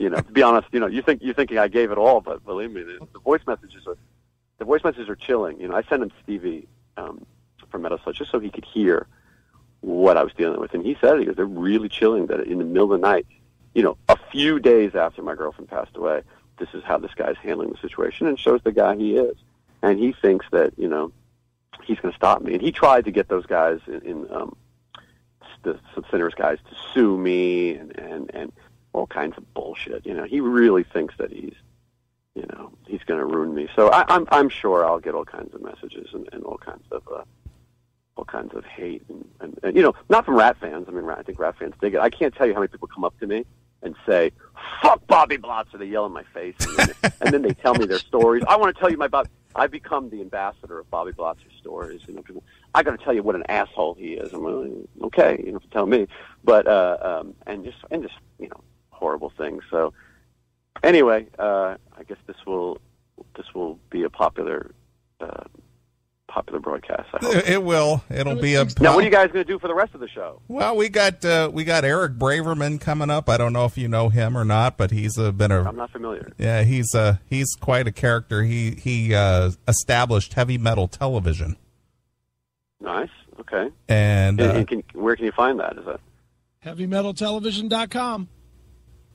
you 0.00 0.10
know, 0.10 0.16
to 0.16 0.32
be 0.32 0.42
honest, 0.42 0.68
you 0.72 0.80
know, 0.80 0.86
you 0.86 1.02
think 1.02 1.22
you're 1.22 1.34
thinking 1.34 1.58
I 1.58 1.68
gave 1.68 1.92
it 1.92 1.98
all, 1.98 2.20
but 2.20 2.44
believe 2.44 2.72
me, 2.72 2.82
the, 2.82 2.98
the 3.12 3.20
voice 3.20 3.42
messages 3.46 3.86
are 3.86 3.96
the 4.58 4.64
voice 4.64 4.82
messages 4.84 5.08
are 5.08 5.16
chilling. 5.16 5.60
You 5.60 5.68
know, 5.68 5.74
I 5.74 5.82
sent 5.82 6.02
him 6.02 6.12
Stevie 6.22 6.66
um, 6.96 7.24
from 7.70 7.82
Metal 7.82 7.98
Sludge 8.02 8.18
just 8.18 8.30
so 8.30 8.38
he 8.38 8.50
could 8.50 8.64
hear 8.64 9.06
what 9.80 10.16
I 10.16 10.22
was 10.22 10.32
dealing 10.34 10.60
with, 10.60 10.74
and 10.74 10.84
he 10.84 10.96
said 11.00 11.18
he 11.18 11.24
goes, 11.24 11.36
they're 11.36 11.46
really 11.46 11.88
chilling. 11.88 12.26
That 12.26 12.40
in 12.40 12.58
the 12.58 12.64
middle 12.64 12.92
of 12.92 13.00
the 13.00 13.06
night, 13.06 13.26
you 13.74 13.82
know, 13.82 13.96
a 14.08 14.16
few 14.30 14.60
days 14.60 14.94
after 14.94 15.22
my 15.22 15.34
girlfriend 15.34 15.68
passed 15.68 15.96
away, 15.96 16.22
this 16.58 16.68
is 16.74 16.84
how 16.84 16.98
this 16.98 17.12
guy's 17.14 17.36
handling 17.36 17.70
the 17.70 17.78
situation, 17.78 18.26
and 18.26 18.38
shows 18.38 18.60
the 18.62 18.72
guy 18.72 18.96
he 18.96 19.16
is, 19.16 19.36
and 19.82 19.98
he 19.98 20.12
thinks 20.12 20.46
that 20.52 20.72
you 20.78 20.88
know 20.88 21.12
he's 21.84 21.98
going 21.98 22.12
to 22.12 22.16
stop 22.16 22.42
me. 22.42 22.54
And 22.54 22.62
he 22.62 22.72
tried 22.72 23.04
to 23.04 23.10
get 23.10 23.28
those 23.28 23.46
guys 23.46 23.80
in, 23.86 24.00
in 24.02 24.32
um, 24.32 24.56
the 25.62 25.78
some 25.94 26.04
guys 26.36 26.58
to 26.68 26.76
sue 26.92 27.16
me 27.16 27.74
and 27.74 27.96
and 27.98 28.30
and 28.34 28.52
all 28.92 29.06
kinds 29.06 29.36
of 29.36 29.54
bullshit. 29.54 30.04
You 30.04 30.14
know, 30.14 30.24
he 30.24 30.40
really 30.40 30.84
thinks 30.84 31.14
that 31.18 31.32
he's 31.32 31.54
you 32.34 32.46
know 32.52 32.72
he's 32.86 33.02
going 33.04 33.20
to 33.20 33.26
ruin 33.26 33.54
me. 33.54 33.68
So 33.74 33.88
I, 33.90 34.04
I'm 34.08 34.26
I'm 34.30 34.48
sure 34.48 34.84
I'll 34.84 35.00
get 35.00 35.14
all 35.14 35.24
kinds 35.24 35.54
of 35.54 35.62
messages 35.62 36.08
and, 36.12 36.28
and 36.32 36.44
all 36.44 36.58
kinds 36.58 36.84
of. 36.90 37.02
Uh, 37.12 37.24
all 38.14 38.26
kinds 38.26 38.54
of 38.54 38.62
hate 38.66 39.02
and, 39.08 39.26
and, 39.40 39.58
and 39.62 39.74
you 39.74 39.82
know 39.82 39.94
not 40.10 40.26
from 40.26 40.36
Ratt 40.36 40.58
fans 40.60 40.84
i 40.86 40.90
mean 40.90 41.08
i 41.08 41.22
think 41.22 41.38
Ratt 41.38 41.56
fans 41.58 41.72
dig 41.80 41.94
it 41.94 42.00
i 42.00 42.10
can't 42.10 42.34
tell 42.34 42.46
you 42.46 42.52
how 42.52 42.60
many 42.60 42.68
people 42.68 42.86
come 42.86 43.04
up 43.04 43.18
to 43.20 43.26
me 43.26 43.46
and 43.82 43.94
say 44.06 44.30
fuck 44.80 45.06
bobby 45.06 45.36
Blotz," 45.36 45.70
blotzer 45.70 45.78
they 45.78 45.86
yell 45.86 46.06
in 46.06 46.12
my 46.12 46.24
face 46.34 46.54
and 46.60 46.76
then, 46.76 47.12
and 47.20 47.34
then 47.34 47.42
they 47.42 47.54
tell 47.54 47.74
me 47.74 47.86
their 47.86 47.98
stories 47.98 48.42
i 48.48 48.56
want 48.56 48.74
to 48.74 48.80
tell 48.80 48.90
you 48.90 48.96
my 48.96 49.08
bob 49.08 49.26
I've 49.54 49.70
become 49.70 50.10
the 50.10 50.20
ambassador 50.20 50.78
of 50.78 50.90
Bobby 50.90 51.12
Blotzer's 51.12 51.52
stories. 51.60 52.02
You 52.06 52.14
know, 52.14 52.42
I 52.74 52.82
got 52.82 52.98
to 52.98 53.04
tell 53.04 53.12
you 53.12 53.22
what 53.22 53.34
an 53.34 53.44
asshole 53.48 53.94
he 53.94 54.14
is. 54.14 54.32
I'm 54.32 54.42
like, 54.42 54.88
okay, 55.04 55.42
you 55.44 55.52
know, 55.52 55.60
tell 55.70 55.86
me, 55.86 56.06
but 56.42 56.66
uh, 56.66 56.96
um, 57.20 57.34
and 57.46 57.64
just 57.64 57.78
and 57.90 58.02
just 58.02 58.14
you 58.38 58.48
know, 58.48 58.60
horrible 58.90 59.32
things. 59.36 59.62
So 59.70 59.92
anyway, 60.82 61.26
uh, 61.38 61.76
I 61.96 62.02
guess 62.04 62.18
this 62.26 62.36
will 62.46 62.80
this 63.36 63.46
will 63.54 63.78
be 63.90 64.04
a 64.04 64.10
popular 64.10 64.74
uh, 65.20 65.44
popular 66.32 66.60
broadcast. 66.60 67.08
I 67.12 67.18
hope. 67.24 67.48
It 67.48 67.62
will. 67.62 68.02
It'll 68.10 68.36
be 68.36 68.54
a. 68.54 68.64
Now, 68.80 68.94
what 68.94 69.02
are 69.02 69.02
you 69.02 69.10
guys 69.10 69.30
going 69.30 69.44
to 69.44 69.52
do 69.52 69.58
for 69.58 69.68
the 69.68 69.74
rest 69.74 69.94
of 69.94 70.00
the 70.00 70.08
show? 70.08 70.40
Well, 70.48 70.76
we 70.76 70.88
got 70.88 71.24
uh, 71.24 71.50
we 71.52 71.64
got 71.64 71.84
Eric 71.84 72.14
Braverman 72.14 72.80
coming 72.80 73.10
up. 73.10 73.28
I 73.28 73.36
don't 73.36 73.52
know 73.52 73.64
if 73.66 73.76
you 73.76 73.88
know 73.88 74.08
him 74.08 74.36
or 74.36 74.44
not, 74.44 74.76
but 74.78 74.90
he's 74.90 75.18
uh, 75.18 75.30
been 75.32 75.52
a. 75.52 75.62
I'm 75.62 75.76
not 75.76 75.90
familiar. 75.90 76.32
Yeah, 76.38 76.62
he's 76.62 76.94
uh 76.94 77.16
he's 77.28 77.54
quite 77.54 77.86
a 77.86 77.92
character. 77.92 78.42
He 78.42 78.72
he 78.72 79.14
uh, 79.14 79.50
established 79.68 80.32
heavy 80.34 80.58
metal 80.58 80.88
television. 80.88 81.56
Nice. 82.80 83.10
Okay. 83.40 83.70
And, 83.88 84.40
And, 84.40 84.40
uh, 84.40 84.54
and 84.54 84.68
can, 84.68 84.82
where 84.94 85.16
can 85.16 85.24
you 85.26 85.32
find 85.32 85.60
that? 85.60 85.76
Is 85.78 85.84
that 85.86 86.00
HeavyMetalTelevision.com. 86.64 88.28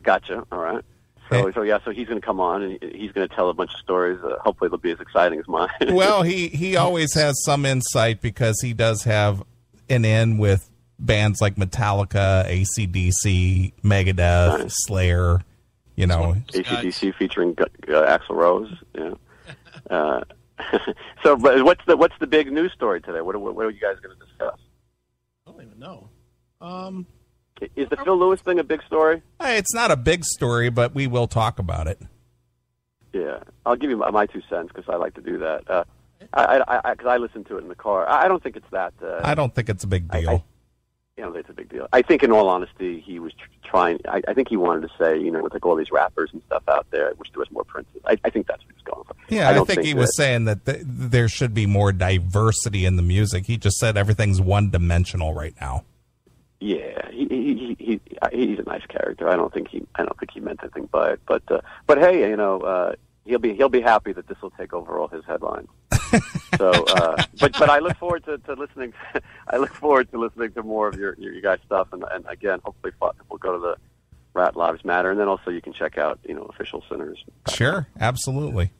gotcha? 0.03 0.43
All 0.51 0.59
right. 0.59 0.83
So, 1.29 1.51
so 1.51 1.61
yeah, 1.61 1.79
so 1.83 1.91
he's 1.91 2.07
going 2.07 2.19
to 2.19 2.25
come 2.25 2.39
on 2.39 2.61
and 2.61 2.79
he's 2.81 3.11
going 3.11 3.27
to 3.27 3.35
tell 3.35 3.49
a 3.49 3.53
bunch 3.53 3.73
of 3.73 3.79
stories. 3.79 4.19
Uh, 4.23 4.37
hopefully, 4.39 4.69
they'll 4.69 4.77
be 4.77 4.91
as 4.91 4.99
exciting 4.99 5.39
as 5.39 5.47
mine. 5.47 5.69
well, 5.89 6.23
he 6.23 6.47
he 6.49 6.75
always 6.75 7.13
has 7.13 7.41
some 7.43 7.65
insight 7.65 8.21
because 8.21 8.59
he 8.61 8.73
does 8.73 9.03
have 9.03 9.43
an 9.89 10.05
in 10.05 10.37
with 10.37 10.69
bands 10.99 11.41
like 11.41 11.55
Metallica, 11.55 12.45
ACDC, 12.47 13.73
Megadeth, 13.83 14.59
Nice. 14.59 14.75
Slayer. 14.85 15.41
You 15.95 16.05
know, 16.05 16.35
ACDC 16.49 17.15
featuring 17.15 17.55
uh, 17.59 17.65
Axl 17.89 18.29
Rose. 18.35 18.71
Yeah. 18.93 19.13
Uh, 19.89 20.21
so, 21.23 21.37
but 21.37 21.63
what's 21.63 21.79
the 21.85 21.95
what's 21.95 22.15
the 22.19 22.27
big 22.27 22.51
news 22.51 22.73
story 22.73 22.99
today? 22.99 23.21
What, 23.21 23.35
are- 23.35 23.39
what, 23.39 23.55
are 23.65 23.69
you 23.69 23.79
guys 23.79 23.95
going 24.01 24.17
to 24.17 24.25
discuss? 24.25 24.59
I 25.47 25.51
don't 25.51 25.61
even 25.61 25.79
know. 25.79 26.09
Um, 26.59 27.05
Is 27.75 27.89
the 27.89 27.97
Phil 27.97 28.17
Lewis 28.17 28.41
thing 28.41 28.59
a 28.59 28.63
big 28.63 28.83
story? 28.83 29.21
It's 29.41 29.73
not 29.73 29.91
a 29.91 29.95
big 29.97 30.23
story, 30.25 30.69
but 30.69 30.93
we 30.93 31.07
will 31.07 31.27
talk 31.27 31.59
about 31.59 31.87
it. 31.87 31.99
Yeah, 33.13 33.39
I'll 33.65 33.75
give 33.75 33.89
you 33.89 33.97
my, 33.97 34.11
my 34.11 34.25
two 34.25 34.41
cents 34.49 34.71
because 34.73 34.87
I 34.89 34.95
like 34.97 35.15
to 35.15 35.21
do 35.21 35.37
that. 35.39 35.69
Uh, 35.69 35.83
I, 36.33 36.59
I, 36.67 36.81
I, 36.91 36.95
cause 36.95 37.07
I 37.07 37.17
listen 37.17 37.43
to 37.45 37.57
it 37.57 37.61
in 37.63 37.69
the 37.69 37.75
car. 37.75 38.07
I, 38.07 38.25
I 38.25 38.27
don't 38.27 38.43
think 38.43 38.55
it's 38.57 38.69
that. 38.71 38.93
Uh, 39.01 39.21
I 39.23 39.33
don't 39.33 39.53
think 39.55 39.69
it's 39.69 39.83
a 39.83 39.87
big 39.87 40.11
deal. 40.11 40.29
I- 40.29 40.43
you 41.15 41.23
know, 41.23 41.33
it's 41.33 41.49
a 41.49 41.53
big 41.53 41.67
deal. 41.69 41.87
I 41.91 42.03
think, 42.03 42.21
in 42.21 42.31
all 42.31 42.47
honesty, 42.47 42.99
he 42.99 43.17
was 43.17 43.33
tr- 43.33 43.47
trying. 43.67 43.99
I, 44.07 44.21
I 44.27 44.35
think 44.35 44.49
he 44.49 44.55
wanted 44.55 44.81
to 44.87 44.89
say, 44.99 45.17
you 45.17 45.31
know, 45.31 45.41
with 45.41 45.51
like 45.51 45.65
all 45.65 45.75
these 45.75 45.89
rappers 45.89 46.29
and 46.31 46.43
stuff 46.45 46.61
out 46.67 46.85
there, 46.91 47.09
I 47.09 47.13
wish 47.13 47.31
there 47.31 47.39
was 47.39 47.49
more 47.49 47.63
princes. 47.63 47.99
I, 48.05 48.19
I 48.23 48.29
think 48.29 48.45
that's 48.45 48.63
what 48.63 48.75
he's 48.75 48.83
going 48.83 49.03
for. 49.03 49.15
yeah, 49.27 49.49
I, 49.49 49.53
don't 49.53 49.65
think, 49.65 49.81
he 49.81 49.95
was 49.95 50.15
saying 50.15 50.45
that 50.45 50.63
th- 50.67 50.83
there 50.85 51.27
should 51.27 51.55
be 51.55 51.65
more 51.65 51.91
diversity 51.91 52.85
in 52.85 52.97
the 52.97 53.01
music. 53.01 53.47
He 53.47 53.57
just 53.57 53.77
said 53.77 53.97
everything's 53.97 54.39
one 54.39 54.69
dimensional 54.69 55.33
right 55.33 55.55
now. 55.59 55.85
Yeah, 56.59 57.09
he, 57.11 57.27
he, 57.29 57.75
he, 57.77 57.85
he 57.85 58.01
he's 58.31 58.59
a 58.59 58.63
nice 58.63 58.85
character. 58.87 59.29
I 59.29 59.35
don't 59.35 59.53
think 59.53 59.67
he 59.67 59.85
I 59.95 60.03
don't 60.03 60.17
think 60.19 60.31
he 60.31 60.39
meant 60.39 60.59
anything 60.63 60.87
by 60.91 61.11
it. 61.11 61.21
But 61.27 61.43
uh, 61.51 61.61
but 61.85 61.99
hey, 61.99 62.29
you 62.29 62.35
know, 62.35 62.61
uh, 62.61 62.95
he'll 63.25 63.39
be 63.39 63.53
he'll 63.53 63.69
be 63.69 63.81
happy 63.81 64.11
that 64.13 64.27
this 64.27 64.41
will 64.41 64.51
take 64.51 64.73
over 64.73 64.97
all 64.97 65.07
his 65.07 65.23
headlines. 65.25 65.67
so, 66.57 66.71
uh, 66.71 67.23
but 67.39 67.53
but 67.59 67.69
I 67.69 67.79
look 67.79 67.97
forward 67.97 68.25
to, 68.25 68.39
to 68.39 68.53
listening. 68.53 68.93
I 69.47 69.57
look 69.57 69.73
forward 69.73 70.09
to 70.11 70.19
listening 70.19 70.51
to 70.53 70.63
more 70.63 70.87
of 70.87 70.95
your 70.95 71.15
your, 71.19 71.33
your 71.33 71.41
guys' 71.41 71.59
stuff, 71.65 71.89
and 71.93 72.03
and 72.11 72.25
again, 72.27 72.59
hopefully 72.63 72.93
we'll 72.99 73.37
go 73.37 73.53
to 73.53 73.59
the 73.59 73.75
Ratt 74.33 74.55
Lives 74.55 74.83
Matter, 74.83 75.11
and 75.11 75.19
then 75.19 75.27
also 75.27 75.51
you 75.51 75.61
can 75.61 75.73
check 75.73 75.97
out 75.97 76.19
you 76.27 76.33
know 76.33 76.43
official 76.43 76.83
Sinners. 76.89 77.23
Sure, 77.49 77.87
absolutely. 77.99 78.71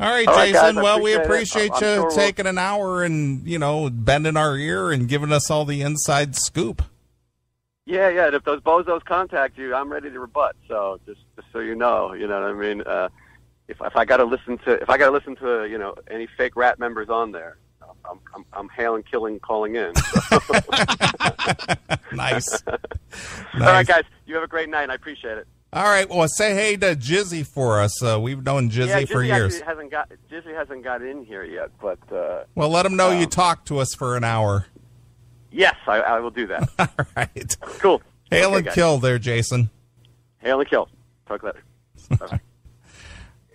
All 0.00 0.10
right, 0.10 0.26
All 0.26 0.34
right, 0.34 0.52
Jason. 0.54 0.76
guys, 0.76 0.82
well, 0.82 1.02
we 1.02 1.12
appreciate 1.12 1.66
appreciate 1.66 1.82
it. 1.82 1.86
You 1.86 1.94
sure 1.96 2.06
we'll- 2.06 2.16
taking 2.16 2.46
an 2.46 2.56
hour 2.56 3.02
and 3.04 3.46
you 3.46 3.58
know 3.58 3.90
bending 3.90 4.34
our 4.36 4.56
ear 4.56 4.90
and 4.90 5.06
giving 5.06 5.30
us 5.30 5.50
all 5.50 5.66
the 5.66 5.82
inside 5.82 6.34
scoop. 6.34 6.82
Yeah, 7.84 8.08
yeah. 8.08 8.26
And 8.26 8.34
if 8.34 8.44
those 8.44 8.60
bozos 8.60 9.04
contact 9.04 9.58
you, 9.58 9.74
I'm 9.74 9.92
ready 9.92 10.10
to 10.10 10.18
rebut. 10.18 10.56
So 10.68 10.98
just 11.04 11.20
just 11.36 11.48
so 11.52 11.58
you 11.58 11.74
know, 11.74 12.14
you 12.14 12.26
know 12.26 12.40
what 12.40 12.50
I 12.50 12.52
mean. 12.54 12.80
Uh, 12.80 13.08
if 13.68 13.76
if 13.82 13.94
I 13.94 14.06
got 14.06 14.18
to 14.18 14.24
listen 14.24 14.56
to 14.58 14.80
if 14.80 14.88
I 14.88 14.96
got 14.96 15.06
to 15.06 15.12
listen 15.12 15.36
to 15.36 15.66
you 15.66 15.76
know 15.76 15.94
any 16.10 16.26
fake 16.34 16.56
Ratt 16.56 16.78
members 16.78 17.10
on 17.10 17.32
there, 17.32 17.58
I'm 18.08 18.20
I'm, 18.34 18.44
I'm 18.54 18.68
hailing, 18.70 19.02
killing, 19.02 19.38
calling 19.40 19.74
in. 19.76 19.94
So. 19.96 20.38
nice. 22.12 22.62
nice. 22.62 22.62
All 23.54 23.60
right, 23.60 23.86
guys. 23.86 24.04
You 24.24 24.34
have 24.36 24.44
a 24.44 24.48
great 24.48 24.70
night. 24.70 24.88
I 24.88 24.94
appreciate 24.94 25.36
it. 25.36 25.46
All 25.72 25.84
right. 25.84 26.08
Well, 26.08 26.26
say 26.28 26.54
hey 26.54 26.76
to 26.78 26.96
Jizzy 26.96 27.46
for 27.46 27.80
us. 27.80 28.02
Uh, 28.02 28.18
we've 28.20 28.42
known 28.44 28.70
Jizzy, 28.70 28.88
yeah, 28.88 29.00
Jizzy 29.02 29.08
for 29.08 29.22
years. 29.22 29.60
Hasn't 29.60 29.90
got 29.90 30.10
Jizzy 30.30 30.54
hasn't 30.54 30.82
got 30.82 31.02
in 31.02 31.24
here 31.24 31.44
yet, 31.44 31.70
but 31.80 31.98
uh, 32.12 32.44
well, 32.54 32.68
let 32.70 32.84
him 32.84 32.96
know 32.96 33.10
um, 33.10 33.20
you 33.20 33.26
talked 33.26 33.68
to 33.68 33.78
us 33.78 33.94
for 33.96 34.16
an 34.16 34.24
hour. 34.24 34.66
Yes, 35.52 35.76
I, 35.86 36.00
I 36.00 36.20
will 36.20 36.30
do 36.30 36.46
that. 36.48 36.68
All 36.78 37.06
right. 37.16 37.56
Cool. 37.60 38.02
Hail 38.30 38.48
okay, 38.48 38.56
and 38.56 38.64
guys. 38.66 38.74
kill 38.74 38.98
there, 38.98 39.18
Jason. 39.18 39.70
Hail 40.38 40.60
and 40.60 40.68
kill. 40.68 40.88
Talk 41.26 41.42
later. 41.42 41.62
Bye. 42.18 42.40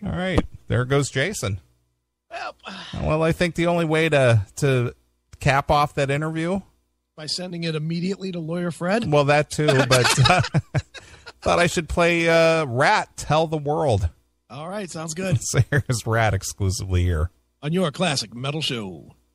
All 0.06 0.12
right. 0.12 0.40
There 0.68 0.86
goes 0.86 1.10
Jason. 1.10 1.60
Well, 2.30 2.56
Well, 3.02 3.24
I 3.24 3.32
think 3.32 3.56
the 3.56 3.68
only 3.68 3.86
way 3.86 4.08
to 4.10 4.46
to 4.58 4.94
cap 5.40 5.70
off 5.70 5.96
that 5.96 6.10
interview, 6.10 6.62
by 7.16 7.26
sending 7.26 7.64
it 7.64 7.76
immediately 7.76 8.32
to 8.32 8.40
lawyer 8.40 8.72
Fred. 8.72 9.10
well, 9.12 9.26
that 9.26 9.50
too, 9.50 9.68
but 9.88 10.30
uh, 10.30 10.42
thought 11.46 11.60
I 11.60 11.68
should 11.68 11.88
play 11.88 12.28
uh, 12.28 12.66
Ratt 12.66 13.16
Tell 13.18 13.46
the 13.46 13.60
World. 13.60 14.10
All 14.50 14.68
right, 14.68 14.90
sounds 14.90 15.14
good. 15.14 15.38
So 15.42 15.60
here's 15.70 16.08
Ratt 16.08 16.34
exclusively 16.34 17.04
here. 17.04 17.30
On 17.62 17.72
your 17.72 17.92
classic 17.92 18.34
metal 18.34 18.62
show. 18.62 19.15